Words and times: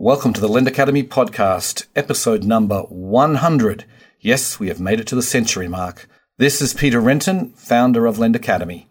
Welcome 0.00 0.32
to 0.34 0.40
the 0.40 0.48
Lend 0.48 0.68
Academy 0.68 1.02
podcast, 1.02 1.88
episode 1.96 2.44
number 2.44 2.82
100. 2.82 3.84
Yes, 4.20 4.60
we 4.60 4.68
have 4.68 4.78
made 4.78 5.00
it 5.00 5.08
to 5.08 5.16
the 5.16 5.22
century 5.22 5.66
mark. 5.66 6.08
This 6.36 6.62
is 6.62 6.72
Peter 6.72 7.00
Renton, 7.00 7.50
founder 7.54 8.06
of 8.06 8.16
Lend 8.16 8.36
Academy. 8.36 8.88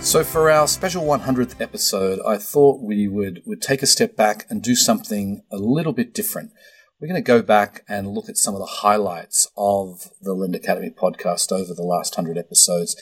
So 0.00 0.24
for 0.24 0.50
our 0.50 0.66
special 0.66 1.04
100th 1.04 1.60
episode, 1.60 2.18
I 2.26 2.36
thought 2.38 2.82
we 2.82 3.06
would, 3.06 3.44
would 3.46 3.62
take 3.62 3.84
a 3.84 3.86
step 3.86 4.16
back 4.16 4.44
and 4.50 4.60
do 4.60 4.74
something 4.74 5.44
a 5.52 5.56
little 5.56 5.92
bit 5.92 6.12
different. 6.12 6.50
We're 6.98 7.08
going 7.08 7.22
to 7.22 7.26
go 7.26 7.42
back 7.42 7.84
and 7.86 8.08
look 8.08 8.30
at 8.30 8.38
some 8.38 8.54
of 8.54 8.60
the 8.60 8.78
highlights 8.80 9.50
of 9.54 10.08
the 10.22 10.32
Lend 10.32 10.54
Academy 10.54 10.88
podcast 10.88 11.52
over 11.52 11.74
the 11.74 11.82
last 11.82 12.16
100 12.16 12.38
episodes. 12.38 12.96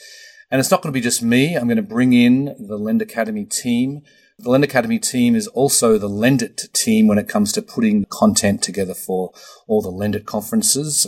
And 0.51 0.59
it's 0.59 0.69
not 0.69 0.81
going 0.81 0.91
to 0.91 0.97
be 0.97 1.01
just 1.01 1.23
me. 1.23 1.55
I'm 1.55 1.67
going 1.67 1.77
to 1.77 1.81
bring 1.81 2.11
in 2.11 2.57
the 2.59 2.77
Lend 2.77 3.01
Academy 3.01 3.45
team. 3.45 4.01
The 4.37 4.49
Lend 4.49 4.65
Academy 4.65 4.99
team 4.99 5.33
is 5.33 5.47
also 5.47 5.97
the 5.97 6.09
Lendit 6.09 6.73
team 6.73 7.07
when 7.07 7.17
it 7.17 7.29
comes 7.29 7.53
to 7.53 7.61
putting 7.61 8.03
content 8.09 8.61
together 8.61 8.93
for 8.93 9.31
all 9.65 9.81
the 9.81 9.93
Lendit 9.93 10.25
conferences. 10.25 11.07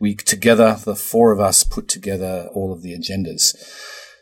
We 0.00 0.16
together, 0.16 0.76
the 0.84 0.96
four 0.96 1.30
of 1.30 1.38
us 1.38 1.62
put 1.62 1.86
together 1.86 2.48
all 2.52 2.72
of 2.72 2.82
the 2.82 2.98
agendas. 2.98 3.54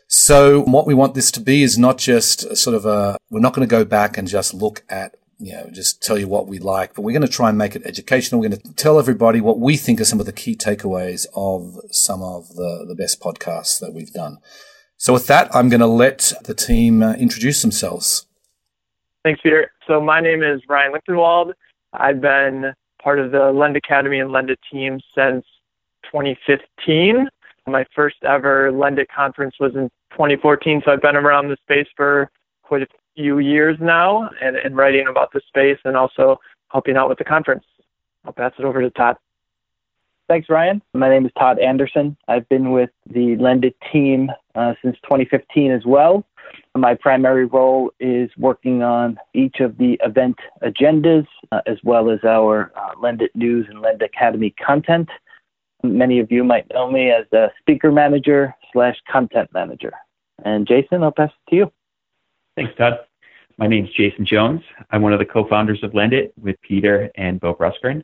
So 0.07 0.61
what 0.61 0.85
we 0.85 0.93
want 0.93 1.15
this 1.15 1.31
to 1.31 1.39
be 1.39 1.63
is 1.63 1.79
not 1.79 1.97
just 1.97 2.55
sort 2.55 2.75
of 2.75 2.85
a, 2.85 3.17
we're 3.31 3.39
not 3.39 3.55
going 3.55 3.67
to 3.67 3.71
go 3.71 3.83
back 3.83 4.19
and 4.19 4.27
just 4.27 4.53
look 4.53 4.83
at 4.87 5.15
you 5.39 5.53
know, 5.53 5.69
just 5.71 6.01
tell 6.01 6.17
you 6.17 6.27
what 6.27 6.47
we 6.47 6.59
like, 6.59 6.93
but 6.93 7.01
we're 7.01 7.11
going 7.11 7.21
to 7.21 7.27
try 7.27 7.49
and 7.49 7.57
make 7.57 7.75
it 7.75 7.85
educational. 7.85 8.39
We're 8.39 8.49
going 8.49 8.61
to 8.61 8.73
tell 8.73 8.99
everybody 8.99 9.41
what 9.41 9.59
we 9.59 9.77
think 9.77 9.99
are 9.99 10.05
some 10.05 10.19
of 10.19 10.25
the 10.25 10.33
key 10.33 10.55
takeaways 10.55 11.25
of 11.35 11.79
some 11.91 12.21
of 12.21 12.49
the, 12.55 12.85
the 12.87 12.95
best 12.95 13.21
podcasts 13.21 13.79
that 13.79 13.93
we've 13.93 14.11
done. 14.11 14.37
So 14.97 15.11
with 15.11 15.27
that, 15.27 15.53
I'm 15.53 15.69
going 15.69 15.81
to 15.81 15.87
let 15.87 16.31
the 16.43 16.53
team 16.53 17.03
uh, 17.03 17.13
introduce 17.13 17.61
themselves. 17.61 18.25
Thanks, 19.23 19.41
Peter. 19.41 19.71
So 19.87 20.01
my 20.01 20.21
name 20.21 20.43
is 20.43 20.61
Ryan 20.69 20.93
Lichtenwald. 20.93 21.53
I've 21.93 22.21
been 22.21 22.73
part 23.01 23.19
of 23.19 23.31
the 23.31 23.51
Lend 23.51 23.75
Academy 23.75 24.19
and 24.19 24.29
Lendit 24.31 24.57
team 24.71 24.99
since 25.15 25.45
2015. 26.05 27.27
My 27.67 27.85
first 27.95 28.17
ever 28.23 28.71
Lendit 28.71 29.07
conference 29.13 29.55
was 29.59 29.73
in 29.75 29.89
2014, 30.11 30.83
so 30.85 30.91
I've 30.91 31.01
been 31.01 31.15
around 31.15 31.49
the 31.49 31.57
space 31.63 31.87
for 31.95 32.29
quite 32.63 32.81
a 32.81 32.87
few 33.15 33.39
years 33.39 33.77
now 33.79 34.29
and, 34.41 34.55
and 34.55 34.75
writing 34.75 35.07
about 35.07 35.31
the 35.31 35.41
space 35.47 35.77
and 35.85 35.95
also 35.95 36.39
helping 36.71 36.97
out 36.97 37.09
with 37.09 37.17
the 37.17 37.23
conference. 37.23 37.63
I'll 38.25 38.33
pass 38.33 38.53
it 38.57 38.65
over 38.65 38.81
to 38.81 38.89
Todd. 38.89 39.17
Thanks, 40.29 40.49
Ryan. 40.49 40.81
My 40.93 41.09
name 41.09 41.25
is 41.25 41.31
Todd 41.37 41.59
Anderson. 41.59 42.15
I've 42.27 42.47
been 42.49 42.71
with 42.71 42.89
the 43.09 43.35
Lendit 43.35 43.75
team 43.91 44.31
uh, 44.55 44.73
since 44.81 44.95
2015 45.03 45.71
as 45.71 45.85
well. 45.85 46.25
My 46.75 46.95
primary 46.95 47.45
role 47.45 47.91
is 47.99 48.29
working 48.37 48.83
on 48.83 49.19
each 49.33 49.59
of 49.59 49.77
the 49.77 49.99
event 50.03 50.37
agendas, 50.63 51.27
uh, 51.51 51.61
as 51.67 51.77
well 51.83 52.09
as 52.09 52.19
our 52.23 52.71
uh, 52.75 52.95
Lendit 52.95 53.29
News 53.35 53.67
and 53.69 53.81
Lend 53.81 54.01
Academy 54.01 54.55
content. 54.65 55.09
Many 55.83 56.19
of 56.19 56.31
you 56.31 56.43
might 56.43 56.71
know 56.73 56.89
me 56.89 57.11
as 57.11 57.25
a 57.33 57.49
speaker 57.59 57.91
manager 57.91 58.55
slash 58.71 58.95
content 59.11 59.49
manager. 59.53 59.91
And 60.43 60.65
Jason, 60.65 61.03
I'll 61.03 61.11
pass 61.11 61.29
it 61.29 61.49
to 61.49 61.55
you. 61.55 61.71
Thanks, 62.55 62.73
Todd. 62.77 62.99
My 63.57 63.65
name 63.65 63.85
is 63.85 63.91
Jason 63.97 64.27
Jones. 64.27 64.61
I'm 64.91 65.01
one 65.01 65.11
of 65.11 65.17
the 65.17 65.25
co-founders 65.25 65.79
of 65.81 65.91
Lendit 65.91 66.31
with 66.39 66.55
Peter 66.61 67.09
and 67.15 67.39
Bo 67.39 67.55
Brustkern. 67.55 68.03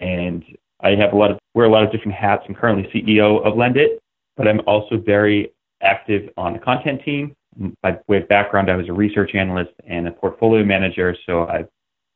And 0.00 0.44
I 0.80 0.90
have 0.90 1.14
a 1.14 1.16
lot 1.16 1.30
of 1.30 1.38
wear 1.54 1.64
a 1.64 1.70
lot 1.70 1.84
of 1.84 1.90
different 1.90 2.12
hats. 2.12 2.44
I'm 2.46 2.54
currently 2.54 2.90
CEO 2.92 3.42
of 3.46 3.54
Lendit, 3.54 3.98
but 4.36 4.46
I'm 4.46 4.60
also 4.66 4.98
very 4.98 5.52
active 5.80 6.28
on 6.36 6.52
the 6.52 6.58
content 6.58 7.02
team. 7.02 7.34
By 7.82 7.98
way 8.08 8.18
of 8.18 8.28
background, 8.28 8.70
I 8.70 8.76
was 8.76 8.90
a 8.90 8.92
research 8.92 9.34
analyst 9.34 9.72
and 9.86 10.06
a 10.06 10.10
portfolio 10.10 10.64
manager, 10.64 11.16
so 11.24 11.44
I, 11.44 11.64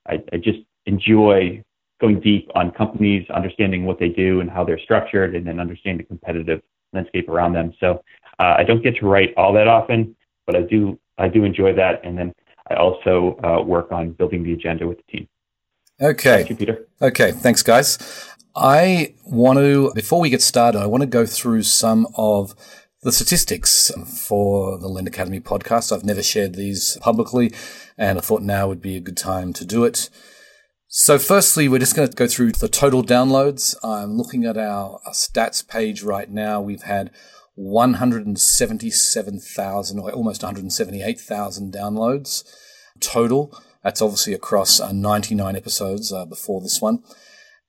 I, 0.06 0.22
I 0.32 0.36
just 0.36 0.60
enjoy 0.84 1.62
going 2.02 2.20
deep 2.20 2.50
on 2.54 2.70
companies, 2.70 3.28
understanding 3.30 3.86
what 3.86 3.98
they 3.98 4.10
do 4.10 4.40
and 4.40 4.50
how 4.50 4.62
they're 4.62 4.78
structured, 4.78 5.34
and 5.34 5.46
then 5.46 5.58
understanding 5.58 6.04
the 6.04 6.08
competitive 6.08 6.60
landscape 6.92 7.30
around 7.30 7.54
them. 7.54 7.72
So 7.80 8.02
uh, 8.38 8.56
I 8.58 8.62
don't 8.62 8.82
get 8.82 8.96
to 8.96 9.06
write 9.06 9.32
all 9.38 9.54
that 9.54 9.68
often, 9.68 10.14
but 10.46 10.54
I 10.54 10.62
do 10.62 10.98
I 11.18 11.28
do 11.28 11.44
enjoy 11.44 11.74
that. 11.74 12.04
And 12.04 12.16
then 12.18 12.32
I 12.70 12.74
also 12.74 13.38
uh, 13.42 13.62
work 13.62 13.92
on 13.92 14.12
building 14.12 14.42
the 14.44 14.52
agenda 14.52 14.86
with 14.86 14.98
the 14.98 15.18
team. 15.18 15.28
Okay. 16.00 16.36
Thank 16.36 16.50
you, 16.50 16.56
Peter. 16.56 16.86
Okay. 17.00 17.32
Thanks, 17.32 17.62
guys. 17.62 17.98
I 18.54 19.14
want 19.24 19.58
to, 19.58 19.92
before 19.94 20.20
we 20.20 20.28
get 20.30 20.42
started, 20.42 20.80
I 20.80 20.86
want 20.86 21.02
to 21.02 21.06
go 21.06 21.24
through 21.24 21.62
some 21.62 22.06
of 22.16 22.54
the 23.02 23.12
statistics 23.12 23.90
for 24.06 24.78
the 24.78 24.88
Lend 24.88 25.08
Academy 25.08 25.40
podcast. 25.40 25.90
I've 25.90 26.04
never 26.04 26.22
shared 26.22 26.54
these 26.54 26.98
publicly, 27.00 27.52
and 27.96 28.18
I 28.18 28.20
thought 28.20 28.42
now 28.42 28.68
would 28.68 28.82
be 28.82 28.96
a 28.96 29.00
good 29.00 29.16
time 29.16 29.52
to 29.54 29.64
do 29.64 29.84
it. 29.84 30.08
So, 30.86 31.18
firstly, 31.18 31.68
we're 31.68 31.78
just 31.78 31.96
going 31.96 32.08
to 32.08 32.14
go 32.14 32.26
through 32.26 32.52
the 32.52 32.68
total 32.68 33.02
downloads. 33.02 33.74
I'm 33.82 34.18
looking 34.18 34.44
at 34.44 34.58
our, 34.58 35.00
our 35.06 35.12
stats 35.12 35.66
page 35.66 36.02
right 36.02 36.30
now. 36.30 36.60
We've 36.60 36.82
had 36.82 37.10
177,000 37.54 39.98
or 39.98 40.12
almost 40.12 40.42
178,000 40.42 41.72
downloads 41.72 42.44
total. 43.00 43.58
That's 43.82 44.00
obviously 44.00 44.32
across 44.32 44.78
uh, 44.80 44.92
99 44.92 45.56
episodes 45.56 46.12
uh, 46.12 46.24
before 46.24 46.60
this 46.60 46.80
one. 46.80 47.02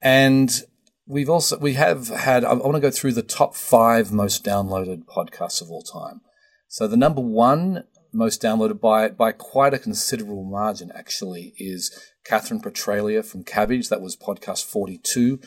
And 0.02 0.62
we've 1.08 1.30
also, 1.30 1.58
we 1.58 1.74
have 1.74 2.10
had, 2.10 2.46
I 2.46 2.54
want 2.54 2.76
to 2.76 2.80
go 2.80 2.92
through 2.92 3.14
the 3.14 3.24
top 3.24 3.56
five 3.56 4.12
most 4.12 4.44
downloaded 4.44 5.06
podcasts 5.06 5.60
of 5.62 5.72
all 5.72 5.82
time. 5.82 6.22
So 6.68 6.88
the 6.88 6.98
number 6.98 7.22
one 7.22 7.86
most 8.14 8.42
downloaded 8.42 8.80
by, 8.80 9.10
by 9.10 9.32
quite 9.32 9.74
a 9.74 9.80
considerable 9.80 10.44
margin 10.44 10.92
actually 10.94 11.54
is 11.58 11.92
Catherine 12.24 12.62
Petralia 12.62 13.26
from 13.26 13.44
Kabbage. 13.44 13.90
That 13.90 14.02
was 14.02 14.16
podcast 14.16 14.66
42, 14.66 15.40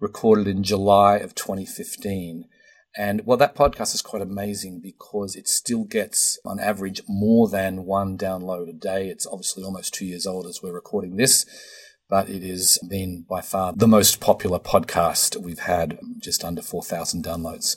recorded 0.00 0.46
in 0.46 0.62
July 0.62 1.16
of 1.16 1.34
2015. 1.34 2.44
And 2.96 3.24
well, 3.24 3.36
that 3.36 3.54
podcast 3.54 3.94
is 3.94 4.02
quite 4.02 4.22
amazing 4.22 4.80
because 4.80 5.36
it 5.36 5.46
still 5.46 5.84
gets, 5.84 6.40
on 6.44 6.58
average, 6.58 7.02
more 7.08 7.48
than 7.48 7.84
one 7.84 8.18
download 8.18 8.68
a 8.68 8.72
day. 8.72 9.08
It's 9.08 9.26
obviously 9.26 9.62
almost 9.62 9.94
two 9.94 10.06
years 10.06 10.26
old 10.26 10.46
as 10.46 10.60
we're 10.62 10.72
recording 10.72 11.16
this, 11.16 11.46
but 12.08 12.28
it 12.28 12.42
has 12.42 12.78
been 12.88 13.24
by 13.28 13.42
far 13.42 13.72
the 13.72 13.86
most 13.86 14.18
popular 14.18 14.58
podcast 14.58 15.36
we've 15.36 15.60
had, 15.60 16.00
just 16.18 16.44
under 16.44 16.62
4,000 16.62 17.24
downloads. 17.24 17.76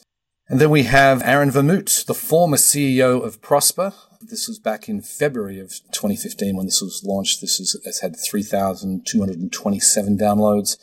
And 0.49 0.59
then 0.59 0.71
we 0.71 0.83
have 0.83 1.21
Aaron 1.23 1.51
Vermut, 1.51 2.05
the 2.05 2.13
former 2.13 2.57
CEO 2.57 3.23
of 3.23 3.41
Prosper. 3.41 3.93
This 4.19 4.45
was 4.47 4.59
back 4.59 4.89
in 4.89 5.01
February 5.01 5.59
of 5.59 5.69
2015 5.91 6.57
when 6.57 6.65
this 6.65 6.81
was 6.81 7.03
launched. 7.05 7.39
This 7.39 7.59
has 7.59 7.99
had 8.01 8.17
3,227 8.17 10.17
downloads. 10.17 10.77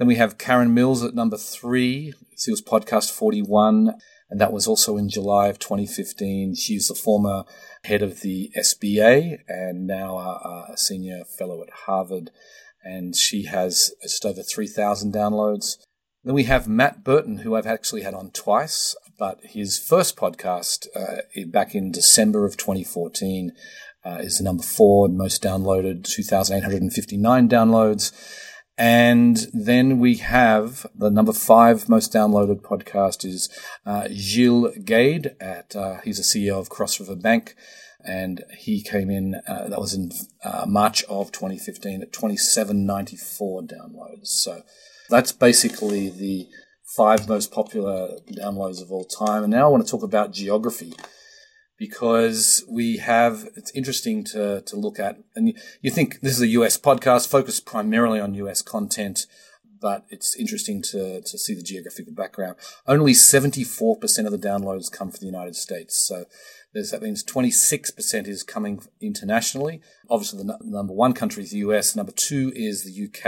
Then 0.00 0.06
we 0.06 0.16
have 0.16 0.38
Karen 0.38 0.72
Mills 0.72 1.04
at 1.04 1.14
number 1.14 1.36
three. 1.36 2.14
She 2.34 2.50
was 2.50 2.62
podcast 2.62 3.12
41, 3.12 3.92
and 4.30 4.40
that 4.40 4.50
was 4.50 4.66
also 4.66 4.96
in 4.96 5.10
July 5.10 5.48
of 5.48 5.58
2015. 5.58 6.54
She's 6.54 6.88
the 6.88 6.94
former 6.94 7.44
head 7.84 8.00
of 8.00 8.22
the 8.22 8.50
SBA 8.56 9.40
and 9.46 9.86
now 9.86 10.16
a, 10.16 10.68
a 10.72 10.78
senior 10.78 11.24
fellow 11.24 11.60
at 11.60 11.84
Harvard, 11.84 12.30
and 12.82 13.14
she 13.14 13.44
has 13.44 13.92
just 14.02 14.24
over 14.24 14.42
3,000 14.42 15.12
downloads. 15.12 15.76
Then 16.24 16.34
we 16.34 16.44
have 16.44 16.66
Matt 16.66 17.04
Burton, 17.04 17.40
who 17.40 17.54
I've 17.54 17.66
actually 17.66 18.00
had 18.00 18.14
on 18.14 18.30
twice, 18.30 18.96
but 19.18 19.40
his 19.42 19.78
first 19.78 20.16
podcast 20.16 20.86
uh, 20.96 21.20
back 21.48 21.74
in 21.74 21.92
December 21.92 22.46
of 22.46 22.56
2014 22.56 23.52
uh, 24.06 24.16
is 24.22 24.40
number 24.40 24.62
four 24.62 25.10
most 25.10 25.42
downloaded, 25.42 26.04
2,859 26.04 27.50
downloads. 27.50 28.12
And 28.80 29.46
then 29.52 29.98
we 29.98 30.16
have 30.16 30.86
the 30.94 31.10
number 31.10 31.34
five 31.34 31.86
most 31.86 32.14
downloaded 32.14 32.62
podcast 32.62 33.26
is 33.26 33.50
uh, 33.84 34.08
Gilles 34.10 34.72
Gade 34.82 35.36
at, 35.38 35.76
uh, 35.76 36.00
he's 36.02 36.18
a 36.18 36.22
CEO 36.22 36.58
of 36.58 36.70
Cross 36.70 36.98
River 36.98 37.14
Bank. 37.14 37.54
And 38.02 38.42
he 38.56 38.82
came 38.82 39.10
in, 39.10 39.34
uh, 39.46 39.68
that 39.68 39.78
was 39.78 39.92
in 39.92 40.12
uh, 40.42 40.64
March 40.66 41.04
of 41.10 41.30
2015 41.30 42.00
at 42.00 42.12
2794 42.14 43.62
downloads. 43.64 44.28
So 44.28 44.62
that's 45.10 45.32
basically 45.32 46.08
the 46.08 46.46
five 46.96 47.28
most 47.28 47.52
popular 47.52 48.16
downloads 48.32 48.80
of 48.80 48.90
all 48.90 49.04
time. 49.04 49.42
And 49.42 49.52
now 49.52 49.66
I 49.66 49.68
want 49.68 49.84
to 49.84 49.90
talk 49.90 50.02
about 50.02 50.32
geography 50.32 50.94
because 51.80 52.62
we 52.68 52.98
have 52.98 53.48
it's 53.56 53.70
interesting 53.72 54.22
to 54.22 54.60
to 54.60 54.76
look 54.76 55.00
at 55.00 55.16
and 55.34 55.54
you 55.80 55.90
think 55.90 56.20
this 56.20 56.34
is 56.34 56.42
a 56.42 56.48
US 56.48 56.76
podcast 56.76 57.26
focused 57.26 57.64
primarily 57.64 58.20
on 58.20 58.34
US 58.34 58.60
content 58.60 59.26
but 59.80 60.04
it's 60.10 60.36
interesting 60.36 60.82
to 60.82 61.22
to 61.22 61.38
see 61.38 61.54
the 61.54 61.62
geographical 61.62 62.12
background 62.12 62.56
only 62.86 63.14
74% 63.14 64.26
of 64.26 64.30
the 64.30 64.46
downloads 64.48 64.92
come 64.92 65.10
from 65.10 65.20
the 65.20 65.26
United 65.26 65.56
States 65.56 65.96
so 65.96 66.26
there's 66.74 66.90
that 66.90 67.02
means 67.02 67.24
26% 67.24 68.28
is 68.28 68.42
coming 68.42 68.82
internationally 69.00 69.80
obviously 70.10 70.44
the 70.44 70.52
n- 70.52 70.70
number 70.70 70.92
one 70.92 71.14
country 71.14 71.42
is 71.42 71.50
the 71.50 71.64
US 71.68 71.96
number 71.96 72.12
2 72.12 72.52
is 72.54 72.84
the 72.84 73.06
UK 73.06 73.24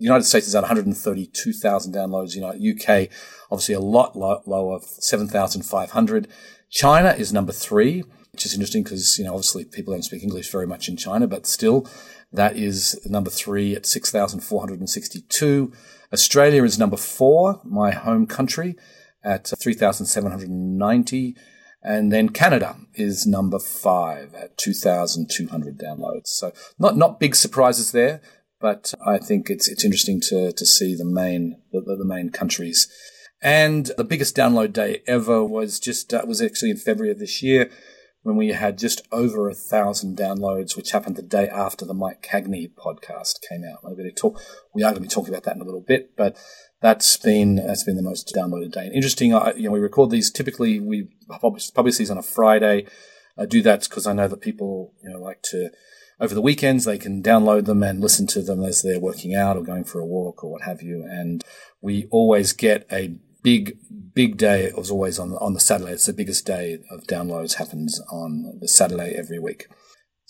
The 0.00 0.06
United 0.06 0.24
States 0.24 0.48
is 0.48 0.54
at 0.54 0.62
132,000 0.62 1.94
downloads. 1.94 2.34
You 2.34 2.40
know, 2.40 2.54
UK 2.72 3.10
obviously 3.50 3.74
a 3.74 3.80
lot 3.80 4.16
lower, 4.16 4.80
7,500. 4.80 6.26
China 6.70 7.10
is 7.10 7.32
number 7.32 7.52
three, 7.52 8.04
which 8.32 8.46
is 8.46 8.54
interesting 8.54 8.82
because 8.82 9.18
you 9.18 9.24
know 9.24 9.32
obviously 9.32 9.64
people 9.64 9.92
don't 9.92 10.02
speak 10.02 10.22
English 10.22 10.50
very 10.50 10.66
much 10.66 10.88
in 10.88 10.96
China, 10.96 11.26
but 11.26 11.46
still 11.46 11.86
that 12.32 12.56
is 12.56 13.00
number 13.04 13.30
three 13.30 13.74
at 13.74 13.86
6,462. 13.86 15.72
Australia 16.12 16.64
is 16.64 16.78
number 16.78 16.96
four, 16.96 17.60
my 17.64 17.90
home 17.90 18.26
country, 18.26 18.76
at 19.24 19.48
3,790. 19.48 21.36
And 21.82 22.12
then 22.12 22.28
Canada 22.28 22.76
is 22.94 23.26
number 23.26 23.58
five 23.58 24.34
at 24.34 24.58
2,200 24.58 25.78
downloads. 25.78 26.26
So 26.26 26.52
not, 26.78 26.96
not 26.96 27.18
big 27.18 27.34
surprises 27.34 27.92
there, 27.92 28.20
but 28.60 28.92
I 29.04 29.18
think 29.18 29.48
it's, 29.48 29.66
it's 29.66 29.84
interesting 29.84 30.20
to, 30.28 30.52
to 30.52 30.66
see 30.66 30.94
the 30.94 31.06
main, 31.06 31.56
the, 31.72 31.80
the 31.80 32.04
main 32.04 32.30
countries. 32.30 32.86
And 33.42 33.90
the 33.96 34.04
biggest 34.04 34.36
download 34.36 34.72
day 34.72 35.02
ever 35.06 35.44
was 35.44 35.80
just, 35.80 36.12
uh, 36.12 36.22
was 36.26 36.42
actually 36.42 36.70
in 36.70 36.76
February 36.76 37.12
of 37.12 37.18
this 37.18 37.42
year 37.42 37.70
when 38.22 38.36
we 38.36 38.48
had 38.48 38.76
just 38.76 39.00
over 39.10 39.48
a 39.48 39.54
thousand 39.54 40.16
downloads, 40.16 40.76
which 40.76 40.90
happened 40.90 41.16
the 41.16 41.22
day 41.22 41.48
after 41.48 41.86
the 41.86 41.94
Mike 41.94 42.22
Cagney 42.22 42.70
podcast 42.70 43.40
came 43.48 43.64
out. 43.64 43.80
Maybe 43.82 44.10
talk, 44.12 44.40
we 44.74 44.82
are 44.82 44.90
going 44.90 44.96
to 44.96 45.00
be 45.00 45.08
talking 45.08 45.32
about 45.32 45.44
that 45.44 45.56
in 45.56 45.62
a 45.62 45.64
little 45.64 45.80
bit, 45.80 46.16
but 46.16 46.36
that's 46.82 47.16
been 47.16 47.56
that's 47.56 47.84
been 47.84 47.96
the 47.96 48.02
most 48.02 48.34
downloaded 48.34 48.72
day. 48.72 48.86
And 48.86 48.94
interesting, 48.94 49.30
you 49.56 49.64
know, 49.64 49.70
we 49.70 49.80
record 49.80 50.10
these 50.10 50.30
typically 50.30 50.80
we 50.80 51.08
publish 51.40 51.72
publish 51.72 51.96
these 51.96 52.10
on 52.10 52.18
a 52.18 52.22
Friday. 52.22 52.86
I 53.38 53.46
do 53.46 53.62
that 53.62 53.82
because 53.82 54.06
I 54.06 54.12
know 54.12 54.28
that 54.28 54.40
people 54.40 54.92
you 55.02 55.10
know 55.10 55.20
like 55.20 55.42
to 55.44 55.70
over 56.20 56.34
the 56.34 56.42
weekends 56.42 56.84
they 56.84 56.98
can 56.98 57.22
download 57.22 57.64
them 57.64 57.82
and 57.82 58.00
listen 58.00 58.26
to 58.28 58.42
them 58.42 58.62
as 58.62 58.82
they're 58.82 59.00
working 59.00 59.34
out 59.34 59.56
or 59.56 59.62
going 59.62 59.84
for 59.84 60.00
a 60.00 60.06
walk 60.06 60.42
or 60.42 60.50
what 60.50 60.62
have 60.62 60.82
you. 60.82 61.04
And 61.04 61.44
we 61.80 62.06
always 62.10 62.52
get 62.52 62.86
a 62.90 63.16
big 63.42 63.78
big 64.14 64.36
day. 64.36 64.64
It 64.64 64.76
was 64.76 64.90
always 64.90 65.18
on 65.18 65.32
on 65.34 65.54
the 65.54 65.60
Saturday. 65.60 65.92
It's 65.92 66.06
the 66.06 66.12
biggest 66.12 66.46
day 66.46 66.78
of 66.90 67.04
downloads 67.04 67.54
happens 67.54 68.00
on 68.10 68.58
the 68.60 68.68
Saturday 68.68 69.14
every 69.16 69.38
week. 69.38 69.66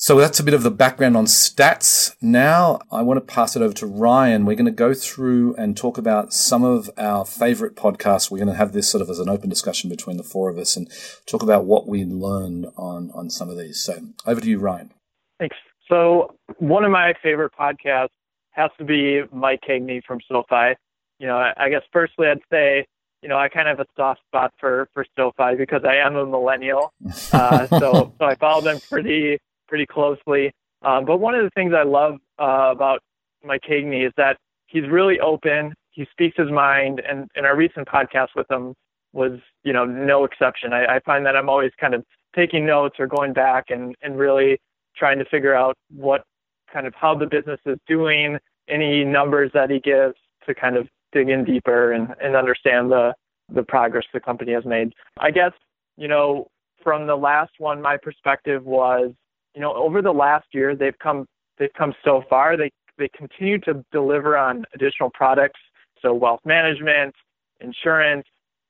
So 0.02 0.16
that's 0.18 0.40
a 0.40 0.42
bit 0.42 0.54
of 0.54 0.62
the 0.62 0.70
background 0.70 1.14
on 1.14 1.26
stats. 1.26 2.14
Now 2.22 2.80
I 2.90 3.02
want 3.02 3.18
to 3.18 3.34
pass 3.34 3.54
it 3.54 3.60
over 3.60 3.74
to 3.74 3.86
Ryan. 3.86 4.46
We're 4.46 4.56
going 4.56 4.64
to 4.64 4.70
go 4.70 4.94
through 4.94 5.54
and 5.56 5.76
talk 5.76 5.98
about 5.98 6.32
some 6.32 6.64
of 6.64 6.88
our 6.96 7.26
favorite 7.26 7.76
podcasts. 7.76 8.30
We're 8.30 8.38
going 8.38 8.48
to 8.48 8.54
have 8.54 8.72
this 8.72 8.88
sort 8.90 9.02
of 9.02 9.10
as 9.10 9.18
an 9.18 9.28
open 9.28 9.50
discussion 9.50 9.90
between 9.90 10.16
the 10.16 10.22
four 10.22 10.48
of 10.48 10.56
us 10.56 10.74
and 10.74 10.90
talk 11.26 11.42
about 11.42 11.66
what 11.66 11.86
we 11.86 12.06
learned 12.06 12.68
on, 12.78 13.10
on 13.14 13.28
some 13.28 13.50
of 13.50 13.58
these. 13.58 13.78
So 13.78 13.98
over 14.24 14.40
to 14.40 14.48
you, 14.48 14.58
Ryan. 14.58 14.90
Thanks. 15.38 15.56
So 15.86 16.34
one 16.56 16.84
of 16.84 16.90
my 16.90 17.12
favorite 17.22 17.52
podcasts 17.52 18.08
has 18.52 18.70
to 18.78 18.84
be 18.86 19.20
Mike 19.32 19.60
Cagney 19.68 20.02
from 20.02 20.20
SoFi. 20.28 20.76
You 21.18 21.26
know, 21.26 21.52
I 21.58 21.68
guess 21.68 21.82
firstly 21.92 22.26
I'd 22.26 22.38
say, 22.50 22.86
you 23.22 23.28
know, 23.28 23.36
I 23.38 23.48
kind 23.48 23.68
of 23.68 23.78
have 23.78 23.86
a 23.86 23.90
soft 23.96 24.20
spot 24.26 24.52
for, 24.58 24.88
for 24.94 25.04
SoFi 25.16 25.56
because 25.56 25.82
I 25.84 25.96
am 25.96 26.16
a 26.16 26.26
millennial. 26.26 26.92
Uh, 27.32 27.66
so, 27.66 28.12
so 28.18 28.24
I 28.24 28.34
follow 28.34 28.60
them 28.60 28.80
pretty, 28.90 29.38
pretty 29.68 29.86
closely. 29.86 30.52
Um, 30.82 31.04
but 31.04 31.18
one 31.18 31.34
of 31.34 31.44
the 31.44 31.50
things 31.50 31.72
I 31.74 31.84
love 31.84 32.14
uh, 32.38 32.70
about 32.72 33.00
Mike 33.44 33.62
Cagney 33.68 34.06
is 34.06 34.12
that 34.16 34.36
he's 34.66 34.88
really 34.88 35.20
open. 35.20 35.74
He 35.90 36.06
speaks 36.10 36.36
his 36.36 36.50
mind, 36.50 37.00
and, 37.08 37.28
and 37.36 37.46
our 37.46 37.56
recent 37.56 37.86
podcast 37.86 38.28
with 38.34 38.50
him 38.50 38.74
was, 39.12 39.38
you 39.64 39.72
know, 39.72 39.84
no 39.84 40.24
exception. 40.24 40.72
I, 40.72 40.96
I 40.96 41.00
find 41.00 41.24
that 41.26 41.36
I'm 41.36 41.48
always 41.48 41.72
kind 41.80 41.94
of 41.94 42.04
taking 42.34 42.66
notes 42.66 42.96
or 42.98 43.06
going 43.06 43.32
back 43.32 43.66
and, 43.70 43.94
and 44.02 44.18
really 44.18 44.58
trying 44.96 45.18
to 45.18 45.24
figure 45.26 45.54
out 45.54 45.76
what 45.94 46.24
kind 46.72 46.86
of 46.86 46.94
how 46.94 47.14
the 47.14 47.26
business 47.26 47.60
is 47.66 47.78
doing, 47.86 48.38
any 48.68 49.04
numbers 49.04 49.50
that 49.54 49.70
he 49.70 49.80
gives 49.80 50.14
to 50.46 50.54
kind 50.54 50.76
of 50.76 50.88
dig 51.12 51.28
in 51.28 51.44
deeper 51.44 51.92
and, 51.92 52.14
and 52.22 52.36
understand 52.36 52.90
the, 52.90 53.14
the 53.52 53.62
progress 53.62 54.04
the 54.12 54.20
company 54.20 54.52
has 54.52 54.64
made. 54.64 54.92
I 55.18 55.30
guess, 55.30 55.52
you 55.96 56.08
know, 56.08 56.48
from 56.82 57.06
the 57.06 57.16
last 57.16 57.52
one, 57.58 57.82
my 57.82 57.96
perspective 57.96 58.64
was 58.64 59.12
you 59.54 59.60
know, 59.60 59.74
over 59.74 60.02
the 60.02 60.12
last 60.12 60.46
year, 60.52 60.74
they've 60.74 60.98
come 60.98 61.26
they've 61.58 61.72
come 61.76 61.94
so 62.04 62.22
far. 62.28 62.56
They 62.56 62.70
they 62.98 63.08
continue 63.08 63.58
to 63.60 63.84
deliver 63.92 64.36
on 64.36 64.64
additional 64.74 65.10
products, 65.10 65.60
so 66.00 66.14
wealth 66.14 66.40
management, 66.44 67.14
insurance, 67.60 68.26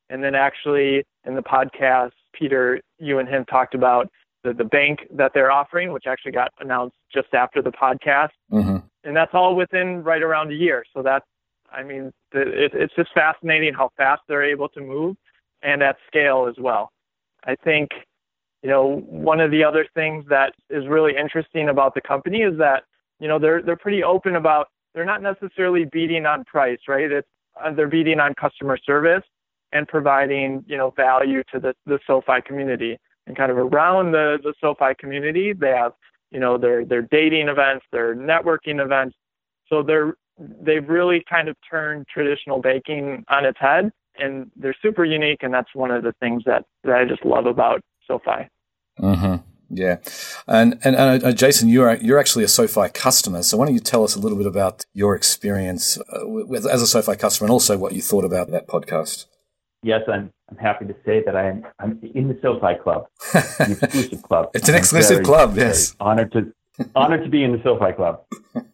and 0.09 0.23
then 0.23 0.35
actually 0.35 1.05
in 1.25 1.35
the 1.35 1.43
podcast, 1.43 2.13
Peter, 2.33 2.81
you 2.99 3.19
and 3.19 3.29
him 3.29 3.45
talked 3.45 3.75
about 3.75 4.09
the, 4.45 4.55
the 4.55 4.65
bank 4.65 5.01
that 5.13 5.33
they're 5.35 5.51
offering, 5.51 5.93
which 5.93 6.05
actually 6.07 6.33
got 6.33 6.51
announced 6.61 6.97
just 7.13 7.35
after 7.35 7.61
the 7.61 7.73
podcast, 7.73 8.31
mm-hmm. 8.51 8.79
and 9.05 9.17
that's 9.17 9.35
all 9.35 9.55
within 9.55 10.03
right 10.03 10.23
around 10.23 10.51
a 10.51 10.55
year. 10.55 10.85
So 10.95 11.03
that's, 11.03 11.27
I 11.72 11.82
mean, 11.82 12.12
it, 12.32 12.72
it's 12.75 12.94
just 12.94 13.12
fascinating 13.14 13.75
how 13.75 13.90
fast 13.96 14.22
they're 14.28 14.44
able 14.44 14.69
to 14.70 14.81
move, 14.81 15.17
and 15.62 15.82
at 15.82 15.96
scale 16.08 16.46
as 16.49 16.56
well. 16.58 16.90
I 17.44 17.55
think 17.64 17.90
you 18.62 18.69
know, 18.69 19.02
one 19.06 19.40
of 19.40 19.50
the 19.50 19.64
other 19.64 19.87
things 19.94 20.25
that 20.28 20.52
is 20.69 20.87
really 20.87 21.17
interesting 21.17 21.69
about 21.70 21.94
the 21.94 22.00
company 22.00 22.43
is 22.43 22.58
that, 22.58 22.84
you 23.19 23.28
know, 23.28 23.38
they're 23.38 23.62
they're 23.62 23.76
pretty 23.76 24.02
open 24.02 24.37
about 24.37 24.69
they're 24.94 25.05
not 25.05 25.22
necessarily 25.22 25.87
beating 25.87 26.26
on 26.26 26.44
price, 26.44 26.78
right? 26.88 27.11
It's 27.11 27.28
uh, 27.62 27.72
they're 27.72 27.88
beating 27.88 28.20
on 28.20 28.34
customer 28.34 28.78
service 28.84 29.25
and 29.72 29.87
providing, 29.88 30.64
you 30.67 30.76
know, 30.76 30.90
value 30.90 31.43
to 31.52 31.61
the 31.61 31.75
the 31.87 31.99
SoFi 32.06 32.43
community. 32.46 32.99
And 33.26 33.37
kind 33.37 33.50
of 33.50 33.58
around 33.58 34.12
the 34.12 34.38
the 34.43 34.52
SoFi 34.61 34.94
community, 34.99 35.52
they 35.52 35.70
have, 35.70 35.93
you 36.31 36.40
know, 36.40 36.58
their 36.58 36.84
their 36.84 37.02
dating 37.02 37.49
events, 37.49 37.87
their 37.93 38.14
networking 38.14 38.82
events. 38.82 39.17
So 39.69 39.82
they're 39.82 40.14
they've 40.61 40.89
really 40.89 41.23
kind 41.29 41.49
of 41.49 41.57
turned 41.69 42.07
traditional 42.09 42.61
baking 42.61 43.25
on 43.29 43.45
its 43.45 43.59
head 43.61 43.91
and 44.19 44.51
they're 44.57 44.77
super 44.83 45.05
unique 45.05 45.43
and 45.43 45.53
that's 45.53 45.75
one 45.75 45.91
of 45.91 46.03
the 46.03 46.13
things 46.21 46.43
that, 46.47 46.65
that 46.85 46.95
I 46.95 47.05
just 47.05 47.25
love 47.25 47.47
about 47.47 47.83
SoFi. 48.07 48.49
Mm-hmm. 49.01 49.37
Yeah, 49.73 49.99
and 50.49 50.81
and 50.83 50.97
uh, 50.97 51.31
Jason, 51.31 51.69
you're 51.69 51.95
you're 51.95 52.19
actually 52.19 52.43
a 52.43 52.49
SoFi 52.49 52.89
customer, 52.89 53.45
so 53.45 53.57
why 53.57 53.67
don't 53.67 53.75
you 53.75 53.81
tell 53.81 54.03
us 54.03 54.17
a 54.17 54.19
little 54.19 54.37
bit 54.37 54.49
about 54.49 54.85
your 54.95 55.15
experience 55.15 55.97
uh, 55.97 56.27
with, 56.27 56.67
as 56.67 56.83
a 56.83 56.89
SoFi 56.89 57.15
customer, 57.15 57.47
and 57.47 57.53
also 57.53 57.79
what 57.79 57.93
you 57.93 58.03
thought 58.03 58.25
about 58.25 58.51
that 58.51 58.67
podcast? 58.67 59.27
Yes, 59.85 60.03
I'm 60.09 60.33
I'm 60.51 60.57
happy 60.57 60.87
to 60.87 60.97
say 61.07 61.23
that 61.25 61.37
I 61.37 61.49
am 61.49 61.67
I'm 61.79 62.01
in 62.15 62.27
the 62.27 62.37
SoFi 62.43 62.83
Club, 62.83 63.07
the 63.33 63.79
exclusive 63.81 64.23
club. 64.25 64.51
it's 64.55 64.69
an 64.69 64.75
exclusive 64.75 65.19
very, 65.19 65.25
club. 65.25 65.57
Yes, 65.57 65.95
honored 66.01 66.33
to 66.33 66.53
honored 66.97 67.23
to 67.23 67.31
be 67.31 67.45
in 67.45 67.53
the 67.53 67.63
SoFi 67.63 67.93
Club. 67.93 68.25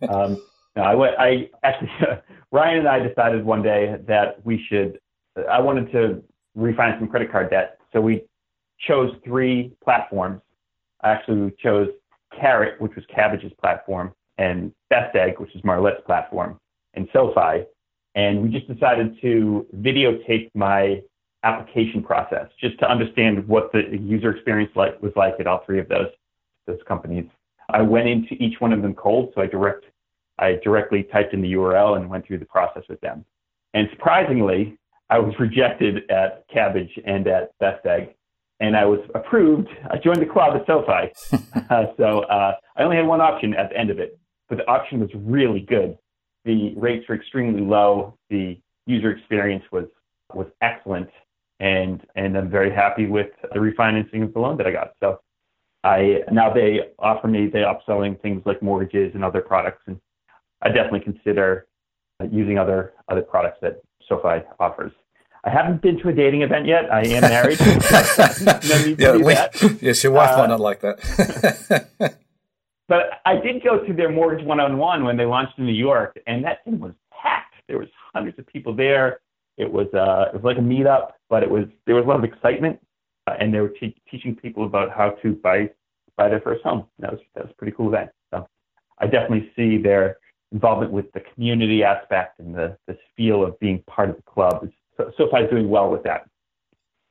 Um, 0.08 0.42
no, 0.76 0.82
I, 0.82 0.94
went. 0.94 1.14
I 1.18 1.50
actually 1.64 1.90
Ryan 2.52 2.78
and 2.80 2.88
I 2.88 2.98
decided 3.00 3.44
one 3.44 3.62
day 3.62 3.96
that 4.06 4.44
we 4.44 4.64
should. 4.68 5.00
I 5.50 5.60
wanted 5.60 5.90
to 5.92 6.22
refinance 6.56 6.98
some 6.98 7.08
credit 7.08 7.30
card 7.32 7.50
debt, 7.50 7.78
so 7.92 8.00
we 8.00 8.24
chose 8.86 9.10
three 9.24 9.72
platforms. 9.82 10.40
I 11.02 11.10
actually 11.10 11.54
chose 11.62 11.88
Karrot, 12.38 12.80
which 12.80 12.94
was 12.94 13.04
Kabbage's 13.14 13.52
platform, 13.60 14.12
and 14.38 14.72
Best 14.90 15.14
Egg, 15.16 15.38
which 15.38 15.54
is 15.54 15.62
Marlette's 15.62 16.02
platform, 16.04 16.58
and 16.94 17.08
SoFi. 17.12 17.64
And 18.14 18.42
we 18.42 18.48
just 18.48 18.66
decided 18.66 19.18
to 19.20 19.66
videotape 19.76 20.50
my 20.54 21.02
application 21.42 22.02
process 22.02 22.48
just 22.60 22.78
to 22.78 22.90
understand 22.90 23.46
what 23.46 23.70
the 23.72 23.82
user 24.00 24.30
experience 24.30 24.72
like, 24.74 25.00
was 25.02 25.12
like 25.16 25.34
at 25.38 25.46
all 25.46 25.62
three 25.64 25.78
of 25.78 25.88
those 25.88 26.08
those 26.66 26.80
companies. 26.88 27.24
I 27.70 27.82
went 27.82 28.08
into 28.08 28.34
each 28.34 28.60
one 28.60 28.72
of 28.72 28.82
them 28.82 28.94
cold, 28.94 29.32
so 29.34 29.42
I 29.42 29.46
direct 29.46 29.84
I 30.38 30.58
directly 30.62 31.04
typed 31.04 31.32
in 31.34 31.42
the 31.42 31.52
URL 31.54 31.96
and 31.96 32.08
went 32.08 32.26
through 32.26 32.38
the 32.38 32.46
process 32.46 32.82
with 32.88 33.00
them. 33.00 33.24
And 33.74 33.88
surprisingly, 33.90 34.78
I 35.10 35.18
was 35.18 35.34
rejected 35.40 36.10
at 36.10 36.48
Kabbage 36.50 36.92
and 37.04 37.26
at 37.26 37.56
Best 37.58 37.84
Egg 37.86 38.16
and 38.60 38.76
I 38.76 38.84
was 38.84 39.00
approved. 39.14 39.68
I 39.90 39.98
joined 39.98 40.20
the 40.20 40.26
club 40.26 40.56
at 40.56 40.66
SoFi. 40.66 41.12
uh, 41.70 41.84
so 41.96 42.20
uh, 42.20 42.54
I 42.76 42.82
only 42.82 42.96
had 42.96 43.06
one 43.06 43.20
option 43.20 43.54
at 43.54 43.70
the 43.70 43.76
end 43.76 43.90
of 43.90 43.98
it, 43.98 44.18
but 44.48 44.58
the 44.58 44.68
option 44.68 45.00
was 45.00 45.10
really 45.14 45.60
good. 45.60 45.96
The 46.44 46.74
rates 46.76 47.06
were 47.08 47.14
extremely 47.14 47.60
low. 47.60 48.16
The 48.30 48.58
user 48.86 49.10
experience 49.10 49.64
was 49.72 49.86
was 50.32 50.46
excellent, 50.62 51.08
and 51.60 52.04
and 52.14 52.36
I'm 52.36 52.50
very 52.50 52.72
happy 52.72 53.06
with 53.06 53.28
the 53.52 53.58
refinancing 53.58 54.22
of 54.22 54.32
the 54.32 54.40
loan 54.40 54.56
that 54.58 54.66
I 54.66 54.72
got. 54.72 54.92
So 55.00 55.20
I 55.82 56.20
now 56.30 56.52
they 56.52 56.80
offer 56.98 57.26
me 57.26 57.48
they 57.48 57.60
upselling 57.60 58.20
things 58.22 58.42
like 58.46 58.62
mortgages 58.62 59.12
and 59.14 59.24
other 59.24 59.40
products, 59.40 59.82
and 59.86 60.00
I 60.62 60.68
definitely 60.68 61.00
consider 61.00 61.66
using 62.30 62.58
other 62.58 62.94
other 63.08 63.22
products 63.22 63.58
that 63.62 63.80
SoFi 64.08 64.44
offers. 64.58 64.92
I 65.44 65.50
haven't 65.50 65.80
been 65.80 65.98
to 66.00 66.08
a 66.08 66.12
dating 66.12 66.42
event 66.42 66.66
yet. 66.66 66.92
I 66.92 67.02
am 67.02 67.20
married. 67.22 67.60
no 68.98 69.14
yeah, 69.28 69.48
yes, 69.80 70.02
your 70.02 70.12
wife 70.12 70.30
uh, 70.30 70.38
might 70.38 70.48
not 70.48 70.60
like 70.60 70.80
that. 70.80 72.18
but 72.88 73.20
I 73.24 73.36
did 73.36 73.62
go 73.62 73.78
to 73.78 73.92
their 73.92 74.10
Mortgage 74.10 74.44
One 74.44 74.58
on 74.58 74.76
One 74.76 75.04
when 75.04 75.16
they 75.16 75.24
launched 75.24 75.58
in 75.58 75.66
New 75.66 75.72
York, 75.72 76.18
and 76.26 76.44
that 76.44 76.64
thing 76.64 76.80
was 76.80 76.92
packed. 77.12 77.54
There 77.68 77.78
was 77.78 77.88
hundreds 78.12 78.38
of 78.38 78.46
people 78.48 78.74
there. 78.74 79.20
It 79.56 79.70
was 79.70 79.86
uh, 79.94 80.30
it 80.34 80.42
was 80.42 80.44
like 80.44 80.58
a 80.58 80.60
meetup, 80.60 81.12
but 81.30 81.42
it 81.42 81.50
was 81.50 81.64
there 81.86 81.94
was 81.94 82.04
a 82.04 82.08
lot 82.08 82.18
of 82.18 82.24
excitement, 82.24 82.80
uh, 83.28 83.34
and 83.38 83.54
they 83.54 83.60
were 83.60 83.68
te- 83.80 83.96
teaching 84.10 84.34
people 84.34 84.64
about 84.64 84.90
how 84.90 85.10
to 85.22 85.32
buy 85.32 85.70
buy 86.16 86.28
their 86.28 86.40
first 86.40 86.64
home. 86.64 86.86
That 86.98 87.12
was 87.12 87.20
that 87.34 87.44
was 87.44 87.52
a 87.52 87.54
pretty 87.54 87.74
cool 87.76 87.88
event. 87.88 88.10
So 88.32 88.48
I 88.98 89.06
definitely 89.06 89.52
see 89.54 89.78
their 89.80 90.16
involvement 90.56 90.90
with 90.90 91.12
the 91.12 91.20
community 91.20 91.84
aspect 91.84 92.40
and 92.40 92.54
the 92.54 92.76
this 92.86 92.96
feel 93.16 93.44
of 93.44 93.58
being 93.60 93.82
part 93.86 94.08
of 94.10 94.16
the 94.16 94.22
club. 94.22 94.68
So, 94.96 95.12
SoFi 95.18 95.44
is 95.44 95.50
doing 95.50 95.68
well 95.68 95.90
with 95.90 96.02
that. 96.04 96.22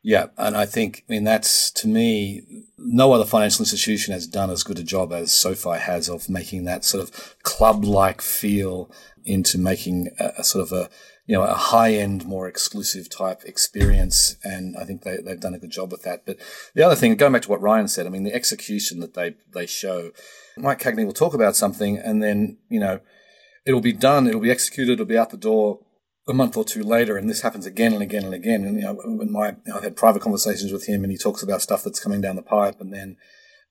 Yeah, 0.01 0.27
and 0.37 0.55
I 0.55 0.67
think, 0.67 1.03
I 1.09 1.13
mean, 1.13 1.23
that's 1.23 1.71
to 1.71 1.87
me, 1.87 2.41
no 2.77 3.11
other 3.13 3.25
financial 3.25 3.63
institution 3.63 4.13
has 4.13 4.27
done 4.27 4.51
as 4.51 4.61
good 4.61 4.77
a 4.77 4.83
job 4.83 5.11
as 5.11 5.31
SoFi 5.31 5.79
has 5.79 6.09
of 6.09 6.29
making 6.29 6.65
that 6.65 6.85
sort 6.85 7.01
of 7.03 7.35
club-like 7.41 8.21
feel 8.21 8.91
into 9.23 9.57
making 9.57 10.09
a, 10.19 10.33
a 10.37 10.43
sort 10.43 10.61
of 10.61 10.71
a, 10.71 10.91
you 11.25 11.35
know, 11.35 11.41
a 11.41 11.55
high-end, 11.55 12.23
more 12.23 12.47
exclusive 12.47 13.09
type 13.09 13.41
experience. 13.45 14.37
And 14.43 14.77
I 14.77 14.83
think 14.85 15.01
they, 15.01 15.17
they've 15.17 15.39
done 15.39 15.55
a 15.55 15.59
good 15.59 15.71
job 15.71 15.91
with 15.91 16.03
that. 16.03 16.23
But 16.23 16.37
the 16.75 16.83
other 16.83 16.95
thing, 16.95 17.15
going 17.15 17.33
back 17.33 17.41
to 17.43 17.49
what 17.49 17.61
Ryan 17.61 17.87
said, 17.87 18.05
I 18.05 18.09
mean, 18.09 18.25
the 18.25 18.35
execution 18.35 18.99
that 18.99 19.15
they, 19.15 19.33
they 19.55 19.65
show, 19.65 20.11
Mike 20.55 20.79
Cagney 20.79 21.03
will 21.03 21.13
talk 21.13 21.33
about 21.33 21.55
something 21.55 21.97
and 21.97 22.21
then, 22.21 22.59
you 22.69 22.79
know, 22.79 22.99
it'll 23.65 23.81
be 23.81 23.93
done, 23.93 24.27
it'll 24.27 24.41
be 24.41 24.51
executed, 24.51 24.93
it'll 24.93 25.05
be 25.05 25.17
out 25.17 25.31
the 25.31 25.37
door 25.37 25.79
a 26.27 26.33
month 26.33 26.57
or 26.57 26.65
two 26.65 26.83
later, 26.83 27.17
and 27.17 27.29
this 27.29 27.41
happens 27.41 27.65
again 27.65 27.93
and 27.93 28.01
again 28.01 28.25
and 28.25 28.33
again. 28.33 28.63
And 28.63 28.77
you 28.77 28.83
know, 28.83 29.25
my 29.29 29.55
I've 29.73 29.83
had 29.83 29.95
private 29.95 30.21
conversations 30.21 30.71
with 30.71 30.87
him, 30.87 31.03
and 31.03 31.11
he 31.11 31.17
talks 31.17 31.43
about 31.43 31.61
stuff 31.61 31.83
that's 31.83 31.99
coming 31.99 32.21
down 32.21 32.35
the 32.35 32.41
pipe, 32.41 32.81
and 32.81 32.93
then 32.93 33.17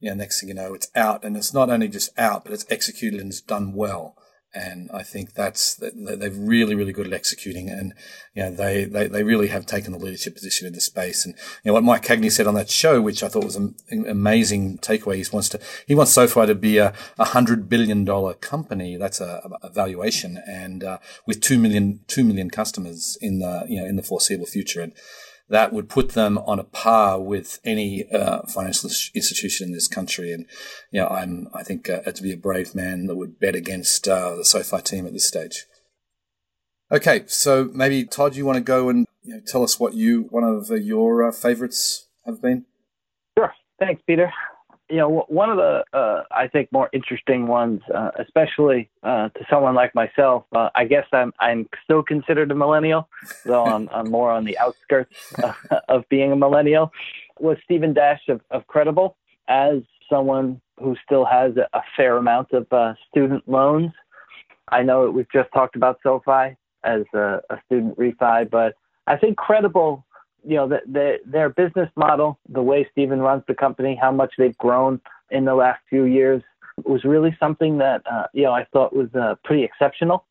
you 0.00 0.10
know, 0.10 0.16
next 0.16 0.40
thing 0.40 0.50
you 0.50 0.54
know, 0.54 0.74
it's 0.74 0.90
out, 0.94 1.24
and 1.24 1.36
it's 1.36 1.54
not 1.54 1.70
only 1.70 1.88
just 1.88 2.16
out, 2.18 2.44
but 2.44 2.52
it's 2.52 2.66
executed 2.70 3.20
and 3.20 3.30
it's 3.30 3.40
done 3.40 3.72
well. 3.72 4.16
And 4.54 4.90
I 4.92 5.02
think 5.02 5.34
that's 5.34 5.74
they're 5.74 6.30
really, 6.30 6.74
really 6.74 6.92
good 6.92 7.06
at 7.06 7.12
executing, 7.12 7.68
and 7.68 7.92
you 8.34 8.42
know 8.44 8.50
they, 8.52 8.84
they, 8.84 9.08
they 9.08 9.24
really 9.24 9.48
have 9.48 9.66
taken 9.66 9.92
the 9.92 9.98
leadership 9.98 10.34
position 10.34 10.66
in 10.66 10.72
the 10.72 10.80
space. 10.80 11.24
And 11.24 11.34
you 11.64 11.70
know 11.70 11.72
what 11.72 11.82
Mike 11.82 12.04
Cagney 12.04 12.30
said 12.30 12.46
on 12.46 12.54
that 12.54 12.70
show, 12.70 13.02
which 13.02 13.22
I 13.22 13.28
thought 13.28 13.44
was 13.44 13.56
an 13.56 13.74
amazing 13.90 14.78
takeaway. 14.78 15.16
He 15.16 15.24
wants 15.32 15.48
to 15.50 15.60
he 15.86 15.94
wants 15.94 16.12
SoFi 16.12 16.46
to 16.46 16.54
be 16.54 16.78
a, 16.78 16.94
hundred 17.18 17.68
billion 17.68 18.04
dollar 18.04 18.34
company. 18.34 18.96
That's 18.96 19.20
a, 19.20 19.50
a 19.62 19.70
valuation, 19.70 20.40
and 20.46 20.84
uh, 20.84 20.98
with 21.26 21.40
two 21.40 21.58
million 21.58 22.00
two 22.06 22.22
million 22.22 22.48
customers 22.48 23.18
in 23.20 23.40
the 23.40 23.64
you 23.68 23.80
know 23.80 23.86
in 23.86 23.96
the 23.96 24.02
foreseeable 24.02 24.46
future. 24.46 24.80
And 24.82 24.92
that 25.48 25.72
would 25.72 25.88
put 25.88 26.10
them 26.10 26.38
on 26.38 26.58
a 26.58 26.64
par 26.64 27.20
with 27.20 27.60
any 27.64 28.04
uh, 28.10 28.42
financial 28.42 28.90
institution 29.14 29.68
in 29.68 29.74
this 29.74 29.88
country. 29.88 30.32
And 30.32 30.46
you 30.90 31.00
know, 31.00 31.08
I'm 31.08 31.48
I 31.54 31.62
think 31.62 31.88
uh, 31.88 32.00
to 32.00 32.22
be 32.22 32.32
a 32.32 32.36
brave 32.36 32.74
man 32.74 33.06
that 33.06 33.16
would 33.16 33.38
bet 33.38 33.54
against 33.54 34.08
uh, 34.08 34.36
the 34.36 34.44
SoFi 34.44 34.80
team 34.82 35.06
at 35.06 35.12
this 35.12 35.28
stage. 35.28 35.66
Okay, 36.92 37.24
so 37.26 37.70
maybe 37.72 38.04
Todd, 38.04 38.36
you 38.36 38.44
want 38.44 38.56
to 38.56 38.62
go 38.62 38.88
and 38.88 39.06
you 39.22 39.34
know, 39.34 39.40
tell 39.46 39.62
us 39.62 39.80
what 39.80 39.94
you 39.94 40.22
one 40.30 40.44
of 40.44 40.70
your 40.70 41.26
uh, 41.26 41.32
favorites 41.32 42.08
have 42.24 42.40
been? 42.40 42.66
Sure. 43.36 43.52
Thanks, 43.78 44.02
Peter 44.06 44.32
you 44.90 44.96
know, 44.96 45.24
one 45.28 45.50
of 45.50 45.56
the 45.56 45.84
uh, 45.92 46.24
I 46.30 46.48
think 46.48 46.70
more 46.70 46.90
interesting 46.92 47.46
ones, 47.46 47.80
uh, 47.94 48.10
especially 48.18 48.90
uh, 49.02 49.30
to 49.30 49.46
someone 49.48 49.74
like 49.74 49.94
myself. 49.94 50.44
Uh, 50.54 50.68
I 50.74 50.84
guess 50.84 51.06
I'm 51.12 51.32
I'm 51.40 51.68
still 51.84 52.02
considered 52.02 52.50
a 52.50 52.54
millennial, 52.54 53.08
though 53.44 53.64
I'm, 53.64 53.88
I'm 53.92 54.10
more 54.10 54.30
on 54.30 54.44
the 54.44 54.58
outskirts 54.58 55.32
of 55.88 56.04
being 56.10 56.32
a 56.32 56.36
millennial. 56.36 56.92
Was 57.40 57.56
Stephen 57.64 57.94
Dash 57.94 58.20
of, 58.28 58.40
of 58.50 58.66
Credible 58.66 59.16
as 59.48 59.78
someone 60.10 60.60
who 60.78 60.96
still 61.04 61.24
has 61.24 61.56
a, 61.56 61.66
a 61.76 61.82
fair 61.96 62.18
amount 62.18 62.52
of 62.52 62.66
uh, 62.70 62.94
student 63.08 63.48
loans? 63.48 63.90
I 64.68 64.82
know 64.82 65.10
we've 65.10 65.30
just 65.32 65.50
talked 65.52 65.76
about 65.76 65.98
SoFi 66.02 66.56
as 66.84 67.02
a, 67.14 67.40
a 67.48 67.58
student 67.66 67.98
refi, 67.98 68.50
but 68.50 68.74
I 69.06 69.16
think 69.16 69.38
Credible 69.38 70.04
you 70.46 70.56
know, 70.56 70.68
the, 70.68 70.80
the, 70.86 71.18
their 71.26 71.48
business 71.48 71.90
model, 71.96 72.38
the 72.48 72.62
way 72.62 72.86
Stephen 72.92 73.20
runs 73.20 73.42
the 73.48 73.54
company, 73.54 73.98
how 74.00 74.12
much 74.12 74.34
they've 74.38 74.56
grown 74.58 75.00
in 75.30 75.44
the 75.44 75.54
last 75.54 75.80
few 75.88 76.04
years 76.04 76.42
was 76.84 77.04
really 77.04 77.36
something 77.38 77.78
that, 77.78 78.02
uh, 78.10 78.26
you 78.32 78.42
know, 78.42 78.52
I 78.52 78.64
thought 78.72 78.94
was 78.94 79.08
uh, 79.14 79.36
pretty 79.44 79.64
exceptional. 79.64 80.24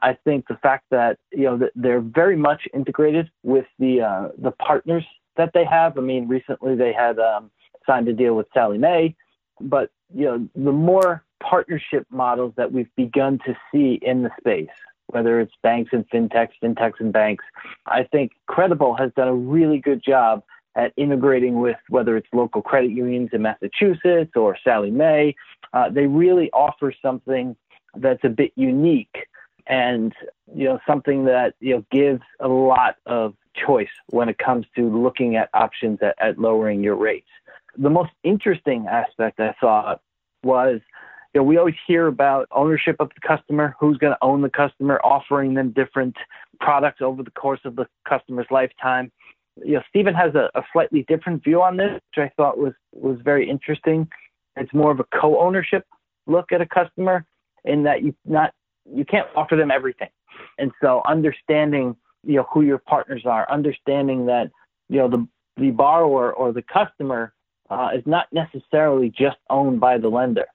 I 0.00 0.14
think 0.24 0.48
the 0.48 0.56
fact 0.56 0.86
that, 0.90 1.18
you 1.32 1.44
know, 1.44 1.68
they're 1.76 2.00
very 2.00 2.36
much 2.36 2.62
integrated 2.74 3.30
with 3.42 3.66
the, 3.78 4.00
uh, 4.00 4.28
the 4.38 4.50
partners 4.52 5.04
that 5.36 5.52
they 5.54 5.64
have. 5.64 5.96
I 5.98 6.00
mean, 6.00 6.28
recently 6.28 6.74
they 6.74 6.92
had 6.92 7.18
um, 7.18 7.50
signed 7.86 8.08
a 8.08 8.12
deal 8.12 8.34
with 8.34 8.46
Sallie 8.52 8.78
Mae, 8.78 9.14
but, 9.60 9.90
you 10.14 10.24
know, 10.24 10.48
the 10.54 10.72
more 10.72 11.24
partnership 11.42 12.06
models 12.10 12.52
that 12.56 12.72
we've 12.72 12.94
begun 12.96 13.38
to 13.46 13.56
see 13.70 13.98
in 14.02 14.22
the 14.22 14.30
space, 14.40 14.68
whether 15.08 15.40
it's 15.40 15.52
banks 15.62 15.90
and 15.92 16.08
fintechs, 16.10 16.52
fintechs 16.62 17.00
and 17.00 17.12
banks. 17.12 17.44
I 17.86 18.04
think 18.04 18.32
Credible 18.46 18.96
has 18.96 19.12
done 19.16 19.28
a 19.28 19.34
really 19.34 19.78
good 19.78 20.02
job 20.02 20.42
at 20.74 20.92
integrating 20.96 21.60
with 21.60 21.76
whether 21.88 22.16
it's 22.16 22.28
local 22.32 22.62
credit 22.62 22.90
unions 22.90 23.30
in 23.32 23.42
Massachusetts 23.42 24.32
or 24.34 24.56
Sallie 24.64 24.90
Mae. 24.90 25.34
Uh, 25.72 25.90
they 25.90 26.06
really 26.06 26.50
offer 26.52 26.92
something 27.02 27.56
that's 27.96 28.24
a 28.24 28.28
bit 28.28 28.52
unique 28.56 29.26
and 29.66 30.12
you 30.54 30.64
know 30.64 30.78
something 30.86 31.24
that 31.24 31.54
you 31.60 31.74
know 31.74 31.84
gives 31.90 32.22
a 32.40 32.48
lot 32.48 32.96
of 33.06 33.34
choice 33.54 33.90
when 34.10 34.28
it 34.28 34.38
comes 34.38 34.66
to 34.74 34.88
looking 34.88 35.36
at 35.36 35.48
options 35.54 35.98
at, 36.02 36.14
at 36.18 36.38
lowering 36.38 36.82
your 36.82 36.96
rates. 36.96 37.28
The 37.76 37.90
most 37.90 38.10
interesting 38.22 38.86
aspect 38.88 39.40
I 39.40 39.54
thought 39.60 40.00
was 40.42 40.80
you 41.34 41.40
know, 41.40 41.44
we 41.44 41.56
always 41.56 41.74
hear 41.86 42.08
about 42.08 42.46
ownership 42.52 42.96
of 43.00 43.08
the 43.08 43.26
customer, 43.26 43.74
who's 43.80 43.96
going 43.96 44.12
to 44.12 44.18
own 44.20 44.42
the 44.42 44.50
customer, 44.50 45.00
offering 45.02 45.54
them 45.54 45.70
different 45.70 46.14
products 46.60 47.00
over 47.00 47.22
the 47.22 47.30
course 47.30 47.60
of 47.64 47.76
the 47.76 47.86
customer's 48.06 48.46
lifetime. 48.50 49.10
You 49.64 49.74
know, 49.74 49.82
Stephen 49.88 50.14
has 50.14 50.34
a, 50.34 50.50
a 50.54 50.62
slightly 50.72 51.04
different 51.08 51.42
view 51.42 51.62
on 51.62 51.76
this, 51.76 51.92
which 51.92 52.18
I 52.18 52.30
thought 52.36 52.58
was 52.58 52.74
was 52.92 53.18
very 53.24 53.48
interesting. 53.48 54.08
It's 54.56 54.72
more 54.74 54.90
of 54.90 55.00
a 55.00 55.04
co-ownership 55.18 55.86
look 56.26 56.52
at 56.52 56.60
a 56.60 56.66
customer, 56.66 57.24
in 57.64 57.82
that 57.84 58.02
you 58.02 58.14
not 58.24 58.52
you 58.84 59.04
can't 59.04 59.28
offer 59.34 59.56
them 59.56 59.70
everything, 59.70 60.10
and 60.58 60.70
so 60.82 61.02
understanding 61.06 61.96
you 62.24 62.36
know 62.36 62.46
who 62.52 62.62
your 62.62 62.78
partners 62.78 63.22
are, 63.24 63.50
understanding 63.50 64.26
that 64.26 64.50
you 64.90 64.98
know 64.98 65.08
the 65.08 65.26
the 65.56 65.70
borrower 65.70 66.32
or 66.32 66.52
the 66.52 66.62
customer 66.62 67.32
uh, 67.70 67.90
is 67.94 68.02
not 68.04 68.26
necessarily 68.32 69.10
just 69.10 69.38
owned 69.48 69.80
by 69.80 69.96
the 69.96 70.08
lender 70.08 70.46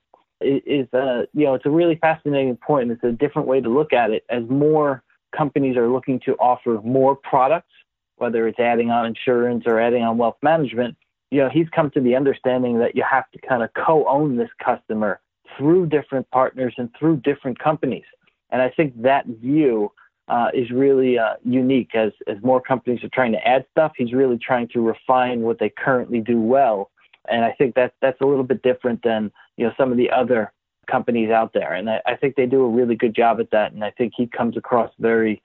is 0.41 0.88
a 0.94 1.27
you 1.34 1.46
know 1.46 1.56
it's 1.56 1.65
a 1.65 1.70
really 1.70 1.96
fascinating 1.96 2.58
point. 2.58 2.91
It's 2.91 3.03
a 3.03 3.12
different 3.12 3.48
way 3.48 3.62
to 3.62 3.70
look 3.70 3.94
at 3.94 4.12
it 4.12 4.24
as 4.29 4.44
more 4.50 5.03
companies 5.36 5.77
are 5.77 5.89
looking 5.89 6.20
to 6.22 6.34
offer 6.36 6.79
more 6.84 7.15
products, 7.15 7.72
whether 8.17 8.48
it's 8.48 8.60
adding 8.60 8.91
on 8.91 9.06
insurance 9.06 9.63
or 9.65 9.79
adding 9.79 10.03
on 10.03 10.17
wealth 10.17 10.38
management. 10.41 10.96
You 11.32 11.41
know, 11.41 11.50
he's 11.50 11.67
come 11.70 11.91
to 11.91 12.01
the 12.01 12.15
understanding 12.15 12.79
that 12.79 12.96
you 12.96 13.03
have 13.10 13.29
to 13.32 13.39
kind 13.48 13.62
of 13.62 13.70
co-own 13.74 14.38
this 14.38 14.50
customer 14.63 15.20
through 15.58 15.88
different 15.88 16.29
partners 16.32 16.74
and 16.77 16.89
through 16.98 17.17
different 17.17 17.60
companies. 17.60 18.06
And 18.50 18.62
I 18.62 18.70
think 18.70 19.01
that 19.01 19.25
view 19.25 19.91
uh, 20.29 20.50
is 20.53 20.72
really 20.72 21.17
uh, 21.17 21.34
unique 21.44 21.96
as 21.96 22.12
as 22.27 22.38
more 22.44 22.62
companies 22.62 23.03
are 23.03 23.10
trying 23.13 23.32
to 23.32 23.48
add 23.48 23.65
stuff. 23.72 23.94
He's 23.98 24.13
really 24.13 24.38
trying 24.38 24.67
to 24.70 24.82
refine 24.82 25.41
what 25.41 25.60
they 25.60 25.70
currently 25.70 26.22
do 26.22 26.39
well 26.39 26.91
and 27.29 27.43
I 27.46 27.53
think 27.53 27.75
that 27.75 27.93
that's 28.01 28.19
a 28.22 28.25
little 28.25 28.43
bit 28.43 28.62
different 28.62 29.01
than 29.03 29.31
you 29.57 29.65
know 29.65 29.74
some 29.77 29.91
of 29.91 29.98
the 29.98 30.10
other 30.12 30.51
companies 30.89 31.29
out 31.29 31.53
there. 31.53 31.74
And 31.74 31.89
I, 31.89 32.01
I 32.05 32.15
think 32.15 32.36
they 32.36 32.46
do 32.46 32.63
a 32.63 32.69
really 32.69 32.96
good 32.96 33.15
job 33.15 33.39
at 33.39 33.51
that. 33.51 33.74
And 33.74 33.84
I 33.84 33.91
think 33.91 34.13
he 34.15 34.27
comes 34.27 34.57
across 34.57 34.91
very, 35.00 35.41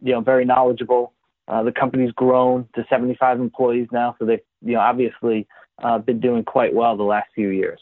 you 0.00 0.12
know, 0.12 0.20
very 0.20 0.44
knowledgeable. 0.44 1.12
Uh, 1.48 1.62
the 1.62 1.72
company's 1.72 2.12
grown 2.12 2.68
to 2.74 2.84
75 2.88 3.40
employees 3.40 3.88
now, 3.92 4.16
so 4.18 4.24
they've 4.24 4.40
you 4.62 4.74
know 4.74 4.80
obviously 4.80 5.46
uh, 5.82 5.98
been 5.98 6.18
doing 6.18 6.42
quite 6.42 6.74
well 6.74 6.96
the 6.96 7.04
last 7.04 7.28
few 7.34 7.50
years. 7.50 7.80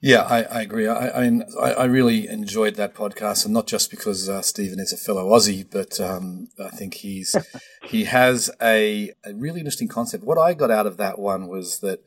Yeah, 0.00 0.20
I, 0.20 0.42
I 0.42 0.62
agree. 0.62 0.86
I, 0.86 1.18
I 1.18 1.22
mean, 1.22 1.44
I, 1.60 1.72
I, 1.72 1.84
really 1.86 2.28
enjoyed 2.28 2.74
that 2.74 2.94
podcast, 2.94 3.44
and 3.46 3.54
not 3.54 3.66
just 3.66 3.90
because 3.90 4.28
uh, 4.28 4.42
Stephen 4.42 4.78
is 4.78 4.92
a 4.92 4.98
fellow 4.98 5.30
Aussie, 5.30 5.66
but 5.68 5.98
um, 5.98 6.48
I 6.62 6.68
think 6.68 6.94
he's 6.94 7.34
he 7.82 8.04
has 8.04 8.50
a, 8.62 9.10
a 9.24 9.34
really 9.34 9.60
interesting 9.60 9.88
concept. 9.88 10.22
What 10.22 10.38
I 10.38 10.54
got 10.54 10.70
out 10.70 10.86
of 10.86 10.98
that 10.98 11.18
one 11.18 11.48
was 11.48 11.80
that 11.80 12.04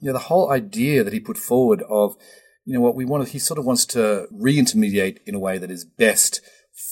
you 0.00 0.08
know, 0.08 0.12
the 0.12 0.26
whole 0.26 0.50
idea 0.50 1.02
that 1.04 1.12
he 1.12 1.20
put 1.20 1.38
forward 1.38 1.82
of, 1.88 2.16
you 2.64 2.74
know, 2.74 2.80
what 2.80 2.94
we 2.94 3.04
wanted, 3.04 3.28
he 3.28 3.38
sort 3.38 3.58
of 3.58 3.64
wants 3.64 3.84
to 3.86 4.26
re-intermediate 4.30 5.20
in 5.26 5.34
a 5.34 5.38
way 5.38 5.58
that 5.58 5.70
is 5.70 5.84
best 5.84 6.40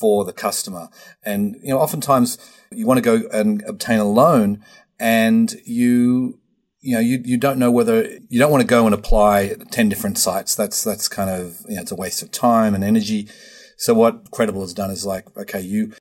for 0.00 0.25
the 0.25 0.32
customer. 0.32 0.88
And, 1.23 1.56
you 1.62 1.70
know, 1.70 1.78
oftentimes 1.78 2.38
you 2.70 2.87
want 2.87 2.99
to 2.99 3.02
go 3.02 3.28
and 3.32 3.62
obtain 3.66 3.99
a 3.99 4.04
loan 4.04 4.64
and 4.99 5.54
you, 5.64 6.40
you 6.80 6.94
know, 6.94 7.00
you, 7.00 7.20
you 7.25 7.37
don't 7.37 7.58
know 7.58 7.70
whether 7.70 8.06
you 8.28 8.38
don't 8.38 8.50
want 8.50 8.62
to 8.62 8.66
go 8.66 8.87
and 8.87 8.94
apply 8.94 9.56
10 9.70 9.88
different 9.88 10.18
sites. 10.18 10.54
That's, 10.54 10.82
that's 10.84 11.08
kind 11.08 11.30
of, 11.30 11.58
you 11.68 11.76
know, 11.76 11.82
it's 11.82 11.92
a 11.92 11.96
waste 11.96 12.23
of 12.23 12.30
time 12.30 12.75
and 12.75 12.84
energy. 12.84 13.28
So 13.76 13.94
what 13.94 14.30
Credible 14.30 14.61
has 14.61 14.75
done 14.75 14.90
is 14.90 15.04
like, 15.04 15.37
okay, 15.37 15.61
you, 15.61 15.92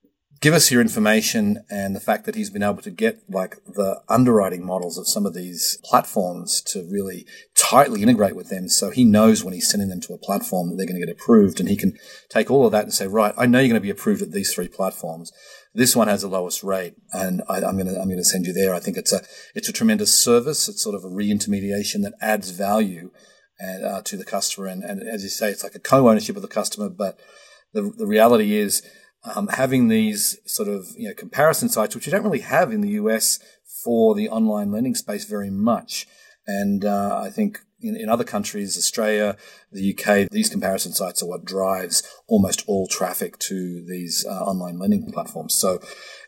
give 0.44 0.54
us 0.54 0.70
your 0.70 0.82
information 0.82 1.64
and 1.70 1.96
the 1.96 2.02
fact 2.02 2.26
that 2.26 2.36
he's 2.36 2.50
been 2.50 2.64
able 2.64 2.82
to 2.82 2.92
get 2.92 3.24
like 3.30 3.56
the 3.66 4.02
underwriting 4.10 4.66
models 4.66 4.98
of 4.98 5.08
some 5.08 5.26
of 5.26 5.34
these 5.34 5.80
platforms 5.86 6.60
to 6.60 6.86
really 6.92 7.26
tightly 7.56 8.02
integrate 8.04 8.36
with 8.36 8.50
them. 8.50 8.68
So 8.68 8.90
he 8.90 9.06
knows 9.06 9.42
when 9.42 9.54
he's 9.54 9.70
sending 9.70 9.88
them 9.88 10.02
to 10.02 10.14
a 10.14 10.18
platform 10.18 10.70
that 10.70 10.76
they're 10.76 10.86
going 10.86 11.00
to 11.00 11.06
get 11.06 11.16
approved 11.16 11.62
and 11.62 11.70
he 11.70 11.78
can 11.78 11.98
take 12.28 12.52
all 12.52 12.66
of 12.66 12.74
that 12.74 12.84
and 12.84 12.94
say, 12.94 13.08
right, 13.08 13.34
I 13.38 13.46
know 13.46 13.60
you're 13.60 13.70
going 13.70 13.80
to 13.80 13.80
be 13.80 13.90
approved 13.90 14.22
at 14.22 14.34
these 14.34 14.54
three 14.54 14.68
platforms. 14.68 15.32
This 15.74 15.96
one 15.96 16.10
has 16.10 16.24
the 16.24 16.28
lowest 16.28 16.62
rate 16.62 16.96
and 17.14 17.42
I, 17.48 17.60
am 17.60 17.78
going 17.78 17.88
to, 17.88 17.98
I'm 17.98 18.10
going 18.10 18.18
to 18.18 18.26
send 18.26 18.46
you 18.46 18.52
there. 18.52 18.76
I 18.76 18.82
think 18.82 18.98
it's 18.98 19.14
a, 19.14 19.22
it's 19.56 19.70
a 19.70 19.74
tremendous 19.74 20.14
service. 20.14 20.68
It's 20.68 20.84
sort 20.84 20.96
of 20.96 21.06
a 21.06 21.10
re-intermediation 21.10 22.02
that 22.02 22.16
adds 22.20 22.50
value 22.50 23.12
and, 23.60 23.86
uh, 23.86 24.02
to 24.02 24.18
the 24.18 24.26
customer. 24.26 24.68
And, 24.68 24.84
and 24.84 25.08
as 25.08 25.24
you 25.24 25.30
say, 25.30 25.52
it's 25.52 25.64
like 25.64 25.76
a 25.76 25.80
co-ownership 25.80 26.36
of 26.36 26.42
the 26.42 26.50
customer, 26.50 26.90
but 26.90 27.18
the, 27.72 27.94
the 27.98 28.06
reality 28.06 28.58
is 28.58 28.84
um, 29.36 29.48
having 29.48 29.88
these 29.88 30.40
sort 30.46 30.68
of 30.68 30.88
you 30.98 31.08
know 31.08 31.14
comparison 31.14 31.70
sites, 31.70 31.96
which 31.96 32.06
you 32.06 32.12
don't 32.12 32.24
really 32.24 32.40
have 32.40 32.72
in 32.72 32.82
the 32.82 32.90
US 32.90 33.40
for 33.84 34.16
the 34.16 34.30
online 34.30 34.72
lending 34.72 34.96
space 34.96 35.26
very 35.26 35.50
much. 35.50 36.08
And 36.46 36.84
uh, 36.84 37.22
I 37.24 37.30
think 37.30 37.62
in, 37.82 37.96
in, 37.96 38.10
other 38.10 38.26
countries, 38.26 38.78
Australia, 38.78 39.38
the 39.72 39.94
UK, 39.94 40.30
these 40.30 40.50
comparison 40.50 40.92
sites 40.92 41.24
are 41.24 41.28
what 41.28 41.46
drives 41.46 42.04
almost 42.28 42.64
all 42.68 42.88
traffic 42.88 43.40
to 43.40 43.84
these 43.86 44.26
uh, 44.28 44.44
online 44.44 44.78
lending 44.78 45.12
platforms. 45.12 45.54
So 45.54 45.80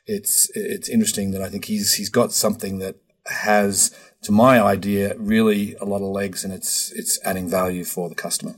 it's 0.06 0.50
it's 0.56 0.90
interesting 0.90 1.32
that 1.32 1.42
I 1.42 1.50
think 1.50 1.66
he's 1.66 1.96
he's 1.96 2.10
got 2.10 2.32
something 2.32 2.80
that 2.80 2.96
has, 3.28 3.96
to 4.22 4.32
my 4.32 4.62
idea, 4.62 5.16
really 5.18 5.76
a 5.76 5.86
lot 5.86 5.98
of 5.98 6.10
legs, 6.10 6.44
and 6.44 6.54
it's 6.54 6.92
it's 6.92 7.20
adding 7.26 7.50
value 7.50 7.84
for 7.84 8.08
the 8.08 8.16
customer. 8.16 8.56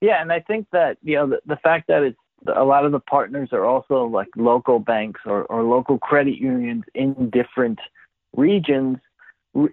Yeah, 0.00 0.20
and 0.20 0.32
I 0.32 0.40
think 0.40 0.66
that 0.72 0.98
you 1.02 1.16
know 1.16 1.28
the, 1.28 1.40
the 1.46 1.56
fact 1.56 1.88
that 1.88 2.02
it's 2.02 2.18
a 2.46 2.64
lot 2.64 2.84
of 2.84 2.92
the 2.92 3.00
partners 3.00 3.50
are 3.52 3.64
also 3.64 4.04
like 4.04 4.28
local 4.36 4.78
banks 4.78 5.20
or, 5.26 5.44
or 5.44 5.62
local 5.62 5.98
credit 5.98 6.36
unions 6.38 6.84
in 6.94 7.30
different 7.30 7.78
regions 8.36 8.98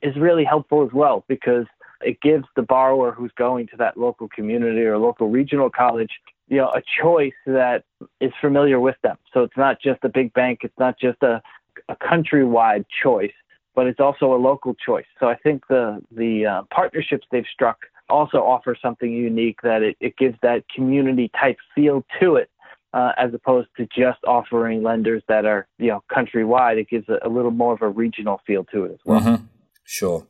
is 0.02 0.16
really 0.18 0.44
helpful 0.44 0.84
as 0.84 0.92
well 0.94 1.24
because 1.28 1.66
it 2.02 2.20
gives 2.22 2.46
the 2.56 2.62
borrower 2.62 3.12
who's 3.12 3.32
going 3.38 3.68
to 3.68 3.78
that 3.78 3.98
local 3.98 4.28
community 4.30 4.82
or 4.82 4.98
local 4.98 5.30
regional 5.30 5.70
college 5.70 6.12
you 6.48 6.58
know 6.58 6.70
a 6.70 6.82
choice 7.02 7.34
that 7.46 7.84
is 8.20 8.32
familiar 8.42 8.80
with 8.80 8.96
them. 9.04 9.18
So 9.34 9.44
it's 9.44 9.58
not 9.58 9.82
just 9.82 10.04
a 10.04 10.10
big 10.10 10.34
bank 10.34 10.60
it's 10.64 10.78
not 10.80 11.00
just 11.00 11.22
a, 11.24 11.42
a 11.90 11.96
countrywide 11.96 12.86
choice 13.04 13.34
but 13.76 13.86
it's 13.86 14.00
also 14.00 14.34
a 14.34 14.38
local 14.38 14.74
choice. 14.74 15.06
So 15.20 15.28
i 15.28 15.36
think 15.36 15.68
the 15.68 16.02
the 16.12 16.46
uh, 16.46 16.64
partnerships 16.72 17.28
they've 17.32 17.46
struck 17.52 17.78
also 18.10 18.38
offer 18.38 18.76
something 18.82 19.12
unique 19.12 19.62
that 19.64 19.84
it, 19.84 19.98
it 20.00 20.18
gives 20.18 20.38
that 20.42 20.64
community 20.70 21.30
type 21.40 21.58
feel 21.76 22.06
to 22.20 22.36
it 22.36 22.50
uh, 22.94 23.12
as 23.18 23.34
opposed 23.34 23.68
to 23.78 23.88
just 23.96 24.20
offering 24.26 24.84
lenders 24.84 25.24
that 25.28 25.46
are 25.46 25.68
you 25.78 25.88
know 25.88 26.04
countrywide. 26.12 26.78
It 26.78 26.90
gives 26.90 27.08
a, 27.10 27.20
a 27.24 27.30
little 27.30 27.52
more 27.52 27.74
of 27.74 27.82
a 27.82 27.90
regional 27.90 28.42
feel 28.46 28.64
to 28.66 28.86
it 28.86 28.92
as 28.92 29.00
well. 29.06 29.22
Mm-hmm. 29.22 29.46
Sure. 29.84 30.28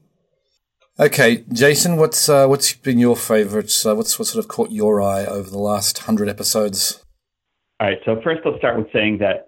Okay, 1.00 1.44
Jason, 1.54 1.98
what's 1.98 2.28
uh, 2.28 2.48
what's 2.48 2.74
been 2.74 2.98
your 2.98 3.16
favourites? 3.16 3.86
Uh, 3.86 3.96
what's 3.96 4.18
what 4.18 4.28
sort 4.28 4.44
of 4.44 4.50
caught 4.50 4.72
your 4.72 5.02
eye 5.02 5.26
over 5.26 5.50
the 5.50 5.60
last 5.60 6.00
hundred 6.00 6.28
episodes? 6.28 7.04
All 7.80 7.88
right, 7.88 8.00
so 8.06 8.20
first 8.24 8.42
let's 8.44 8.58
start 8.58 8.78
with 8.78 8.92
saying 8.92 9.20
that 9.20 9.48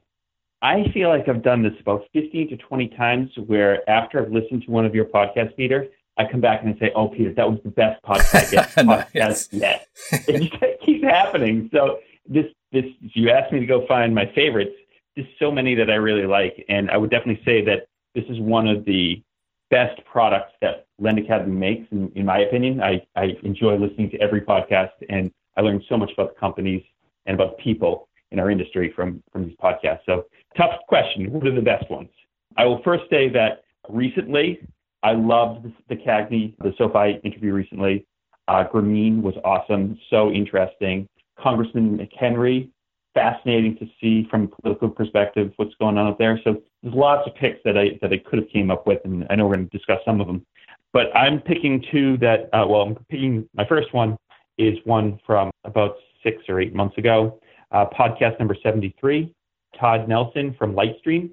I 0.61 0.83
feel 0.93 1.09
like 1.09 1.27
I've 1.27 1.41
done 1.41 1.63
this 1.63 1.73
about 1.79 2.03
15 2.13 2.49
to 2.49 2.57
20 2.57 2.89
times 2.89 3.31
where 3.47 3.89
after 3.89 4.23
I've 4.23 4.31
listened 4.31 4.63
to 4.63 4.71
one 4.71 4.85
of 4.85 4.93
your 4.93 5.05
podcasts, 5.05 5.55
Peter, 5.55 5.87
I 6.17 6.29
come 6.29 6.41
back 6.41 6.61
and 6.63 6.75
I 6.75 6.79
say, 6.79 6.91
oh, 6.95 7.07
Peter, 7.07 7.33
that 7.33 7.49
was 7.49 7.59
the 7.63 7.71
best 7.71 8.03
podcast, 8.03 8.51
yet. 8.51 8.69
podcast 8.69 9.47
yet. 9.53 9.87
It 10.11 10.51
just 10.51 10.63
keeps 10.85 11.03
happening. 11.03 11.69
So 11.73 11.99
this 12.29 12.45
this 12.71 12.85
you 13.01 13.29
asked 13.31 13.51
me 13.51 13.59
to 13.59 13.65
go 13.65 13.85
find 13.87 14.13
my 14.13 14.31
favorites. 14.35 14.71
There's 15.15 15.27
so 15.39 15.51
many 15.51 15.75
that 15.75 15.89
I 15.89 15.95
really 15.95 16.25
like, 16.25 16.63
and 16.69 16.89
I 16.89 16.97
would 16.97 17.09
definitely 17.09 17.43
say 17.43 17.65
that 17.65 17.87
this 18.15 18.23
is 18.29 18.39
one 18.39 18.67
of 18.67 18.85
the 18.85 19.21
best 19.69 19.99
products 20.05 20.53
that 20.61 20.85
Lend 20.99 21.19
Academy 21.19 21.55
makes, 21.55 21.91
in, 21.91 22.11
in 22.15 22.25
my 22.25 22.39
opinion. 22.39 22.81
I, 22.81 23.05
I 23.15 23.35
enjoy 23.43 23.75
listening 23.75 24.09
to 24.11 24.21
every 24.21 24.41
podcast, 24.41 24.91
and 25.09 25.31
I 25.57 25.61
learn 25.61 25.83
so 25.89 25.97
much 25.97 26.11
about 26.13 26.33
the 26.33 26.39
companies 26.39 26.83
and 27.25 27.35
about 27.35 27.57
people 27.57 28.07
in 28.31 28.39
our 28.39 28.49
industry 28.49 28.93
from 28.95 29.21
from 29.31 29.45
these 29.45 29.57
podcasts. 29.61 30.01
So, 30.05 30.25
tough 30.55 30.79
question. 30.87 31.31
What 31.31 31.47
are 31.47 31.55
the 31.55 31.61
best 31.61 31.89
ones? 31.89 32.09
I 32.57 32.65
will 32.65 32.81
first 32.83 33.03
say 33.09 33.29
that 33.29 33.63
recently 33.89 34.59
I 35.03 35.13
loved 35.13 35.65
the, 35.65 35.73
the 35.89 35.95
Cagney, 35.95 36.55
the 36.59 36.73
SoFi 36.77 37.19
interview 37.23 37.53
recently. 37.53 38.05
Uh, 38.47 38.63
Grameen 38.71 39.21
was 39.21 39.35
awesome, 39.43 39.97
so 40.09 40.31
interesting. 40.31 41.07
Congressman 41.41 41.97
McHenry. 41.97 42.69
Fascinating 43.15 43.75
to 43.77 43.87
see 43.99 44.27
from 44.29 44.43
a 44.43 44.61
political 44.61 44.89
perspective 44.89 45.51
what's 45.55 45.73
going 45.79 45.97
on 45.97 46.07
up 46.07 46.19
there. 46.19 46.39
So 46.43 46.61
there's 46.83 46.93
lots 46.93 47.27
of 47.27 47.35
picks 47.35 47.59
that 47.65 47.77
I 47.77 47.97
that 48.01 48.13
I 48.13 48.17
could 48.17 48.39
have 48.39 48.49
came 48.49 48.69
up 48.69 48.85
with, 48.85 48.99
and 49.03 49.25
I 49.29 49.35
know 49.35 49.47
we're 49.47 49.55
going 49.55 49.67
to 49.69 49.77
discuss 49.77 49.99
some 50.05 50.21
of 50.21 50.27
them. 50.27 50.45
But 50.93 51.15
I'm 51.15 51.41
picking 51.41 51.83
two 51.91 52.17
that 52.17 52.49
uh, 52.53 52.65
well, 52.67 52.81
I'm 52.81 52.95
picking 53.09 53.49
my 53.55 53.65
first 53.65 53.93
one 53.93 54.15
is 54.57 54.77
one 54.83 55.19
from 55.25 55.49
about 55.63 55.95
six 56.23 56.43
or 56.49 56.59
eight 56.61 56.75
months 56.75 56.97
ago, 56.97 57.39
uh, 57.71 57.85
podcast 57.97 58.37
number 58.39 58.55
73, 58.61 59.33
Todd 59.79 60.07
Nelson 60.07 60.55
from 60.59 60.75
Lightstream. 60.75 61.31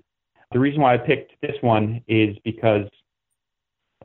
The 0.52 0.58
reason 0.58 0.80
why 0.80 0.94
I 0.94 0.98
picked 0.98 1.32
this 1.42 1.56
one 1.60 2.02
is 2.06 2.36
because 2.44 2.88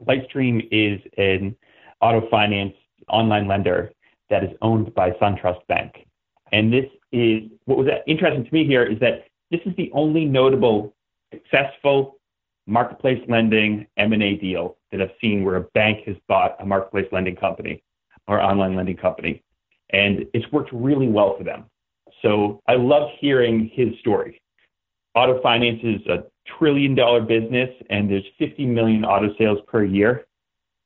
Lightstream 0.05 0.67
is 0.71 0.99
an 1.17 1.55
auto 2.01 2.27
finance 2.29 2.73
online 3.07 3.47
lender 3.47 3.91
that 4.31 4.43
is 4.43 4.49
owned 4.61 4.95
by 4.95 5.11
SunTrust 5.11 5.67
Bank. 5.67 6.07
And 6.51 6.73
this 6.73 6.85
is 7.11 7.43
what 7.65 7.77
was 7.77 7.87
interesting 8.07 8.45
to 8.45 8.53
me 8.53 8.65
here 8.65 8.83
is 8.83 8.99
that 8.99 9.25
this 9.51 9.61
is 9.65 9.75
the 9.75 9.91
only 9.93 10.25
notable 10.25 10.95
successful 11.31 12.17
marketplace 12.65 13.21
lending 13.27 13.85
M&A 13.97 14.35
deal 14.37 14.77
that 14.91 15.01
I've 15.01 15.11
seen 15.19 15.43
where 15.43 15.57
a 15.57 15.61
bank 15.61 16.05
has 16.07 16.15
bought 16.27 16.55
a 16.59 16.65
marketplace 16.65 17.07
lending 17.11 17.35
company 17.35 17.83
or 18.27 18.41
online 18.41 18.75
lending 18.75 18.97
company. 18.97 19.43
And 19.91 20.25
it's 20.33 20.49
worked 20.51 20.71
really 20.71 21.07
well 21.07 21.37
for 21.37 21.43
them. 21.43 21.65
So 22.21 22.61
I 22.67 22.75
love 22.75 23.09
hearing 23.19 23.69
his 23.73 23.89
story. 23.99 24.41
Auto 25.15 25.41
finance 25.41 25.81
is 25.83 26.05
a 26.07 26.23
trillion 26.57 26.95
dollar 26.95 27.21
business 27.21 27.69
and 27.89 28.09
there's 28.09 28.23
50 28.39 28.65
million 28.65 29.03
auto 29.03 29.33
sales 29.37 29.59
per 29.67 29.83
year. 29.83 30.25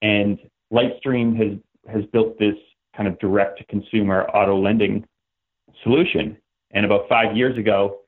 And 0.02 0.40
Lightstream 0.74 1.36
has, 1.38 1.94
has 1.94 2.06
built 2.12 2.40
this 2.40 2.56
kind 2.96 3.08
of 3.08 3.18
direct 3.20 3.58
to 3.60 3.66
consumer 3.66 4.24
auto 4.30 4.58
lending 4.58 5.06
solution. 5.84 6.38
And 6.72 6.86
about 6.86 7.08
five 7.10 7.36
years 7.36 7.58
ago, 7.58 8.00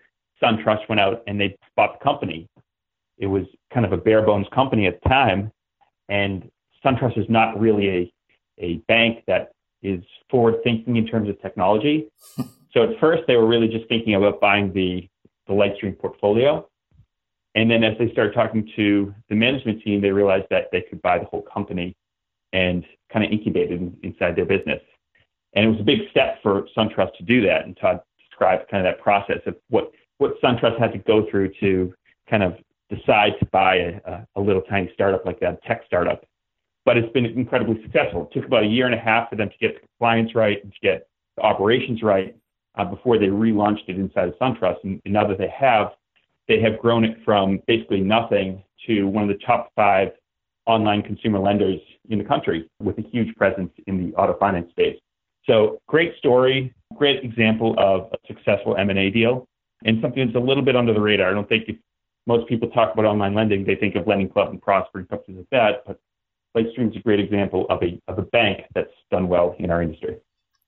SunTrust 0.41 0.87
went 0.89 0.99
out 0.99 1.23
and 1.27 1.39
they 1.39 1.57
bought 1.75 1.99
the 1.99 2.03
company. 2.03 2.47
It 3.17 3.27
was 3.27 3.45
kind 3.73 3.85
of 3.85 3.91
a 3.91 3.97
bare 3.97 4.21
bones 4.21 4.47
company 4.53 4.87
at 4.87 5.01
the 5.01 5.09
time. 5.09 5.51
And 6.09 6.49
SunTrust 6.85 7.17
is 7.17 7.25
not 7.29 7.59
really 7.59 7.89
a, 7.89 8.13
a 8.59 8.73
bank 8.87 9.23
that 9.27 9.51
is 9.81 10.03
forward 10.29 10.55
thinking 10.63 10.95
in 10.97 11.07
terms 11.07 11.29
of 11.29 11.41
technology. 11.41 12.07
so 12.71 12.83
at 12.83 12.99
first, 12.99 13.23
they 13.27 13.35
were 13.35 13.47
really 13.47 13.67
just 13.67 13.87
thinking 13.87 14.15
about 14.15 14.39
buying 14.39 14.73
the, 14.73 15.07
the 15.47 15.53
Lightstream 15.53 15.97
portfolio. 15.97 16.67
And 17.55 17.71
then 17.71 17.83
as 17.83 17.97
they 17.97 18.11
started 18.11 18.33
talking 18.33 18.69
to 18.75 19.13
the 19.29 19.35
management 19.35 19.81
team, 19.81 20.01
they 20.01 20.11
realized 20.11 20.45
that 20.51 20.65
they 20.71 20.81
could 20.81 21.01
buy 21.01 21.17
the 21.17 21.25
whole 21.25 21.41
company 21.41 21.95
and 22.53 22.83
kind 23.11 23.25
of 23.25 23.31
incubated 23.31 23.95
inside 24.03 24.35
their 24.35 24.45
business. 24.45 24.81
And 25.53 25.65
it 25.65 25.69
was 25.69 25.79
a 25.79 25.83
big 25.83 25.99
step 26.11 26.41
for 26.43 26.67
SunTrust 26.77 27.15
to 27.17 27.23
do 27.23 27.41
that. 27.45 27.65
And 27.65 27.77
Todd 27.77 28.01
described 28.29 28.69
kind 28.69 28.85
of 28.85 28.93
that 28.93 29.01
process 29.01 29.39
of 29.45 29.55
what, 29.69 29.91
what 30.17 30.39
SunTrust 30.41 30.79
had 30.79 30.91
to 30.93 30.99
go 30.99 31.25
through 31.29 31.51
to 31.59 31.93
kind 32.29 32.43
of 32.43 32.57
decide 32.89 33.33
to 33.39 33.45
buy 33.47 33.75
a, 34.05 34.25
a 34.35 34.41
little 34.41 34.61
tiny 34.63 34.89
startup 34.93 35.25
like 35.25 35.39
that, 35.39 35.61
tech 35.63 35.81
startup. 35.85 36.23
But 36.85 36.97
it's 36.97 37.11
been 37.11 37.25
incredibly 37.25 37.81
successful. 37.81 38.29
It 38.29 38.33
took 38.33 38.45
about 38.45 38.63
a 38.63 38.67
year 38.67 38.85
and 38.85 38.95
a 38.95 38.99
half 38.99 39.29
for 39.29 39.35
them 39.35 39.49
to 39.49 39.57
get 39.59 39.75
the 39.75 39.87
compliance 39.87 40.35
right 40.35 40.63
and 40.63 40.71
to 40.71 40.79
get 40.81 41.07
the 41.35 41.43
operations 41.43 42.01
right 42.01 42.35
uh, 42.77 42.85
before 42.85 43.17
they 43.17 43.27
relaunched 43.27 43.89
it 43.89 43.97
inside 43.97 44.29
of 44.29 44.35
SunTrust. 44.35 44.83
And, 44.83 45.01
and 45.03 45.13
now 45.13 45.27
that 45.27 45.37
they 45.37 45.49
have, 45.49 45.89
they 46.47 46.61
have 46.61 46.79
grown 46.79 47.03
it 47.03 47.17
from 47.25 47.59
basically 47.67 47.99
nothing 47.99 48.63
to 48.85 49.03
one 49.07 49.23
of 49.23 49.29
the 49.29 49.43
top 49.45 49.71
five 49.75 50.09
online 50.67 51.01
consumer 51.01 51.39
lenders 51.39 51.79
in 52.09 52.19
the 52.19 52.23
country 52.23 52.69
with 52.79 52.97
a 52.99 53.01
huge 53.01 53.33
presence 53.35 53.71
in 53.87 53.97
the 53.97 54.15
auto 54.15 54.37
finance 54.37 54.69
space. 54.71 54.99
So 55.45 55.79
great 55.87 56.15
story, 56.17 56.73
great 56.95 57.23
example 57.23 57.73
of 57.77 58.11
a 58.13 58.17
successful 58.27 58.75
M&A 58.75 59.09
deal 59.09 59.47
and 59.85 60.01
something 60.01 60.25
that's 60.25 60.35
a 60.35 60.39
little 60.39 60.63
bit 60.63 60.75
under 60.75 60.93
the 60.93 61.01
radar. 61.01 61.29
I 61.29 61.33
don't 61.33 61.47
think 61.47 61.65
if 61.67 61.77
most 62.25 62.47
people 62.47 62.69
talk 62.69 62.93
about 62.93 63.05
online 63.05 63.33
lending, 63.33 63.63
they 63.63 63.75
think 63.75 63.95
of 63.95 64.05
Lending 64.05 64.29
Club 64.29 64.49
and 64.49 64.61
Prosper 64.61 64.99
and 64.99 65.09
companies 65.09 65.39
like 65.39 65.49
that, 65.51 65.83
but 65.85 65.99
Lightstream 66.55 66.89
is 66.89 66.97
a 66.97 66.99
great 66.99 67.19
example 67.19 67.65
of 67.69 67.81
a, 67.81 67.99
of 68.07 68.19
a 68.19 68.23
bank 68.23 68.65
that's 68.75 68.91
done 69.11 69.29
well 69.29 69.55
in 69.59 69.71
our 69.71 69.81
industry. 69.81 70.17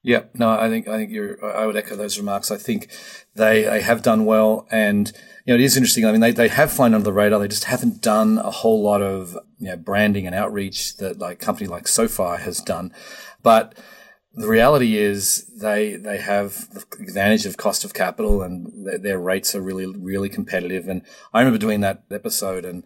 Yeah, 0.01 0.23
no, 0.33 0.49
I 0.49 0.69
think 0.69 0.87
I 0.87 0.95
think 0.95 1.11
you're. 1.11 1.43
I 1.45 1.65
would 1.65 1.75
echo 1.75 1.95
those 1.95 2.17
remarks. 2.17 2.51
I 2.51 2.57
think 2.57 2.89
they 3.35 3.63
they 3.63 3.81
have 3.81 4.01
done 4.01 4.23
well, 4.23 4.65
and 4.71 5.11
you 5.45 5.53
know 5.53 5.55
it 5.55 5.61
is 5.61 5.75
interesting. 5.75 6.05
I 6.05 6.13
mean, 6.13 6.21
they, 6.21 6.31
they 6.31 6.47
have 6.47 6.71
flown 6.71 6.93
under 6.93 7.03
the 7.03 7.11
radar. 7.11 7.39
They 7.39 7.49
just 7.49 7.65
haven't 7.65 8.01
done 8.01 8.37
a 8.37 8.49
whole 8.49 8.81
lot 8.81 9.01
of 9.01 9.37
you 9.57 9.67
know 9.67 9.75
branding 9.75 10.25
and 10.25 10.33
outreach 10.33 10.95
that 10.97 11.19
like 11.19 11.39
company 11.39 11.67
like 11.67 11.85
SoFi 11.85 12.41
has 12.41 12.61
done. 12.61 12.93
But 13.43 13.77
the 14.33 14.47
reality 14.47 14.95
is 14.95 15.45
they 15.59 15.97
they 15.97 16.19
have 16.19 16.69
the 16.69 16.85
advantage 17.01 17.45
of 17.45 17.57
cost 17.57 17.83
of 17.83 17.93
capital, 17.93 18.41
and 18.41 18.87
their, 18.87 18.99
their 18.99 19.19
rates 19.19 19.53
are 19.53 19.61
really 19.61 19.85
really 19.85 20.29
competitive. 20.29 20.87
And 20.87 21.01
I 21.33 21.39
remember 21.39 21.59
doing 21.59 21.81
that 21.81 22.03
episode 22.09 22.63
and 22.63 22.85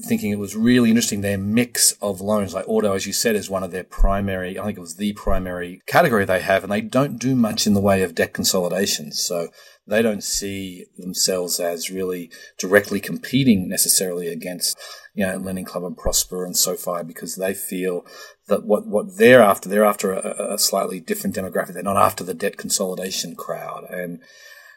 thinking 0.00 0.30
it 0.30 0.38
was 0.38 0.54
really 0.54 0.90
interesting 0.90 1.20
their 1.20 1.38
mix 1.38 1.92
of 2.02 2.20
loans. 2.20 2.54
Like 2.54 2.68
auto, 2.68 2.94
as 2.94 3.06
you 3.06 3.12
said, 3.12 3.34
is 3.34 3.48
one 3.48 3.62
of 3.62 3.70
their 3.70 3.84
primary, 3.84 4.58
I 4.58 4.64
think 4.64 4.78
it 4.78 4.82
was 4.82 4.96
the 4.96 5.12
primary 5.14 5.80
category 5.86 6.24
they 6.24 6.40
have, 6.40 6.62
and 6.62 6.72
they 6.72 6.82
don't 6.82 7.18
do 7.18 7.34
much 7.34 7.66
in 7.66 7.74
the 7.74 7.80
way 7.80 8.02
of 8.02 8.14
debt 8.14 8.34
consolidation. 8.34 9.12
So 9.12 9.48
they 9.86 10.02
don't 10.02 10.22
see 10.22 10.86
themselves 10.98 11.60
as 11.60 11.90
really 11.90 12.30
directly 12.58 13.00
competing 13.00 13.68
necessarily 13.68 14.28
against, 14.28 14.76
you 15.14 15.24
know, 15.24 15.36
Lending 15.36 15.64
Club 15.64 15.84
and 15.84 15.96
Prosper 15.96 16.44
and 16.44 16.56
SoFi 16.56 17.02
because 17.04 17.36
they 17.36 17.54
feel 17.54 18.04
that 18.48 18.64
what, 18.64 18.86
what 18.86 19.16
they're 19.16 19.42
after, 19.42 19.68
they're 19.68 19.84
after 19.84 20.12
a, 20.12 20.54
a 20.54 20.58
slightly 20.58 21.00
different 21.00 21.36
demographic. 21.36 21.74
They're 21.74 21.82
not 21.82 21.96
after 21.96 22.24
the 22.24 22.34
debt 22.34 22.56
consolidation 22.56 23.34
crowd. 23.34 23.86
And, 23.88 24.18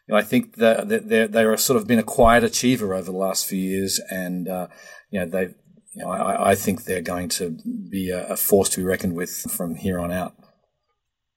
you 0.08 0.14
know, 0.14 0.18
I 0.18 0.24
think 0.24 0.56
that 0.56 0.88
they're, 0.88 1.28
they're 1.28 1.58
sort 1.58 1.78
of 1.78 1.88
been 1.88 2.00
a 2.00 2.04
quiet 2.04 2.44
achiever 2.44 2.94
over 2.94 3.12
the 3.12 3.18
last 3.18 3.48
few 3.48 3.60
years 3.60 4.00
and, 4.10 4.48
uh, 4.48 4.68
you 5.12 5.20
know, 5.20 5.26
they've, 5.26 5.56
you 5.94 6.04
know, 6.04 6.12
I, 6.12 6.52
I 6.52 6.56
think 6.56 6.84
they're 6.84 7.02
going 7.02 7.30
to 7.30 7.58
be 7.90 8.10
a, 8.10 8.28
a 8.28 8.38
force 8.38 8.70
to 8.70 8.78
be 8.78 8.84
reckoned 8.84 9.16
with 9.16 9.32
from 9.32 9.76
here 9.76 10.00
on 10.00 10.12
out. 10.12 10.36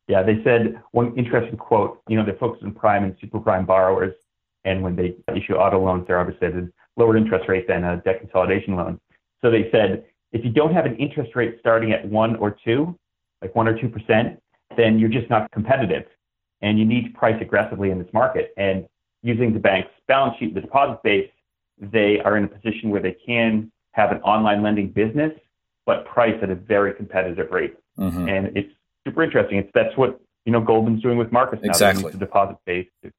Yeah, 0.08 0.22
they 0.22 0.42
said 0.44 0.80
one 0.90 1.16
interesting 1.16 1.56
quote. 1.56 2.02
You 2.08 2.16
know, 2.16 2.24
they're 2.24 2.34
focused 2.34 2.64
on 2.64 2.72
prime 2.72 3.04
and 3.04 3.16
super 3.20 3.40
prime 3.40 3.64
borrowers, 3.64 4.14
and 4.64 4.82
when 4.82 4.96
they 4.96 5.16
issue 5.34 5.54
auto 5.54 5.82
loans, 5.82 6.06
they're 6.06 6.18
obviously 6.18 6.48
at 6.48 6.54
a 6.54 6.68
lower 6.96 7.16
interest 7.16 7.48
rate 7.48 7.66
than 7.66 7.84
a 7.84 7.96
debt 7.98 8.20
consolidation 8.20 8.76
loan. 8.76 9.00
So 9.40 9.50
they 9.50 9.70
said 9.70 10.04
if 10.32 10.44
you 10.44 10.50
don't 10.50 10.74
have 10.74 10.86
an 10.86 10.96
interest 10.96 11.34
rate 11.34 11.56
starting 11.60 11.92
at 11.92 12.06
one 12.06 12.36
or 12.36 12.56
two, 12.64 12.98
like 13.40 13.54
one 13.54 13.68
or 13.68 13.78
two 13.78 13.88
percent, 13.88 14.40
then 14.76 14.98
you're 14.98 15.08
just 15.08 15.30
not 15.30 15.50
competitive, 15.50 16.04
and 16.60 16.78
you 16.78 16.84
need 16.84 17.04
to 17.04 17.10
price 17.18 17.40
aggressively 17.40 17.90
in 17.90 17.98
this 17.98 18.12
market. 18.12 18.52
And 18.56 18.86
using 19.22 19.52
the 19.52 19.60
bank's 19.60 19.90
balance 20.08 20.36
sheet, 20.38 20.54
the 20.54 20.60
deposit 20.60 21.02
base, 21.02 21.30
they 21.82 22.20
are 22.20 22.36
in 22.36 22.44
a 22.44 22.48
position 22.48 22.90
where 22.90 23.02
they 23.02 23.16
can 23.26 23.70
have 23.92 24.12
an 24.12 24.18
online 24.22 24.62
lending 24.62 24.88
business, 24.88 25.32
but 25.84 26.06
price 26.06 26.38
at 26.42 26.50
a 26.50 26.54
very 26.54 26.94
competitive 26.94 27.50
rate. 27.50 27.74
Mm-hmm. 27.98 28.28
And 28.28 28.56
it's 28.56 28.72
super 29.04 29.22
interesting. 29.22 29.58
It's 29.58 29.70
that's 29.74 29.96
what 29.96 30.20
you 30.44 30.52
know 30.52 30.60
Goldman's 30.60 31.02
doing 31.02 31.18
with 31.18 31.32
Marcus 31.32 31.60
now. 31.62 31.70
Exactly. 31.70 32.12
The 32.12 32.18
deposit 32.18 32.56
base 32.64 32.88
to, 33.02 33.10
to, 33.10 33.14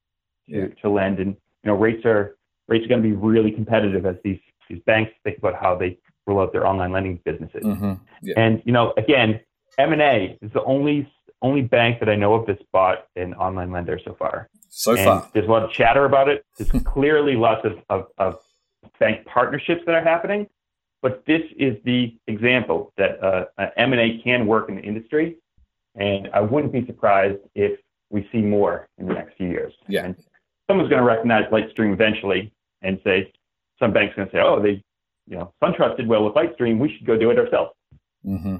yeah. 0.46 0.66
to 0.82 0.88
lend, 0.88 1.18
and 1.20 1.36
you 1.62 1.70
know 1.70 1.74
rates 1.74 2.04
are 2.04 2.36
rates 2.68 2.84
are 2.86 2.88
going 2.88 3.02
to 3.02 3.08
be 3.08 3.14
really 3.14 3.52
competitive 3.52 4.06
as 4.06 4.16
these 4.24 4.40
these 4.68 4.80
banks 4.86 5.12
think 5.22 5.38
about 5.38 5.54
how 5.54 5.76
they 5.76 5.98
roll 6.26 6.40
out 6.40 6.52
their 6.52 6.66
online 6.66 6.90
lending 6.90 7.20
businesses. 7.24 7.62
Mm-hmm. 7.62 7.92
Yeah. 8.22 8.34
And 8.36 8.62
you 8.64 8.72
know, 8.72 8.94
again, 8.96 9.40
M 9.78 9.92
and 9.92 10.02
A 10.02 10.38
is 10.40 10.50
the 10.52 10.62
only 10.64 11.10
only 11.42 11.62
bank 11.62 12.00
that 12.00 12.08
I 12.08 12.16
know 12.16 12.34
of 12.34 12.46
that's 12.46 12.62
bought 12.72 13.06
an 13.16 13.34
online 13.34 13.70
lender 13.70 14.00
so 14.02 14.14
far. 14.14 14.48
So 14.70 14.92
and 14.92 15.04
far, 15.04 15.30
there's 15.34 15.46
a 15.46 15.50
lot 15.50 15.62
of 15.62 15.70
chatter 15.70 16.04
about 16.04 16.28
it. 16.28 16.44
There's 16.58 16.82
clearly 16.84 17.36
lots 17.36 17.64
of, 17.64 17.78
of, 17.90 18.06
of 18.18 18.38
bank 18.98 19.26
partnerships 19.26 19.82
that 19.86 19.94
are 19.94 20.04
happening, 20.04 20.46
but 21.02 21.24
this 21.26 21.42
is 21.58 21.76
the 21.84 22.16
example 22.26 22.92
that 22.96 23.22
uh, 23.22 23.44
M 23.76 23.92
and 23.92 24.00
A 24.00 24.22
can 24.22 24.46
work 24.46 24.68
in 24.68 24.76
the 24.76 24.82
industry 24.82 25.36
and 25.96 26.28
I 26.32 26.40
wouldn't 26.40 26.72
be 26.72 26.84
surprised 26.86 27.38
if 27.54 27.78
we 28.10 28.28
see 28.32 28.38
more 28.38 28.88
in 28.98 29.06
the 29.06 29.14
next 29.14 29.36
few 29.36 29.48
years. 29.48 29.72
Yeah. 29.88 30.04
And 30.04 30.16
someone's 30.68 30.90
going 30.90 31.00
to 31.00 31.06
recognize 31.06 31.44
Lightstream 31.50 31.92
eventually 31.92 32.52
and 32.82 33.00
say, 33.04 33.32
some 33.78 33.92
bank's 33.92 34.14
going 34.14 34.28
to 34.28 34.32
say, 34.32 34.40
oh, 34.40 34.60
they, 34.60 34.82
you 35.26 35.36
know, 35.36 35.52
SunTrust 35.62 35.96
did 35.96 36.06
well 36.06 36.24
with 36.24 36.34
Lightstream. 36.34 36.78
We 36.78 36.94
should 36.96 37.06
go 37.06 37.16
do 37.16 37.30
it 37.30 37.38
ourselves. 37.38 37.72
Mm-hmm. 38.26 38.56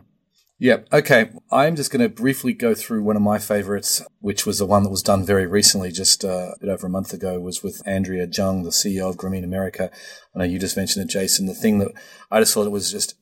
Yeah. 0.58 0.78
Okay. 0.92 1.30
I'm 1.50 1.74
just 1.74 1.90
going 1.90 2.02
to 2.02 2.08
briefly 2.08 2.52
go 2.52 2.74
through 2.74 3.02
one 3.02 3.16
of 3.16 3.22
my 3.22 3.38
favorites, 3.38 4.02
which 4.20 4.46
was 4.46 4.58
the 4.58 4.66
one 4.66 4.84
that 4.84 4.90
was 4.90 5.02
done 5.02 5.26
very 5.26 5.46
recently, 5.46 5.90
just 5.90 6.24
uh, 6.24 6.52
a 6.54 6.58
bit 6.60 6.70
over 6.70 6.86
a 6.86 6.90
month 6.90 7.12
ago, 7.12 7.40
was 7.40 7.62
with 7.62 7.82
Andrea 7.86 8.28
Jung, 8.30 8.62
the 8.62 8.70
CEO 8.70 9.10
of 9.10 9.16
Grameen 9.16 9.42
America. 9.42 9.90
I 10.34 10.38
know 10.38 10.44
you 10.44 10.58
just 10.60 10.76
mentioned 10.76 11.04
it, 11.04 11.12
Jason. 11.12 11.46
The 11.46 11.54
thing 11.54 11.80
that 11.80 11.92
I 12.30 12.40
just 12.40 12.54
thought 12.54 12.66
it 12.66 12.70
was 12.70 12.92
just 12.92 13.16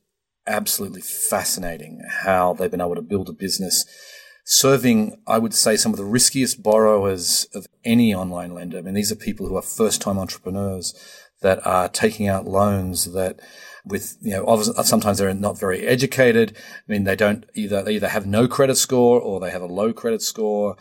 absolutely 0.47 1.01
fascinating 1.01 2.03
how 2.25 2.53
they've 2.53 2.71
been 2.71 2.81
able 2.81 2.97
to 2.97 3.03
build 3.03 3.29
a 3.29 3.33
business 3.33 3.87
serving, 4.45 5.17
I 5.27 5.39
would 5.39 5.55
say, 5.55 5.77
some 5.77 5.93
of 5.93 5.99
the 5.99 6.05
riskiest 6.05 6.63
borrowers 6.63 7.47
of 7.55 7.67
any 7.85 8.15
online 8.15 8.53
lender. 8.53 8.79
I 8.79 8.83
mean, 8.83 8.95
these 8.95 9.13
are 9.13 9.17
people 9.17 9.47
who 9.47 9.57
are 9.57 9.63
first 9.63 10.03
time 10.03 10.19
entrepreneurs 10.19 10.95
that 11.43 11.65
are 11.67 11.89
taking 11.89 12.29
out 12.29 12.47
loans 12.47 13.13
that 13.13 13.41
with, 13.85 14.17
you 14.21 14.33
know, 14.33 14.63
sometimes 14.83 15.19
they're 15.19 15.35
not 15.35 15.59
very 15.59 15.87
educated. 15.87 16.57
I 16.57 16.93
mean, 16.93 17.05
they 17.05 17.17
don't 17.17 17.45
either, 17.55 17.83
they 17.83 17.95
either 17.97 18.09
have 18.09 18.27
no 18.27 18.47
credit 18.47 18.77
score 18.77 19.21
or 19.21 19.41
they 19.41 19.51
have 19.51 19.63
a 19.63 19.67
low 19.67 19.93
credit 19.93 20.23
score 20.23 20.77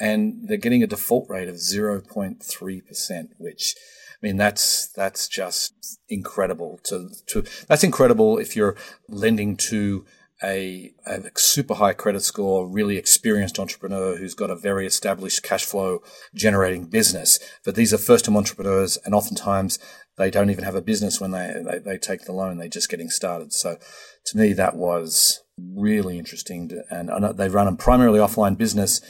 and 0.00 0.48
they're 0.48 0.56
getting 0.56 0.82
a 0.82 0.86
default 0.86 1.28
rate 1.28 1.48
of 1.48 1.56
0.3%, 1.56 3.28
which 3.38 3.74
I 4.22 4.26
mean, 4.26 4.36
that's 4.38 4.88
that's 4.88 5.28
just 5.28 5.98
incredible. 6.08 6.80
To 6.84 7.10
to 7.26 7.44
that's 7.68 7.84
incredible 7.84 8.38
if 8.38 8.56
you're 8.56 8.74
lending 9.06 9.54
to 9.68 10.06
a, 10.42 10.92
a, 11.06 11.30
super 11.36 11.74
high 11.74 11.92
credit 11.92 12.22
score, 12.22 12.66
really 12.66 12.96
experienced 12.96 13.58
entrepreneur 13.58 14.16
who's 14.16 14.34
got 14.34 14.50
a 14.50 14.56
very 14.56 14.86
established 14.86 15.42
cash 15.42 15.64
flow 15.64 16.02
generating 16.34 16.86
business. 16.86 17.38
But 17.64 17.74
these 17.74 17.94
are 17.94 17.98
first 17.98 18.24
time 18.24 18.36
entrepreneurs, 18.36 18.98
and 19.04 19.14
oftentimes 19.14 19.78
they 20.16 20.30
don't 20.30 20.50
even 20.50 20.64
have 20.64 20.74
a 20.74 20.82
business 20.82 21.20
when 21.20 21.32
they, 21.32 21.54
they, 21.64 21.78
they 21.78 21.98
take 21.98 22.24
the 22.24 22.32
loan. 22.32 22.58
They're 22.58 22.68
just 22.68 22.90
getting 22.90 23.10
started. 23.10 23.52
So 23.52 23.78
to 24.26 24.36
me, 24.36 24.52
that 24.52 24.76
was 24.76 25.42
really 25.58 26.18
interesting. 26.18 26.68
To, 26.68 26.84
and 26.90 27.36
they 27.36 27.48
run 27.48 27.68
a 27.68 27.74
primarily 27.74 28.18
offline 28.18 28.56
business, 28.56 29.00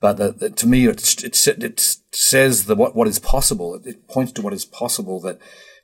but 0.00 0.14
the, 0.14 0.32
the, 0.32 0.50
to 0.50 0.66
me, 0.66 0.86
it, 0.86 1.24
it, 1.24 1.46
it 1.46 1.96
says 2.12 2.64
the, 2.64 2.74
what, 2.74 2.94
what 2.94 3.08
is 3.08 3.18
possible. 3.18 3.74
It, 3.74 3.86
it 3.86 4.08
points 4.08 4.32
to 4.32 4.42
what 4.42 4.52
is 4.52 4.64
possible 4.64 5.20
that 5.20 5.38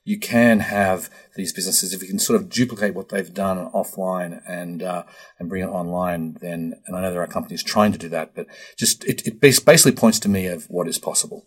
you 0.05 0.19
can 0.19 0.61
have 0.61 1.11
these 1.37 1.53
businesses 1.53 1.93
if 1.93 2.01
you 2.01 2.09
can 2.09 2.19
sort 2.19 2.41
of 2.41 2.49
duplicate 2.49 2.95
what 2.95 3.11
they've 3.11 3.35
done 3.35 3.71
offline 3.73 4.41
and 4.49 4.83
uh, 4.83 5.05
and 5.39 5.49
bring 5.49 5.63
it 5.63 5.69
online. 5.69 6.39
Then, 6.41 6.81
and 6.87 6.97
I 6.97 7.03
know 7.03 7.13
there 7.13 7.23
are 7.23 7.27
companies 7.27 7.63
trying 7.63 7.93
to 7.93 7.99
do 7.99 8.09
that, 8.09 8.35
but 8.35 8.47
just 8.79 9.05
it, 9.05 9.27
it 9.27 9.41
basically 9.41 9.93
points 9.93 10.19
to 10.21 10.29
me 10.29 10.47
of 10.47 10.65
what 10.71 10.89
is 10.89 10.99
possible. 10.99 11.47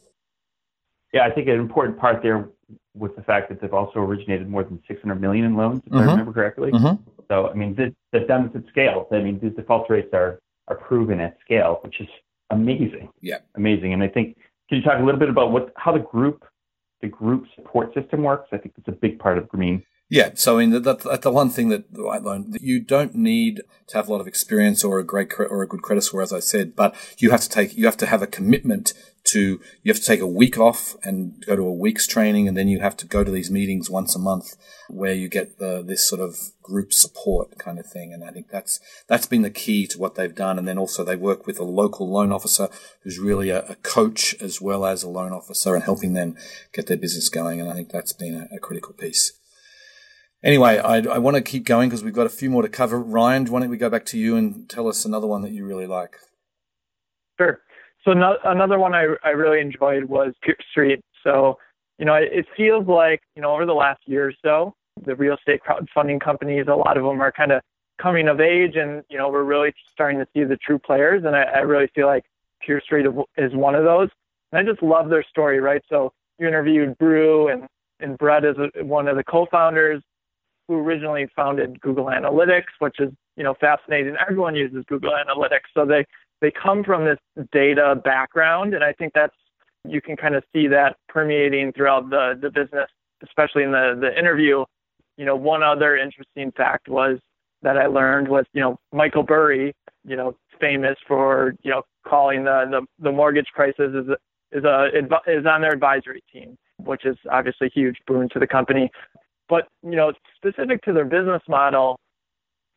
Yeah, 1.13 1.25
I 1.25 1.31
think 1.31 1.47
an 1.47 1.55
important 1.59 1.99
part 1.99 2.21
there 2.21 2.49
with 2.95 3.15
the 3.15 3.23
fact 3.23 3.49
that 3.49 3.59
they've 3.61 3.73
also 3.73 3.99
originated 3.99 4.49
more 4.49 4.63
than 4.63 4.81
600 4.87 5.19
million 5.19 5.45
in 5.45 5.55
loans, 5.55 5.81
if 5.85 5.91
mm-hmm. 5.91 6.07
I 6.07 6.11
remember 6.11 6.33
correctly. 6.33 6.71
Mm-hmm. 6.71 7.09
So, 7.29 7.47
I 7.47 7.53
mean, 7.53 7.75
they've 8.11 8.27
done 8.27 8.51
this 8.53 8.63
at 8.63 8.69
scale. 8.69 9.07
I 9.11 9.19
mean, 9.19 9.39
these 9.41 9.53
default 9.53 9.89
rates 9.89 10.09
are, 10.13 10.39
are 10.67 10.75
proven 10.75 11.19
at 11.19 11.37
scale, 11.43 11.79
which 11.83 11.99
is 11.99 12.07
amazing. 12.51 13.09
Yeah. 13.21 13.37
Amazing. 13.55 13.93
And 13.93 14.03
I 14.03 14.07
think, 14.07 14.37
can 14.69 14.77
you 14.77 14.83
talk 14.83 14.99
a 14.99 15.03
little 15.03 15.19
bit 15.19 15.29
about 15.29 15.51
what, 15.51 15.73
how 15.75 15.91
the 15.91 15.99
group, 15.99 16.43
the 17.01 17.07
group 17.07 17.45
support 17.55 17.93
system 17.93 18.23
works? 18.23 18.49
I 18.51 18.57
think 18.57 18.75
it's 18.77 18.87
a 18.87 18.91
big 18.91 19.19
part 19.19 19.37
of 19.37 19.47
Green. 19.47 19.83
Yeah, 20.09 20.31
so 20.35 20.59
I 20.59 20.65
mean 20.65 20.83
that's 20.83 21.21
the 21.21 21.31
one 21.31 21.49
thing 21.49 21.69
that 21.69 21.91
the 21.91 22.03
white 22.03 22.21
loan 22.21 22.53
you 22.61 22.79
don't 22.79 23.15
need 23.15 23.63
to 23.87 23.97
have 23.97 24.07
a 24.07 24.11
lot 24.11 24.21
of 24.21 24.27
experience 24.27 24.83
or 24.83 24.99
a 24.99 25.03
great 25.03 25.31
or 25.39 25.63
a 25.63 25.67
good 25.67 25.81
credit 25.81 26.01
score, 26.03 26.21
as 26.21 26.31
I 26.31 26.39
said, 26.39 26.75
but 26.75 26.93
you 27.17 27.31
have 27.31 27.41
to 27.41 27.49
take 27.49 27.75
you 27.75 27.85
have 27.85 27.97
to 27.97 28.05
have 28.05 28.21
a 28.21 28.27
commitment 28.27 28.93
to 29.33 29.59
you 29.83 29.93
have 29.93 29.99
to 29.99 30.05
take 30.05 30.21
a 30.21 30.27
week 30.27 30.57
off 30.57 30.95
and 31.03 31.43
go 31.45 31.55
to 31.55 31.63
a 31.63 31.73
week's 31.73 32.07
training, 32.07 32.47
and 32.47 32.57
then 32.57 32.67
you 32.67 32.79
have 32.79 32.97
to 32.97 33.05
go 33.05 33.23
to 33.23 33.31
these 33.31 33.51
meetings 33.51 33.89
once 33.89 34.15
a 34.15 34.19
month 34.19 34.55
where 34.89 35.13
you 35.13 35.27
get 35.27 35.59
the, 35.59 35.83
this 35.85 36.07
sort 36.07 36.21
of 36.21 36.37
group 36.61 36.93
support 36.93 37.57
kind 37.57 37.79
of 37.79 37.85
thing. 37.85 38.13
And 38.13 38.23
I 38.23 38.31
think 38.31 38.49
that's 38.49 38.79
that's 39.07 39.25
been 39.25 39.41
the 39.41 39.49
key 39.49 39.87
to 39.87 39.99
what 39.99 40.15
they've 40.15 40.33
done. 40.33 40.57
And 40.57 40.67
then 40.67 40.77
also 40.77 41.03
they 41.03 41.15
work 41.15 41.45
with 41.45 41.59
a 41.59 41.63
local 41.63 42.09
loan 42.09 42.31
officer 42.31 42.69
who's 43.03 43.19
really 43.19 43.49
a, 43.49 43.63
a 43.67 43.75
coach 43.75 44.35
as 44.41 44.61
well 44.61 44.85
as 44.85 45.03
a 45.03 45.09
loan 45.09 45.33
officer 45.33 45.75
and 45.75 45.83
helping 45.83 46.13
them 46.13 46.35
get 46.73 46.87
their 46.87 46.97
business 46.97 47.29
going. 47.29 47.59
And 47.59 47.69
I 47.69 47.73
think 47.73 47.89
that's 47.89 48.13
been 48.13 48.35
a, 48.35 48.55
a 48.55 48.59
critical 48.59 48.93
piece. 48.93 49.33
Anyway, 50.43 50.77
I, 50.77 50.97
I 50.97 51.17
want 51.19 51.37
to 51.37 51.41
keep 51.41 51.65
going 51.65 51.87
because 51.87 52.03
we've 52.03 52.13
got 52.13 52.25
a 52.25 52.29
few 52.29 52.49
more 52.49 52.63
to 52.63 52.69
cover. 52.69 52.99
Ryan, 52.99 53.45
why 53.45 53.61
don't 53.61 53.69
we 53.69 53.77
go 53.77 53.89
back 53.89 54.05
to 54.07 54.17
you 54.17 54.35
and 54.35 54.69
tell 54.69 54.89
us 54.89 55.05
another 55.05 55.27
one 55.27 55.41
that 55.41 55.53
you 55.53 55.65
really 55.65 55.87
like? 55.87 56.17
Sure. 57.39 57.61
So 58.03 58.13
no, 58.13 58.37
another 58.43 58.79
one 58.79 58.93
I, 58.93 59.15
I 59.23 59.29
really 59.29 59.61
enjoyed 59.61 60.05
was 60.05 60.33
Peer 60.41 60.57
Street. 60.71 61.01
So, 61.23 61.57
you 61.99 62.05
know, 62.05 62.15
it, 62.15 62.29
it 62.31 62.45
feels 62.55 62.87
like, 62.87 63.21
you 63.35 63.41
know, 63.41 63.53
over 63.53 63.65
the 63.65 63.73
last 63.73 64.01
year 64.05 64.27
or 64.27 64.33
so, 64.43 64.73
the 65.05 65.15
real 65.15 65.35
estate 65.35 65.61
crowdfunding 65.65 66.19
companies, 66.21 66.65
a 66.67 66.75
lot 66.75 66.97
of 66.97 67.03
them 67.03 67.21
are 67.21 67.31
kind 67.31 67.51
of 67.51 67.61
coming 68.01 68.27
of 68.27 68.41
age 68.41 68.75
and, 68.75 69.03
you 69.09 69.17
know, 69.17 69.29
we're 69.29 69.43
really 69.43 69.73
starting 69.91 70.19
to 70.19 70.27
see 70.33 70.43
the 70.43 70.57
true 70.57 70.79
players. 70.79 71.23
And 71.25 71.35
I, 71.35 71.43
I 71.43 71.59
really 71.59 71.87
feel 71.95 72.07
like 72.07 72.25
Peer 72.61 72.81
Street 72.81 73.05
is 73.37 73.53
one 73.53 73.75
of 73.75 73.83
those. 73.83 74.09
And 74.51 74.59
I 74.59 74.69
just 74.69 74.83
love 74.83 75.09
their 75.09 75.23
story, 75.23 75.59
right? 75.59 75.81
So 75.89 76.11
you 76.39 76.47
interviewed 76.47 76.97
Brew 76.97 77.47
and, 77.47 77.67
and 77.99 78.17
Brett 78.17 78.43
is 78.43 78.55
one 78.81 79.07
of 79.07 79.15
the 79.15 79.23
co-founders 79.23 80.01
who 80.67 80.75
originally 80.75 81.27
founded 81.35 81.79
Google 81.81 82.05
Analytics, 82.05 82.71
which 82.79 82.99
is 82.99 83.11
you 83.35 83.43
know 83.43 83.55
fascinating. 83.59 84.15
Everyone 84.19 84.55
uses 84.55 84.83
Google 84.87 85.11
Analytics, 85.11 85.69
so 85.73 85.85
they 85.85 86.05
they 86.43 86.51
come 86.51 86.83
from 86.83 87.05
this 87.05 87.17
data 87.53 87.95
background, 88.03 88.73
and 88.73 88.83
I 88.83 88.91
think 88.91 89.13
that's 89.15 89.33
you 89.85 90.01
can 90.01 90.15
kind 90.15 90.35
of 90.35 90.43
see 90.53 90.67
that 90.67 90.97
permeating 91.07 91.71
throughout 91.71 92.09
the 92.09 92.37
the 92.39 92.49
business, 92.49 92.89
especially 93.23 93.63
in 93.63 93.71
the 93.71 93.97
the 93.99 94.17
interview. 94.19 94.65
You 95.17 95.25
know, 95.25 95.35
one 95.35 95.63
other 95.63 95.95
interesting 95.95 96.51
fact 96.51 96.89
was 96.89 97.17
that 97.61 97.77
I 97.77 97.85
learned 97.85 98.27
was 98.27 98.45
you 98.53 98.61
know 98.61 98.77
Michael 98.91 99.23
Burry, 99.23 99.73
you 100.05 100.17
know, 100.17 100.35
famous 100.59 100.97
for 101.07 101.55
you 101.63 101.71
know 101.71 101.83
calling 102.05 102.43
the 102.43 102.65
the, 102.69 102.85
the 102.99 103.11
mortgage 103.11 103.47
crisis 103.53 103.91
is 103.93 104.07
is 104.51 104.65
a 104.65 104.89
is 105.25 105.45
on 105.45 105.61
their 105.61 105.71
advisory 105.71 106.23
team, 106.31 106.57
which 106.77 107.05
is 107.05 107.15
obviously 107.31 107.67
a 107.67 107.71
huge 107.73 107.97
boon 108.05 108.27
to 108.33 108.39
the 108.39 108.47
company. 108.47 108.91
But, 109.49 109.67
you 109.83 109.95
know, 109.95 110.13
specific 110.35 110.81
to 110.83 110.93
their 110.93 111.05
business 111.05 111.41
model, 111.47 111.99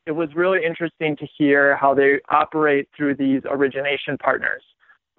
it 0.07 0.13
was 0.13 0.29
really 0.35 0.65
interesting 0.65 1.17
to 1.17 1.27
hear 1.37 1.77
how 1.77 1.95
they 1.95 2.21
operate 2.29 2.89
through 2.97 3.17
these 3.17 3.43
origination 3.51 4.17
partners, 4.19 4.63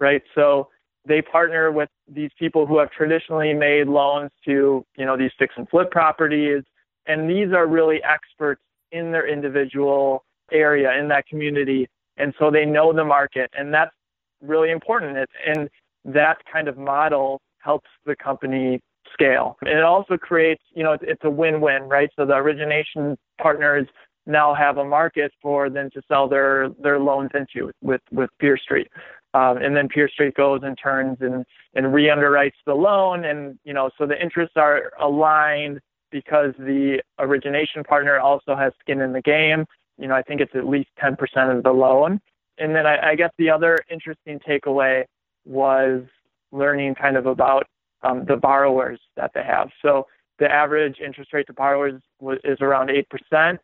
right? 0.00 0.22
So 0.34 0.68
they 1.06 1.22
partner 1.22 1.70
with 1.70 1.88
these 2.12 2.30
people 2.38 2.66
who 2.66 2.78
have 2.78 2.90
traditionally 2.90 3.54
made 3.54 3.86
loans 3.86 4.30
to, 4.46 4.84
you 4.96 5.06
know, 5.06 5.16
these 5.16 5.30
fix 5.38 5.54
and 5.56 5.68
flip 5.68 5.90
properties. 5.90 6.62
And 7.06 7.28
these 7.28 7.52
are 7.52 7.66
really 7.66 8.02
experts 8.02 8.62
in 8.92 9.12
their 9.12 9.28
individual 9.28 10.24
area, 10.50 10.98
in 10.98 11.08
that 11.08 11.26
community. 11.26 11.88
And 12.16 12.34
so 12.38 12.50
they 12.50 12.64
know 12.64 12.92
the 12.92 13.04
market. 13.04 13.50
And 13.56 13.72
that's 13.72 13.94
really 14.42 14.70
important. 14.70 15.28
And 15.46 15.68
that 16.04 16.38
kind 16.50 16.68
of 16.68 16.78
model 16.78 17.40
helps 17.58 17.88
the 18.06 18.16
company 18.16 18.80
scale. 19.12 19.56
And 19.62 19.70
it 19.70 19.84
also 19.84 20.16
creates, 20.16 20.62
you 20.74 20.82
know, 20.82 20.96
it's 21.00 21.24
a 21.24 21.30
win-win, 21.30 21.82
right? 21.84 22.10
So 22.16 22.24
the 22.24 22.34
origination 22.34 23.16
partners 23.40 23.86
now 24.28 24.54
have 24.54 24.76
a 24.76 24.84
market 24.84 25.32
for 25.42 25.70
them 25.70 25.90
to 25.94 26.02
sell 26.06 26.28
their 26.28 26.68
their 26.80 27.00
loans 27.00 27.30
into 27.34 27.72
with 27.80 28.02
with 28.12 28.30
PeerStreet. 28.40 28.86
Um, 29.34 29.58
and 29.58 29.76
then 29.76 29.88
PeerStreet 29.88 30.34
goes 30.34 30.60
and 30.62 30.78
turns 30.80 31.18
and 31.20 31.44
and 31.74 31.92
re-underwrites 31.92 32.52
the 32.66 32.74
loan, 32.74 33.24
and 33.24 33.58
you 33.64 33.72
know 33.72 33.90
so 33.98 34.06
the 34.06 34.20
interests 34.22 34.56
are 34.56 34.92
aligned 35.00 35.80
because 36.10 36.52
the 36.58 37.02
origination 37.18 37.84
partner 37.84 38.18
also 38.18 38.54
has 38.56 38.72
skin 38.80 39.00
in 39.00 39.12
the 39.12 39.22
game. 39.22 39.64
You 39.98 40.08
know 40.08 40.14
I 40.14 40.22
think 40.22 40.40
it's 40.40 40.54
at 40.54 40.66
least 40.66 40.90
10% 41.02 41.16
of 41.56 41.64
the 41.64 41.72
loan. 41.72 42.20
And 42.58 42.74
then 42.74 42.86
I, 42.86 43.10
I 43.10 43.14
guess 43.14 43.30
the 43.38 43.50
other 43.50 43.78
interesting 43.90 44.40
takeaway 44.40 45.04
was 45.44 46.02
learning 46.50 46.96
kind 46.96 47.16
of 47.16 47.26
about 47.26 47.66
um, 48.02 48.24
the 48.26 48.36
borrowers 48.36 49.00
that 49.16 49.30
they 49.34 49.42
have. 49.42 49.70
So 49.82 50.06
the 50.38 50.50
average 50.50 50.96
interest 51.04 51.32
rate 51.32 51.46
to 51.48 51.52
borrowers 51.52 52.00
is 52.44 52.58
around 52.60 52.90
eight 52.90 53.08
percent, 53.08 53.60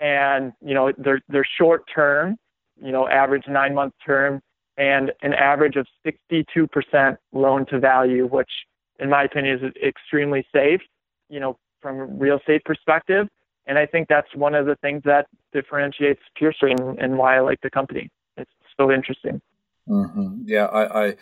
and 0.00 0.52
you 0.60 0.74
know 0.74 0.92
they're 0.98 1.20
they're 1.28 1.46
short 1.58 1.84
term, 1.92 2.36
you 2.82 2.92
know 2.92 3.08
average 3.08 3.44
nine 3.48 3.74
month 3.74 3.94
term, 4.04 4.40
and 4.76 5.12
an 5.22 5.32
average 5.34 5.76
of 5.76 5.86
62% 6.06 7.16
loan 7.32 7.66
to 7.66 7.78
value, 7.78 8.26
which 8.26 8.50
in 8.98 9.10
my 9.10 9.24
opinion 9.24 9.58
is 9.62 9.72
extremely 9.82 10.46
safe, 10.52 10.80
you 11.28 11.40
know 11.40 11.58
from 11.80 11.98
a 11.98 12.04
real 12.06 12.38
estate 12.38 12.64
perspective. 12.64 13.28
And 13.68 13.78
I 13.78 13.86
think 13.86 14.08
that's 14.08 14.32
one 14.34 14.54
of 14.54 14.66
the 14.66 14.76
things 14.76 15.02
that 15.04 15.26
differentiates 15.52 16.20
PeerStreet 16.40 16.80
and, 16.80 16.98
and 16.98 17.18
why 17.18 17.36
I 17.36 17.40
like 17.40 17.60
the 17.62 17.70
company. 17.70 18.10
It's 18.36 18.50
so 18.78 18.92
interesting. 18.92 19.40
Mm-hmm. 19.88 20.42
Yeah, 20.46 20.66
I, 20.66 21.06
I, 21.06 21.14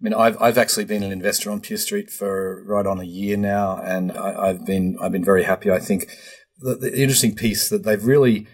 mean, 0.00 0.12
I've 0.12 0.40
I've 0.40 0.58
actually 0.58 0.84
been 0.84 1.02
an 1.02 1.12
investor 1.12 1.50
on 1.50 1.60
PeerStreet 1.60 2.10
for 2.10 2.62
right 2.64 2.86
on 2.86 3.00
a 3.00 3.04
year 3.04 3.36
now, 3.36 3.80
and 3.82 4.12
I, 4.12 4.48
have 4.48 4.66
been 4.66 4.98
I've 5.00 5.12
been 5.12 5.24
very 5.24 5.44
happy. 5.44 5.70
I 5.70 5.78
think 5.78 6.10
the, 6.60 6.74
the 6.74 7.00
interesting 7.00 7.34
piece 7.34 7.68
that 7.68 7.82
they've 7.84 8.04
really 8.04 8.46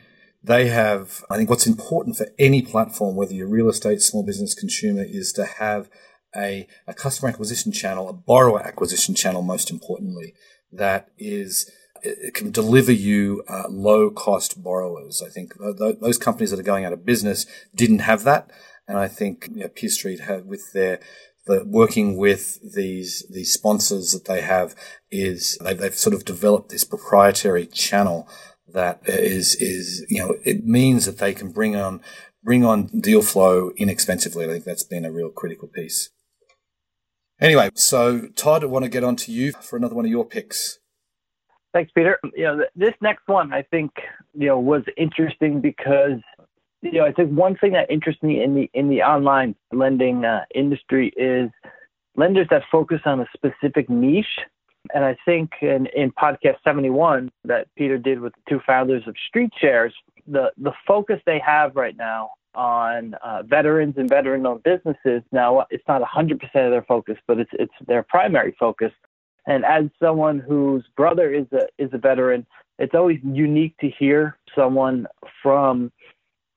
they 0.42 0.68
have. 0.68 1.24
I 1.28 1.36
think 1.36 1.50
what's 1.50 1.66
important 1.66 2.16
for 2.16 2.28
any 2.38 2.62
platform, 2.62 3.16
whether 3.16 3.34
you're 3.34 3.48
real 3.48 3.68
estate, 3.68 4.00
small 4.00 4.24
business, 4.24 4.54
consumer, 4.54 5.02
is 5.02 5.32
to 5.32 5.44
have 5.44 5.90
a, 6.36 6.68
a 6.86 6.94
customer 6.94 7.28
acquisition 7.28 7.72
channel, 7.72 8.08
a 8.08 8.12
borrower 8.12 8.62
acquisition 8.62 9.14
channel, 9.14 9.42
most 9.42 9.70
importantly, 9.70 10.34
that 10.72 11.08
is 11.18 11.70
it 12.02 12.34
can 12.34 12.50
deliver 12.50 12.92
you 12.92 13.42
uh, 13.48 13.64
low 13.68 14.10
cost 14.10 14.62
borrowers. 14.62 15.22
I 15.22 15.30
think 15.30 15.54
th- 15.58 15.98
those 16.00 16.18
companies 16.18 16.50
that 16.50 16.60
are 16.60 16.64
going 16.64 16.84
out 16.84 16.92
of 16.92 17.06
business 17.06 17.46
didn't 17.74 18.00
have 18.00 18.22
that. 18.24 18.50
And 18.86 18.98
I 18.98 19.08
think 19.08 19.48
you 19.52 19.62
know, 19.62 19.68
PeerStreet 19.68 20.20
have 20.20 20.44
with 20.44 20.72
their 20.72 21.00
working 21.48 22.16
with 22.16 22.58
these 22.74 23.24
these 23.30 23.52
sponsors 23.52 24.12
that 24.12 24.24
they 24.24 24.40
have 24.40 24.74
is 25.10 25.58
they've, 25.62 25.78
they've 25.78 25.94
sort 25.94 26.14
of 26.14 26.24
developed 26.24 26.70
this 26.70 26.84
proprietary 26.84 27.66
channel 27.66 28.28
that 28.72 29.00
is 29.06 29.54
is 29.56 30.04
you 30.08 30.20
know 30.20 30.36
it 30.44 30.64
means 30.64 31.06
that 31.06 31.18
they 31.18 31.32
can 31.32 31.50
bring 31.50 31.76
on 31.76 32.00
bring 32.42 32.64
on 32.64 32.86
deal 32.86 33.22
flow 33.22 33.70
inexpensively. 33.76 34.44
I 34.44 34.48
think 34.48 34.64
that's 34.64 34.84
been 34.84 35.04
a 35.04 35.12
real 35.12 35.30
critical 35.30 35.68
piece. 35.68 36.10
Anyway, 37.40 37.70
so 37.74 38.28
Todd, 38.28 38.62
I 38.62 38.66
want 38.66 38.84
to 38.84 38.90
get 38.90 39.04
on 39.04 39.16
to 39.16 39.32
you 39.32 39.52
for 39.52 39.76
another 39.76 39.94
one 39.94 40.04
of 40.04 40.10
your 40.10 40.24
picks. 40.24 40.78
Thanks, 41.74 41.92
Peter. 41.94 42.18
You 42.34 42.44
know, 42.44 42.64
this 42.74 42.94
next 43.02 43.22
one 43.26 43.52
I 43.52 43.62
think 43.62 43.90
you 44.34 44.46
know 44.46 44.58
was 44.58 44.82
interesting 44.96 45.60
because 45.60 46.20
you 46.92 47.00
know, 47.00 47.06
I 47.06 47.12
think 47.12 47.30
one 47.30 47.56
thing 47.56 47.72
that 47.72 47.90
interests 47.90 48.22
me 48.22 48.42
in 48.42 48.54
the 48.54 48.70
in 48.74 48.88
the 48.88 49.02
online 49.02 49.54
lending 49.72 50.24
uh, 50.24 50.44
industry 50.54 51.12
is 51.16 51.50
lenders 52.16 52.46
that 52.50 52.62
focus 52.70 53.00
on 53.04 53.20
a 53.20 53.26
specific 53.34 53.88
niche. 53.88 54.40
And 54.94 55.04
I 55.04 55.16
think 55.24 55.50
in, 55.62 55.86
in 55.86 56.12
podcast 56.12 56.56
71 56.64 57.30
that 57.44 57.66
Peter 57.76 57.98
did 57.98 58.20
with 58.20 58.34
the 58.34 58.40
two 58.48 58.60
founders 58.64 59.02
of 59.06 59.16
StreetShares, 59.34 59.90
the, 60.28 60.52
the 60.58 60.72
focus 60.86 61.20
they 61.26 61.40
have 61.44 61.74
right 61.74 61.96
now 61.96 62.30
on 62.54 63.14
uh, 63.14 63.42
veterans 63.42 63.94
and 63.96 64.08
veteran-owned 64.08 64.62
businesses. 64.62 65.22
Now, 65.32 65.66
it's 65.70 65.84
not 65.86 66.02
100% 66.02 66.32
of 66.32 66.40
their 66.52 66.84
focus, 66.88 67.16
but 67.26 67.38
it's 67.38 67.50
it's 67.52 67.72
their 67.86 68.02
primary 68.02 68.56
focus. 68.58 68.92
And 69.46 69.64
as 69.64 69.84
someone 70.00 70.38
whose 70.38 70.84
brother 70.96 71.32
is 71.32 71.46
a 71.52 71.66
is 71.78 71.90
a 71.92 71.98
veteran, 71.98 72.46
it's 72.78 72.94
always 72.94 73.18
unique 73.22 73.76
to 73.78 73.90
hear 73.90 74.38
someone 74.54 75.06
from 75.42 75.92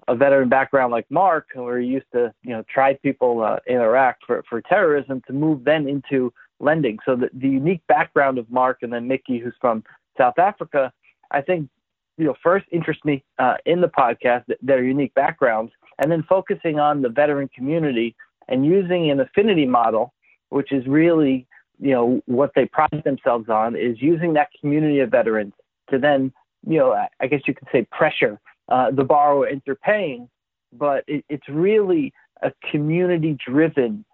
a 0.09 0.15
veteran 0.15 0.49
background 0.49 0.91
like 0.91 1.05
Mark, 1.09 1.45
where 1.53 1.79
he 1.79 1.87
used 1.87 2.11
to, 2.13 2.33
you 2.43 2.49
know, 2.49 2.63
try 2.67 2.95
people 2.95 3.43
uh, 3.43 3.57
in 3.67 3.77
Iraq 3.77 4.17
for, 4.25 4.43
for 4.49 4.59
terrorism, 4.61 5.21
to 5.27 5.33
move 5.33 5.63
then 5.63 5.87
into 5.87 6.33
lending. 6.59 6.97
So 7.05 7.15
the, 7.15 7.29
the 7.33 7.47
unique 7.47 7.83
background 7.87 8.39
of 8.39 8.49
Mark 8.49 8.79
and 8.81 8.91
then 8.91 9.07
Mickey, 9.07 9.37
who's 9.37 9.53
from 9.61 9.83
South 10.17 10.39
Africa, 10.39 10.91
I 11.29 11.41
think, 11.41 11.69
you 12.17 12.25
know, 12.25 12.35
first 12.41 12.65
interest 12.71 13.05
me 13.05 13.23
uh, 13.37 13.57
in 13.67 13.81
the 13.81 13.87
podcast, 13.87 14.45
their 14.61 14.83
unique 14.83 15.13
backgrounds, 15.13 15.71
and 15.99 16.11
then 16.11 16.23
focusing 16.27 16.79
on 16.79 17.03
the 17.03 17.09
veteran 17.09 17.47
community 17.55 18.15
and 18.47 18.65
using 18.65 19.11
an 19.11 19.19
affinity 19.19 19.67
model, 19.67 20.13
which 20.49 20.71
is 20.71 20.85
really, 20.87 21.45
you 21.79 21.91
know, 21.91 22.19
what 22.25 22.51
they 22.55 22.65
pride 22.65 23.03
themselves 23.05 23.47
on, 23.47 23.75
is 23.75 24.01
using 24.01 24.33
that 24.33 24.49
community 24.59 24.99
of 25.01 25.11
veterans 25.11 25.53
to 25.91 25.99
then, 25.99 26.33
you 26.67 26.79
know, 26.79 26.93
I 27.19 27.27
guess 27.27 27.41
you 27.47 27.53
could 27.53 27.67
say 27.71 27.87
pressure 27.91 28.39
uh, 28.69 28.91
the 28.91 29.03
borrower 29.03 29.47
into 29.47 29.75
paying, 29.75 30.29
but 30.73 31.03
it, 31.08 31.25
it's 31.29 31.49
really 31.49 32.13
a 32.41 32.51
community-driven, 32.71 34.05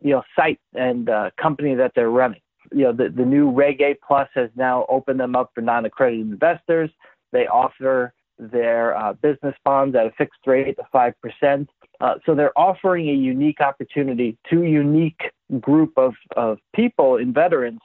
you 0.00 0.10
know, 0.10 0.22
site 0.36 0.60
and 0.74 1.08
uh, 1.08 1.30
company 1.40 1.74
that 1.74 1.92
they're 1.94 2.10
running. 2.10 2.40
You 2.70 2.84
know, 2.84 2.92
the, 2.92 3.08
the 3.08 3.24
new 3.24 3.50
Reg 3.50 3.80
A 3.80 3.96
Plus 4.06 4.28
has 4.34 4.50
now 4.56 4.86
opened 4.88 5.20
them 5.20 5.34
up 5.34 5.50
for 5.54 5.60
non-accredited 5.60 6.26
investors. 6.26 6.90
They 7.32 7.46
offer 7.46 8.12
their 8.38 8.96
uh, 8.96 9.12
business 9.14 9.54
bonds 9.64 9.94
at 9.94 10.06
a 10.06 10.12
fixed 10.16 10.40
rate 10.46 10.78
of 10.78 10.86
five 10.90 11.14
percent. 11.20 11.68
Uh, 12.00 12.14
so 12.24 12.34
they're 12.34 12.58
offering 12.58 13.08
a 13.08 13.12
unique 13.12 13.60
opportunity 13.60 14.36
to 14.50 14.62
a 14.62 14.68
unique 14.68 15.22
group 15.60 15.92
of, 15.96 16.14
of 16.36 16.58
people 16.74 17.16
in 17.16 17.32
veterans. 17.32 17.80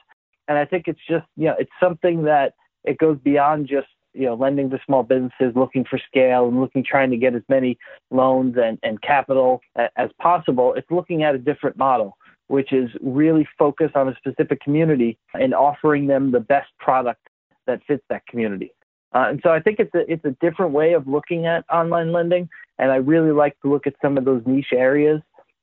And 0.48 0.56
I 0.58 0.64
think 0.64 0.88
it's 0.88 1.04
just, 1.08 1.26
you 1.36 1.46
know, 1.46 1.56
it's 1.58 1.70
something 1.78 2.24
that 2.24 2.54
it 2.84 2.98
goes 2.98 3.18
beyond 3.22 3.68
just 3.68 3.88
you 4.18 4.26
know, 4.26 4.34
lending 4.34 4.68
to 4.70 4.78
small 4.84 5.04
businesses, 5.04 5.52
looking 5.54 5.84
for 5.88 5.98
scale 5.98 6.48
and 6.48 6.60
looking, 6.60 6.82
trying 6.82 7.10
to 7.10 7.16
get 7.16 7.36
as 7.36 7.42
many 7.48 7.78
loans 8.10 8.56
and, 8.60 8.76
and 8.82 9.00
capital 9.00 9.60
as 9.96 10.10
possible. 10.20 10.74
It's 10.74 10.90
looking 10.90 11.22
at 11.22 11.36
a 11.36 11.38
different 11.38 11.76
model, 11.76 12.16
which 12.48 12.72
is 12.72 12.90
really 13.00 13.46
focused 13.56 13.94
on 13.94 14.08
a 14.08 14.16
specific 14.16 14.60
community 14.60 15.16
and 15.34 15.54
offering 15.54 16.08
them 16.08 16.32
the 16.32 16.40
best 16.40 16.68
product 16.80 17.28
that 17.68 17.80
fits 17.86 18.02
that 18.08 18.26
community. 18.26 18.72
Uh, 19.14 19.26
and 19.28 19.40
so 19.42 19.50
I 19.50 19.60
think 19.60 19.78
it's 19.78 19.94
a, 19.94 20.10
it's 20.10 20.24
a 20.24 20.36
different 20.40 20.72
way 20.72 20.94
of 20.94 21.06
looking 21.06 21.46
at 21.46 21.64
online 21.70 22.10
lending. 22.10 22.48
And 22.78 22.90
I 22.90 22.96
really 22.96 23.32
like 23.32 23.58
to 23.62 23.70
look 23.70 23.86
at 23.86 23.94
some 24.02 24.18
of 24.18 24.24
those 24.24 24.42
niche 24.46 24.72
areas 24.72 25.20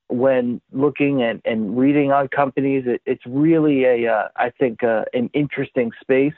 when 0.07 0.61
looking 0.71 1.23
and, 1.23 1.41
and 1.43 1.77
reading 1.77 2.13
on 2.13 2.29
companies. 2.29 2.85
It, 2.87 3.01
it's 3.05 3.25
really 3.25 3.83
a, 3.83 4.11
uh, 4.11 4.27
I 4.37 4.49
think, 4.51 4.81
uh, 4.81 5.03
an 5.13 5.29
interesting 5.33 5.91
space 5.99 6.33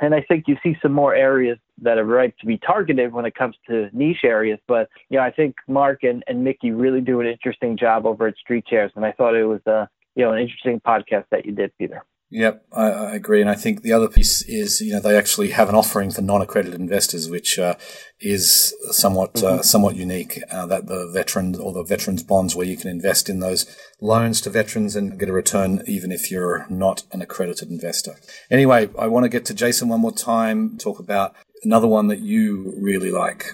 and 0.00 0.14
I 0.14 0.22
think 0.22 0.44
you 0.46 0.56
see 0.62 0.76
some 0.82 0.92
more 0.92 1.14
areas 1.14 1.58
that 1.82 1.98
are 1.98 2.04
ripe 2.04 2.36
to 2.38 2.46
be 2.46 2.58
targeted 2.58 3.12
when 3.12 3.24
it 3.24 3.34
comes 3.34 3.56
to 3.68 3.88
niche 3.92 4.24
areas. 4.24 4.58
But 4.66 4.88
you 5.08 5.18
know, 5.18 5.24
I 5.24 5.30
think 5.30 5.56
Mark 5.68 6.02
and, 6.02 6.24
and 6.26 6.42
Mickey 6.42 6.72
really 6.72 7.00
do 7.00 7.20
an 7.20 7.26
interesting 7.26 7.76
job 7.76 8.06
over 8.06 8.26
at 8.26 8.34
StreetShares, 8.48 8.90
and 8.96 9.04
I 9.04 9.12
thought 9.12 9.34
it 9.34 9.44
was 9.44 9.60
a 9.66 9.72
uh, 9.72 9.86
you 10.14 10.24
know 10.24 10.32
an 10.32 10.40
interesting 10.40 10.80
podcast 10.80 11.24
that 11.30 11.44
you 11.44 11.52
did, 11.52 11.76
Peter. 11.78 12.04
Yep, 12.34 12.64
I, 12.72 12.90
I, 12.90 13.14
agree, 13.14 13.40
and 13.40 13.48
I 13.48 13.54
think 13.54 13.82
the 13.82 13.92
other 13.92 14.08
piece 14.08 14.42
is 14.42 14.80
you 14.80 14.92
know 14.92 14.98
they 14.98 15.16
actually 15.16 15.50
have 15.50 15.68
an 15.68 15.76
offering 15.76 16.10
for 16.10 16.20
non-accredited 16.20 16.80
investors, 16.80 17.30
which 17.30 17.60
uh, 17.60 17.76
is 18.18 18.74
somewhat 18.90 19.40
uh, 19.40 19.46
mm-hmm. 19.46 19.58
uh, 19.60 19.62
somewhat 19.62 19.94
unique. 19.94 20.40
Uh, 20.50 20.66
that 20.66 20.88
the 20.88 21.08
veteran 21.14 21.54
or 21.54 21.72
the 21.72 21.84
veterans 21.84 22.24
bonds, 22.24 22.56
where 22.56 22.66
you 22.66 22.76
can 22.76 22.90
invest 22.90 23.28
in 23.28 23.38
those 23.38 23.78
loans 24.00 24.40
to 24.40 24.50
veterans 24.50 24.96
and 24.96 25.16
get 25.16 25.28
a 25.28 25.32
return, 25.32 25.84
even 25.86 26.10
if 26.10 26.28
you're 26.28 26.66
not 26.68 27.04
an 27.12 27.22
accredited 27.22 27.70
investor. 27.70 28.16
Anyway, 28.50 28.90
I 28.98 29.06
want 29.06 29.22
to 29.22 29.28
get 29.28 29.44
to 29.44 29.54
Jason 29.54 29.88
one 29.88 30.00
more 30.00 30.10
time. 30.10 30.76
Talk 30.76 30.98
about 30.98 31.36
another 31.62 31.86
one 31.86 32.08
that 32.08 32.18
you 32.18 32.74
really 32.76 33.12
like. 33.12 33.44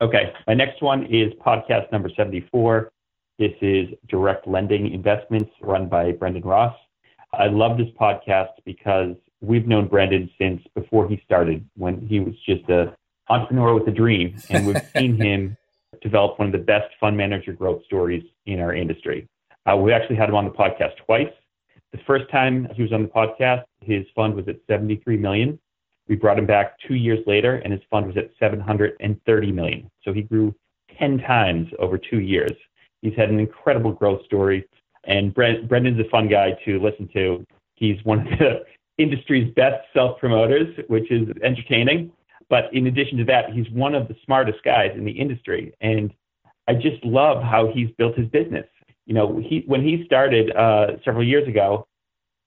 Okay, 0.00 0.32
my 0.46 0.54
next 0.54 0.80
one 0.80 1.04
is 1.10 1.30
podcast 1.46 1.92
number 1.92 2.08
seventy-four. 2.16 2.90
This 3.38 3.52
is 3.60 3.88
direct 4.08 4.48
lending 4.48 4.94
investments 4.94 5.50
run 5.60 5.90
by 5.90 6.12
Brendan 6.12 6.40
Ross. 6.42 6.74
I 7.38 7.48
love 7.48 7.76
this 7.76 7.88
podcast 8.00 8.52
because 8.64 9.14
we've 9.40 9.66
known 9.66 9.88
Brendan 9.88 10.30
since 10.38 10.62
before 10.74 11.08
he 11.08 11.20
started, 11.24 11.64
when 11.76 12.06
he 12.06 12.20
was 12.20 12.34
just 12.46 12.68
a 12.68 12.96
entrepreneur 13.28 13.74
with 13.74 13.88
a 13.88 13.92
dream, 13.92 14.36
and 14.50 14.66
we've 14.66 14.82
seen 14.96 15.20
him 15.20 15.56
develop 16.00 16.38
one 16.38 16.48
of 16.48 16.52
the 16.52 16.58
best 16.58 16.94
fund 17.00 17.16
manager 17.16 17.52
growth 17.52 17.84
stories 17.84 18.22
in 18.46 18.60
our 18.60 18.74
industry. 18.74 19.28
Uh, 19.70 19.76
we 19.76 19.92
actually 19.92 20.16
had 20.16 20.28
him 20.28 20.34
on 20.34 20.44
the 20.44 20.50
podcast 20.50 20.96
twice. 21.04 21.32
The 21.92 21.98
first 22.06 22.30
time 22.30 22.68
he 22.74 22.82
was 22.82 22.92
on 22.92 23.02
the 23.02 23.08
podcast, 23.08 23.64
his 23.80 24.04
fund 24.14 24.34
was 24.34 24.46
at 24.48 24.56
73 24.68 25.16
million. 25.16 25.58
We 26.08 26.16
brought 26.16 26.38
him 26.38 26.46
back 26.46 26.78
two 26.86 26.94
years 26.94 27.18
later, 27.26 27.56
and 27.56 27.72
his 27.72 27.82
fund 27.90 28.06
was 28.06 28.16
at 28.16 28.30
730 28.38 29.52
million. 29.52 29.90
So 30.04 30.12
he 30.12 30.22
grew 30.22 30.54
10 30.98 31.18
times 31.18 31.68
over 31.78 31.98
two 31.98 32.20
years. 32.20 32.52
He's 33.02 33.14
had 33.14 33.30
an 33.30 33.40
incredible 33.40 33.92
growth 33.92 34.24
story, 34.24 34.66
and 35.06 35.32
Brent, 35.32 35.68
Brendan's 35.68 36.00
a 36.00 36.08
fun 36.10 36.28
guy 36.28 36.52
to 36.64 36.78
listen 36.80 37.08
to. 37.14 37.44
He's 37.74 37.96
one 38.04 38.20
of 38.20 38.38
the 38.38 38.64
industry's 38.98 39.52
best 39.54 39.84
self 39.94 40.18
promoters, 40.18 40.76
which 40.88 41.10
is 41.10 41.28
entertaining. 41.42 42.12
But 42.48 42.72
in 42.72 42.86
addition 42.86 43.18
to 43.18 43.24
that, 43.24 43.50
he's 43.52 43.68
one 43.70 43.94
of 43.94 44.08
the 44.08 44.16
smartest 44.24 44.62
guys 44.64 44.92
in 44.94 45.04
the 45.04 45.12
industry. 45.12 45.74
And 45.80 46.12
I 46.68 46.74
just 46.74 47.04
love 47.04 47.42
how 47.42 47.70
he's 47.72 47.90
built 47.98 48.16
his 48.16 48.28
business. 48.28 48.66
You 49.06 49.14
know, 49.14 49.38
he, 49.38 49.64
when 49.66 49.82
he 49.82 50.04
started 50.04 50.54
uh, 50.54 50.98
several 51.04 51.24
years 51.24 51.46
ago, 51.48 51.86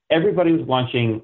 everybody 0.10 0.52
was 0.52 0.68
launching 0.68 1.22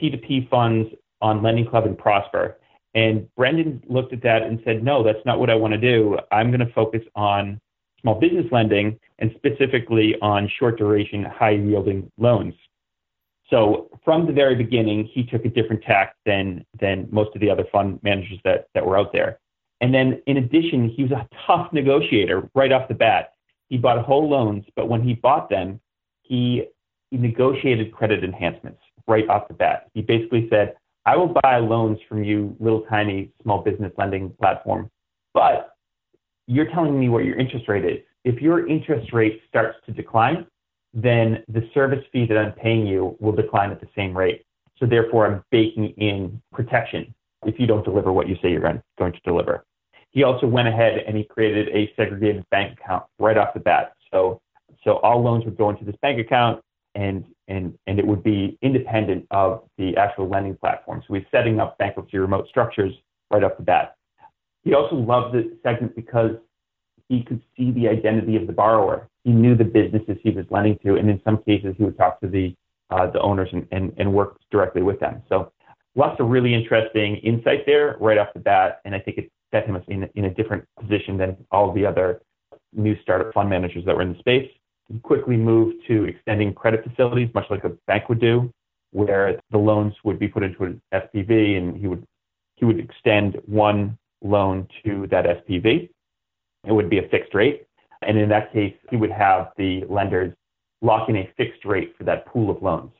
P2P 0.00 0.48
funds 0.48 0.90
on 1.20 1.42
Lending 1.42 1.68
Club 1.68 1.86
and 1.86 1.96
Prosper. 1.96 2.58
And 2.94 3.28
Brendan 3.34 3.82
looked 3.88 4.12
at 4.12 4.22
that 4.22 4.42
and 4.42 4.60
said, 4.64 4.82
no, 4.82 5.02
that's 5.02 5.24
not 5.26 5.38
what 5.38 5.50
I 5.50 5.54
want 5.54 5.72
to 5.74 5.78
do. 5.78 6.18
I'm 6.32 6.50
going 6.50 6.66
to 6.66 6.72
focus 6.72 7.02
on 7.14 7.60
small 8.00 8.18
business 8.18 8.46
lending 8.52 8.98
and 9.18 9.32
specifically 9.36 10.16
on 10.22 10.50
short 10.58 10.78
duration, 10.78 11.24
high 11.24 11.50
yielding 11.50 12.10
loans. 12.18 12.54
So 13.50 13.88
from 14.04 14.26
the 14.26 14.32
very 14.32 14.54
beginning, 14.54 15.08
he 15.12 15.24
took 15.24 15.44
a 15.44 15.48
different 15.48 15.82
tack 15.82 16.16
than 16.26 16.64
than 16.78 17.08
most 17.10 17.34
of 17.34 17.40
the 17.40 17.50
other 17.50 17.64
fund 17.72 17.98
managers 18.02 18.38
that 18.44 18.68
that 18.74 18.84
were 18.84 18.98
out 18.98 19.12
there. 19.12 19.38
And 19.80 19.94
then 19.94 20.20
in 20.26 20.38
addition, 20.38 20.88
he 20.88 21.04
was 21.04 21.12
a 21.12 21.28
tough 21.46 21.72
negotiator 21.72 22.48
right 22.54 22.72
off 22.72 22.88
the 22.88 22.94
bat. 22.94 23.32
He 23.68 23.78
bought 23.78 24.04
whole 24.04 24.28
loans, 24.28 24.64
but 24.74 24.88
when 24.88 25.02
he 25.02 25.14
bought 25.14 25.48
them, 25.50 25.80
he, 26.22 26.64
he 27.10 27.16
negotiated 27.16 27.92
credit 27.92 28.24
enhancements 28.24 28.80
right 29.06 29.28
off 29.28 29.48
the 29.48 29.54
bat. 29.54 29.88
He 29.94 30.02
basically 30.02 30.48
said, 30.50 30.74
I 31.06 31.16
will 31.16 31.34
buy 31.42 31.58
loans 31.58 31.98
from 32.08 32.24
you, 32.24 32.56
little 32.60 32.82
tiny 32.82 33.30
small 33.42 33.62
business 33.62 33.92
lending 33.96 34.30
platform, 34.40 34.90
but 35.32 35.76
you're 36.48 36.70
telling 36.70 36.98
me 36.98 37.08
what 37.08 37.24
your 37.24 37.38
interest 37.38 37.68
rate 37.68 37.84
is. 37.84 37.98
If 38.24 38.40
your 38.40 38.66
interest 38.66 39.12
rate 39.12 39.42
starts 39.48 39.76
to 39.86 39.92
decline, 39.92 40.46
then 40.94 41.44
the 41.48 41.68
service 41.74 42.04
fee 42.10 42.26
that 42.26 42.38
I'm 42.38 42.52
paying 42.52 42.86
you 42.86 43.16
will 43.20 43.32
decline 43.32 43.70
at 43.70 43.80
the 43.80 43.88
same 43.94 44.16
rate. 44.16 44.44
So 44.78 44.86
therefore, 44.86 45.26
I'm 45.26 45.44
baking 45.50 45.90
in 45.98 46.40
protection 46.52 47.14
if 47.44 47.60
you 47.60 47.66
don't 47.66 47.84
deliver 47.84 48.12
what 48.12 48.28
you 48.28 48.36
say 48.42 48.50
you're 48.50 48.60
going 48.60 49.12
to 49.12 49.20
deliver. 49.24 49.64
He 50.10 50.24
also 50.24 50.46
went 50.46 50.66
ahead 50.68 51.04
and 51.06 51.16
he 51.16 51.24
created 51.24 51.68
a 51.68 51.92
segregated 51.94 52.48
bank 52.50 52.78
account 52.80 53.04
right 53.18 53.36
off 53.36 53.52
the 53.52 53.60
bat. 53.60 53.92
So, 54.10 54.40
so 54.82 54.96
all 54.98 55.22
loans 55.22 55.44
would 55.44 55.58
go 55.58 55.68
into 55.68 55.84
this 55.84 55.96
bank 56.00 56.18
account 56.18 56.62
and, 56.94 57.24
and, 57.46 57.78
and 57.86 57.98
it 57.98 58.06
would 58.06 58.22
be 58.22 58.58
independent 58.62 59.26
of 59.30 59.64
the 59.76 59.96
actual 59.98 60.28
lending 60.28 60.56
platform. 60.56 61.02
So 61.06 61.14
he's 61.14 61.24
setting 61.30 61.60
up 61.60 61.76
bankruptcy 61.76 62.16
remote 62.16 62.48
structures 62.48 62.94
right 63.30 63.44
off 63.44 63.52
the 63.58 63.64
bat. 63.64 63.97
He 64.64 64.74
also 64.74 64.96
loved 64.96 65.34
the 65.34 65.56
segment 65.62 65.94
because 65.96 66.32
he 67.08 67.22
could 67.22 67.42
see 67.56 67.70
the 67.70 67.88
identity 67.88 68.36
of 68.36 68.46
the 68.46 68.52
borrower. 68.52 69.08
He 69.24 69.30
knew 69.30 69.56
the 69.56 69.64
businesses 69.64 70.18
he 70.22 70.30
was 70.30 70.44
lending 70.50 70.78
to, 70.84 70.96
and 70.96 71.08
in 71.08 71.20
some 71.24 71.42
cases, 71.42 71.74
he 71.78 71.84
would 71.84 71.96
talk 71.96 72.20
to 72.20 72.28
the 72.28 72.54
uh, 72.90 73.10
the 73.10 73.20
owners 73.20 73.48
and, 73.52 73.66
and, 73.70 73.92
and 73.98 74.12
work 74.12 74.38
directly 74.50 74.82
with 74.82 74.98
them. 74.98 75.22
So 75.28 75.52
lots 75.94 76.18
of 76.20 76.28
really 76.28 76.54
interesting 76.54 77.16
insight 77.16 77.66
there 77.66 77.96
right 78.00 78.16
off 78.16 78.28
the 78.32 78.40
bat, 78.40 78.80
and 78.84 78.94
I 78.94 78.98
think 78.98 79.18
it 79.18 79.30
set 79.50 79.66
him 79.66 79.76
in, 79.88 80.08
in 80.14 80.24
a 80.24 80.30
different 80.34 80.64
position 80.80 81.18
than 81.18 81.36
all 81.50 81.72
the 81.72 81.84
other 81.84 82.22
new 82.72 82.96
startup 83.02 83.32
fund 83.34 83.50
managers 83.50 83.84
that 83.84 83.94
were 83.94 84.02
in 84.02 84.12
the 84.12 84.18
space. 84.18 84.50
He 84.88 84.98
quickly 85.00 85.36
moved 85.36 85.86
to 85.88 86.04
extending 86.04 86.54
credit 86.54 86.82
facilities, 86.82 87.28
much 87.34 87.46
like 87.50 87.64
a 87.64 87.70
bank 87.86 88.08
would 88.08 88.20
do, 88.20 88.50
where 88.92 89.38
the 89.50 89.58
loans 89.58 89.94
would 90.04 90.18
be 90.18 90.28
put 90.28 90.42
into 90.42 90.64
an 90.64 90.80
SPV, 90.94 91.58
and 91.58 91.76
he 91.76 91.86
would 91.86 92.04
he 92.56 92.64
would 92.64 92.80
extend 92.80 93.38
one 93.46 93.96
loan 94.22 94.66
to 94.84 95.06
that 95.10 95.24
SPV 95.24 95.88
it 96.64 96.72
would 96.72 96.90
be 96.90 96.98
a 96.98 97.08
fixed 97.08 97.34
rate. 97.34 97.66
And 98.02 98.18
in 98.18 98.28
that 98.28 98.52
case, 98.52 98.74
he 98.90 98.96
would 98.96 99.10
have 99.10 99.48
the 99.56 99.84
lenders 99.88 100.34
lock 100.82 101.08
in 101.08 101.16
a 101.16 101.30
fixed 101.36 101.64
rate 101.64 101.94
for 101.96 102.04
that 102.04 102.26
pool 102.26 102.50
of 102.50 102.62
loans. 102.62 102.92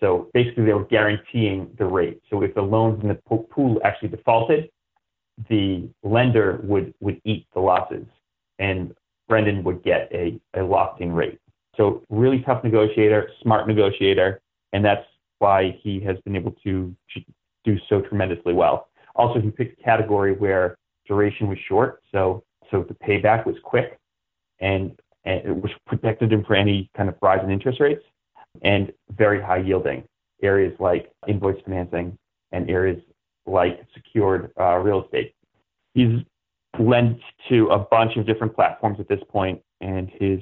So 0.00 0.28
basically, 0.32 0.64
they 0.64 0.72
were 0.72 0.84
guaranteeing 0.84 1.70
the 1.76 1.84
rate. 1.84 2.22
So 2.30 2.42
if 2.42 2.54
the 2.54 2.62
loans 2.62 3.02
in 3.02 3.08
the 3.08 3.16
pool 3.16 3.80
actually 3.84 4.08
defaulted, 4.08 4.70
the 5.48 5.88
lender 6.02 6.60
would, 6.62 6.94
would 7.00 7.20
eat 7.24 7.46
the 7.52 7.60
losses 7.60 8.06
and 8.58 8.94
Brendan 9.28 9.62
would 9.64 9.82
get 9.82 10.08
a, 10.12 10.40
a 10.54 10.62
locked 10.62 11.00
in 11.00 11.12
rate. 11.12 11.38
So 11.76 12.02
really 12.08 12.40
tough 12.40 12.64
negotiator, 12.64 13.30
smart 13.42 13.68
negotiator, 13.68 14.40
and 14.72 14.84
that's 14.84 15.04
why 15.38 15.78
he 15.82 16.00
has 16.00 16.16
been 16.24 16.34
able 16.34 16.52
to 16.64 16.94
do 17.64 17.76
so 17.88 18.00
tremendously 18.00 18.52
well. 18.52 18.87
Also, 19.18 19.40
he 19.40 19.50
picked 19.50 19.80
a 19.80 19.84
category 19.84 20.32
where 20.32 20.76
duration 21.06 21.48
was 21.48 21.58
short. 21.68 22.00
So 22.12 22.44
so 22.70 22.84
the 22.86 22.94
payback 22.94 23.46
was 23.46 23.56
quick 23.62 23.98
and, 24.60 24.98
and 25.24 25.44
it 25.44 25.62
was 25.62 25.72
protected 25.86 26.32
him 26.32 26.44
for 26.44 26.54
any 26.54 26.90
kind 26.96 27.08
of 27.08 27.16
rise 27.22 27.40
in 27.42 27.50
interest 27.50 27.80
rates 27.80 28.02
and 28.62 28.92
very 29.10 29.40
high 29.40 29.58
yielding 29.58 30.04
areas 30.42 30.74
like 30.78 31.10
invoice 31.26 31.60
financing 31.64 32.16
and 32.52 32.70
areas 32.70 33.00
like 33.46 33.80
secured 33.94 34.50
uh, 34.60 34.76
real 34.76 35.04
estate. 35.04 35.34
He's 35.94 36.20
lent 36.78 37.18
to 37.48 37.68
a 37.68 37.78
bunch 37.78 38.16
of 38.16 38.26
different 38.26 38.54
platforms 38.54 39.00
at 39.00 39.08
this 39.08 39.20
point, 39.28 39.60
and 39.80 40.10
his 40.20 40.40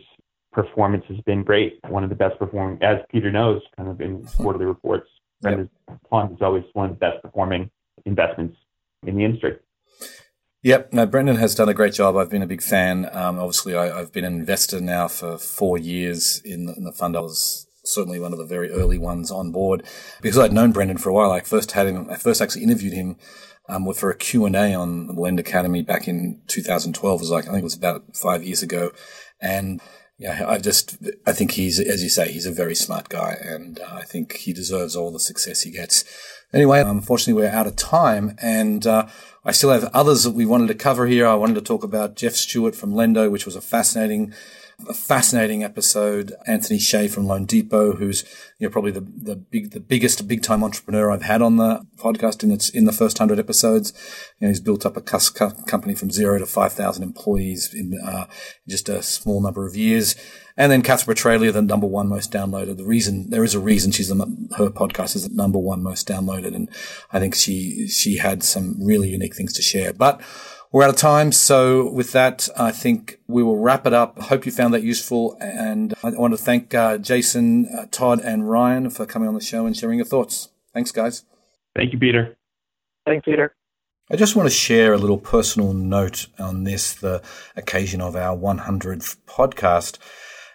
performance 0.52 1.04
has 1.08 1.18
been 1.20 1.42
great. 1.42 1.78
One 1.88 2.02
of 2.04 2.10
the 2.10 2.16
best 2.16 2.38
performing, 2.38 2.82
as 2.82 2.98
Peter 3.10 3.30
knows, 3.30 3.62
kind 3.76 3.88
of 3.88 4.00
in 4.00 4.26
quarterly 4.38 4.66
reports. 4.66 5.08
Brendan's 5.40 5.70
yep. 5.88 5.98
fund 6.10 6.32
is 6.32 6.38
always 6.40 6.64
one 6.72 6.90
of 6.90 6.92
the 6.92 6.98
best 6.98 7.22
performing 7.22 7.70
investments 8.04 8.56
in 9.04 9.16
the 9.16 9.24
industry. 9.24 9.56
Yep, 10.62 10.92
no, 10.92 11.06
Brendan 11.06 11.36
has 11.36 11.54
done 11.54 11.68
a 11.68 11.74
great 11.74 11.92
job. 11.92 12.16
I've 12.16 12.30
been 12.30 12.42
a 12.42 12.46
big 12.46 12.62
fan. 12.62 13.08
Um, 13.12 13.38
obviously, 13.38 13.76
I, 13.76 13.96
have 13.96 14.12
been 14.12 14.24
an 14.24 14.34
investor 14.34 14.80
now 14.80 15.06
for 15.06 15.38
four 15.38 15.78
years 15.78 16.40
in 16.44 16.66
the, 16.66 16.74
in 16.74 16.84
the, 16.84 16.92
fund. 16.92 17.16
I 17.16 17.20
was 17.20 17.68
certainly 17.84 18.18
one 18.18 18.32
of 18.32 18.38
the 18.38 18.44
very 18.44 18.70
early 18.72 18.98
ones 18.98 19.30
on 19.30 19.52
board 19.52 19.84
because 20.20 20.38
I'd 20.38 20.52
known 20.52 20.72
Brendan 20.72 20.98
for 20.98 21.10
a 21.10 21.12
while. 21.12 21.30
I 21.30 21.40
first 21.40 21.72
had 21.72 21.86
him, 21.86 22.08
I 22.10 22.16
first 22.16 22.40
actually 22.40 22.64
interviewed 22.64 22.94
him 22.94 23.16
um, 23.68 23.92
for 23.92 24.10
a 24.10 24.16
Q&A 24.16 24.74
on 24.74 25.06
the 25.06 25.12
Lend 25.12 25.38
Academy 25.38 25.82
back 25.82 26.08
in 26.08 26.42
2012. 26.48 27.20
It 27.20 27.22
was 27.22 27.30
like, 27.30 27.44
I 27.44 27.52
think 27.52 27.60
it 27.60 27.64
was 27.64 27.76
about 27.76 28.16
five 28.16 28.42
years 28.42 28.62
ago. 28.62 28.90
And 29.40 29.80
yeah, 30.18 30.44
I 30.48 30.58
just, 30.58 30.96
I 31.26 31.32
think 31.32 31.52
he's, 31.52 31.78
as 31.78 32.02
you 32.02 32.08
say, 32.08 32.32
he's 32.32 32.46
a 32.46 32.52
very 32.52 32.74
smart 32.74 33.08
guy 33.08 33.36
and 33.42 33.78
uh, 33.80 33.96
I 33.96 34.04
think 34.04 34.36
he 34.38 34.52
deserves 34.52 34.96
all 34.96 35.10
the 35.10 35.20
success 35.20 35.62
he 35.62 35.70
gets. 35.70 36.04
Anyway, 36.54 36.80
unfortunately, 36.80 37.42
we're 37.42 37.50
out 37.50 37.66
of 37.66 37.76
time 37.76 38.36
and, 38.40 38.86
uh, 38.86 39.06
I 39.44 39.52
still 39.52 39.70
have 39.70 39.84
others 39.94 40.24
that 40.24 40.34
we 40.34 40.44
wanted 40.44 40.68
to 40.68 40.74
cover 40.74 41.06
here. 41.06 41.26
I 41.26 41.34
wanted 41.34 41.54
to 41.54 41.60
talk 41.60 41.84
about 41.84 42.16
Jeff 42.16 42.32
Stewart 42.32 42.74
from 42.74 42.94
Lenddo, 42.94 43.30
which 43.30 43.46
was 43.46 43.54
a 43.54 43.60
fascinating, 43.60 44.34
a 44.88 44.94
fascinating 44.94 45.64
episode. 45.64 46.32
Anthony 46.46 46.78
Hsieh 46.78 47.10
from 47.10 47.26
loanDepot, 47.26 47.98
who's 47.98 48.24
you 48.58 48.66
know 48.66 48.72
probably 48.72 48.90
the 48.90 49.00
the 49.00 49.36
big 49.36 49.70
the 49.70 49.80
biggest 49.80 50.26
big 50.28 50.42
time 50.42 50.62
entrepreneur 50.62 51.10
I've 51.10 51.22
had 51.22 51.42
on 51.42 51.56
the 51.56 51.86
podcast 51.96 52.42
in 52.42 52.50
its 52.50 52.68
in 52.68 52.84
the 52.84 52.92
first 52.92 53.18
hundred 53.18 53.38
episodes. 53.38 53.92
You 54.38 54.46
know, 54.46 54.48
he's 54.50 54.60
built 54.60 54.84
up 54.84 54.96
a 54.96 55.00
company 55.00 55.94
from 55.94 56.10
zero 56.10 56.38
to 56.38 56.46
five 56.46 56.72
thousand 56.72 57.02
employees 57.04 57.72
in 57.72 57.98
uh, 57.98 58.26
just 58.68 58.88
a 58.88 59.02
small 59.02 59.40
number 59.40 59.66
of 59.66 59.76
years. 59.76 60.14
And 60.58 60.72
then 60.72 60.82
Kathryn 60.82 61.14
Petralia, 61.14 61.52
the 61.52 61.60
number 61.60 61.86
one 61.86 62.08
most 62.08 62.32
downloaded. 62.32 62.78
The 62.78 62.84
reason 62.86 63.28
there 63.28 63.44
is 63.44 63.54
a 63.54 63.60
reason 63.60 63.92
she's 63.92 64.08
the, 64.08 64.48
her 64.56 64.70
podcast 64.70 65.14
is 65.14 65.28
the 65.28 65.34
number 65.34 65.58
one 65.58 65.82
most 65.82 66.08
downloaded, 66.08 66.54
and 66.54 66.70
I 67.12 67.20
think 67.20 67.34
she 67.34 67.86
she 67.88 68.16
had 68.16 68.42
some 68.42 68.76
really 68.82 69.08
unique 69.10 69.36
things 69.36 69.52
to 69.54 69.62
share. 69.62 69.92
But 69.92 70.22
we're 70.72 70.82
out 70.82 70.90
of 70.90 70.96
time, 70.96 71.32
so 71.32 71.90
with 71.90 72.12
that, 72.12 72.48
I 72.56 72.70
think 72.72 73.20
we 73.26 73.42
will 73.42 73.58
wrap 73.58 73.86
it 73.86 73.92
up. 73.92 74.18
I 74.20 74.24
hope 74.24 74.46
you 74.46 74.52
found 74.52 74.74
that 74.74 74.82
useful, 74.82 75.36
and 75.40 75.94
I 76.02 76.10
want 76.10 76.32
to 76.32 76.38
thank 76.38 76.74
uh, 76.74 76.98
Jason, 76.98 77.66
uh, 77.66 77.86
Todd, 77.90 78.20
and 78.20 78.48
Ryan 78.48 78.90
for 78.90 79.06
coming 79.06 79.28
on 79.28 79.34
the 79.34 79.40
show 79.40 79.66
and 79.66 79.76
sharing 79.76 79.98
your 79.98 80.06
thoughts. 80.06 80.50
Thanks, 80.74 80.92
guys. 80.92 81.24
Thank 81.74 81.92
you, 81.92 81.98
Peter. 81.98 82.36
Thanks, 83.06 83.24
Peter. 83.24 83.54
I 84.10 84.16
just 84.16 84.36
want 84.36 84.48
to 84.48 84.54
share 84.54 84.92
a 84.92 84.98
little 84.98 85.18
personal 85.18 85.72
note 85.72 86.26
on 86.38 86.64
this, 86.64 86.94
the 86.94 87.22
occasion 87.56 88.00
of 88.00 88.14
our 88.14 88.36
100th 88.36 89.16
podcast. 89.26 89.98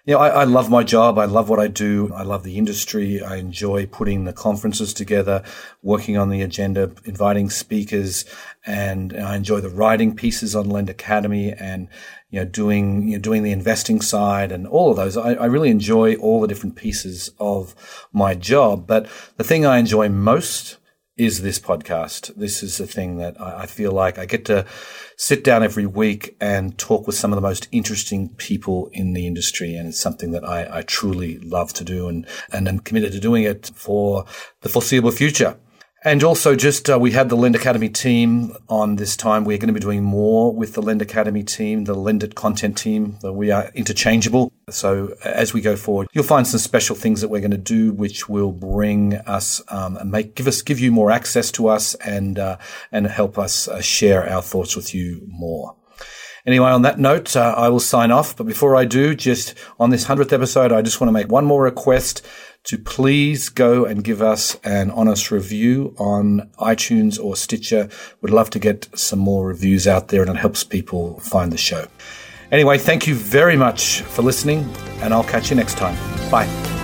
Know, 0.07 0.19
I, 0.19 0.29
I, 0.29 0.43
love 0.45 0.69
my 0.69 0.83
job. 0.83 1.19
I 1.19 1.25
love 1.25 1.47
what 1.49 1.59
I 1.59 1.67
do. 1.67 2.11
I 2.13 2.23
love 2.23 2.43
the 2.43 2.57
industry. 2.57 3.21
I 3.21 3.35
enjoy 3.35 3.85
putting 3.85 4.25
the 4.25 4.33
conferences 4.33 4.93
together, 4.93 5.43
working 5.83 6.17
on 6.17 6.29
the 6.29 6.41
agenda, 6.41 6.91
inviting 7.05 7.49
speakers, 7.49 8.25
and 8.65 9.13
I 9.13 9.35
enjoy 9.35 9.61
the 9.61 9.69
writing 9.69 10.15
pieces 10.15 10.55
on 10.55 10.69
Lend 10.69 10.89
Academy 10.89 11.53
and, 11.53 11.87
you 12.31 12.39
know, 12.39 12.45
doing, 12.45 13.07
you 13.07 13.17
know, 13.17 13.21
doing 13.21 13.43
the 13.43 13.51
investing 13.51 14.01
side 14.01 14.51
and 14.51 14.65
all 14.65 14.91
of 14.91 14.97
those. 14.97 15.17
I, 15.17 15.33
I 15.33 15.45
really 15.45 15.69
enjoy 15.69 16.15
all 16.15 16.41
the 16.41 16.47
different 16.47 16.75
pieces 16.75 17.29
of 17.39 17.75
my 18.11 18.33
job. 18.33 18.87
But 18.87 19.07
the 19.37 19.43
thing 19.43 19.65
I 19.65 19.77
enjoy 19.77 20.09
most 20.09 20.77
is 21.17 21.41
this 21.41 21.59
podcast. 21.59 22.33
This 22.35 22.63
is 22.63 22.77
the 22.77 22.87
thing 22.87 23.17
that 23.17 23.39
I 23.39 23.67
feel 23.67 23.91
like 23.91 24.17
I 24.17 24.25
get 24.25 24.45
to 24.45 24.65
sit 25.21 25.43
down 25.43 25.61
every 25.61 25.85
week 25.85 26.35
and 26.41 26.75
talk 26.79 27.05
with 27.05 27.15
some 27.15 27.31
of 27.31 27.35
the 27.35 27.47
most 27.47 27.67
interesting 27.71 28.29
people 28.37 28.89
in 28.91 29.13
the 29.13 29.27
industry. 29.27 29.75
And 29.75 29.87
it's 29.87 29.99
something 29.99 30.31
that 30.31 30.43
I, 30.43 30.79
I 30.79 30.81
truly 30.81 31.37
love 31.37 31.73
to 31.73 31.83
do 31.83 32.07
and, 32.07 32.25
and 32.51 32.67
I'm 32.67 32.79
committed 32.79 33.11
to 33.11 33.19
doing 33.19 33.43
it 33.43 33.69
for 33.75 34.25
the 34.61 34.69
foreseeable 34.69 35.11
future. 35.11 35.57
And 36.03 36.23
also, 36.23 36.55
just 36.55 36.89
uh, 36.89 36.97
we 36.97 37.11
had 37.11 37.29
the 37.29 37.35
Lend 37.35 37.55
Academy 37.55 37.87
team 37.87 38.55
on 38.67 38.95
this 38.95 39.15
time. 39.15 39.45
We're 39.45 39.59
going 39.59 39.67
to 39.67 39.73
be 39.73 39.79
doing 39.79 40.01
more 40.03 40.51
with 40.51 40.73
the 40.73 40.81
Lend 40.81 40.99
Academy 40.99 41.43
team, 41.43 41.83
the 41.83 41.93
LendIt 41.93 42.33
content 42.33 42.75
team. 42.75 43.19
We 43.21 43.51
are 43.51 43.69
interchangeable. 43.75 44.51
So 44.71 45.15
as 45.23 45.53
we 45.53 45.61
go 45.61 45.75
forward, 45.75 46.07
you'll 46.11 46.23
find 46.23 46.47
some 46.47 46.59
special 46.59 46.95
things 46.95 47.21
that 47.21 47.27
we're 47.27 47.41
going 47.41 47.51
to 47.51 47.57
do, 47.57 47.91
which 47.91 48.27
will 48.27 48.51
bring 48.51 49.13
us 49.13 49.61
um, 49.67 49.95
and 49.97 50.09
make 50.09 50.33
give 50.33 50.47
us 50.47 50.63
give 50.63 50.79
you 50.79 50.91
more 50.91 51.11
access 51.11 51.51
to 51.51 51.67
us 51.67 51.93
and 51.95 52.39
uh, 52.39 52.57
and 52.91 53.05
help 53.05 53.37
us 53.37 53.67
uh, 53.67 53.79
share 53.79 54.27
our 54.27 54.41
thoughts 54.41 54.75
with 54.75 54.95
you 54.95 55.21
more. 55.27 55.75
Anyway, 56.45 56.69
on 56.69 56.81
that 56.81 56.97
note, 56.97 57.35
uh, 57.35 57.53
I 57.55 57.69
will 57.69 57.79
sign 57.79 58.09
off. 58.09 58.35
But 58.35 58.47
before 58.47 58.75
I 58.75 58.85
do, 58.85 59.13
just 59.13 59.53
on 59.79 59.91
this 59.91 60.05
100th 60.05 60.33
episode, 60.33 60.71
I 60.71 60.81
just 60.81 60.99
want 60.99 61.09
to 61.09 61.11
make 61.11 61.27
one 61.27 61.45
more 61.45 61.61
request 61.61 62.25
to 62.63 62.77
please 62.77 63.49
go 63.49 63.85
and 63.85 64.03
give 64.03 64.21
us 64.21 64.57
an 64.63 64.91
honest 64.91 65.31
review 65.31 65.95
on 65.97 66.49
iTunes 66.59 67.23
or 67.23 67.35
Stitcher. 67.35 67.89
We'd 68.21 68.31
love 68.31 68.49
to 68.51 68.59
get 68.59 68.87
some 68.97 69.19
more 69.19 69.47
reviews 69.47 69.87
out 69.87 70.09
there 70.09 70.21
and 70.21 70.31
it 70.31 70.37
helps 70.37 70.63
people 70.63 71.19
find 71.19 71.51
the 71.51 71.57
show. 71.57 71.87
Anyway, 72.51 72.77
thank 72.77 73.07
you 73.07 73.15
very 73.15 73.55
much 73.55 74.01
for 74.01 74.21
listening 74.21 74.69
and 75.01 75.13
I'll 75.13 75.23
catch 75.23 75.49
you 75.49 75.55
next 75.55 75.77
time. 75.77 75.95
Bye. 76.29 76.80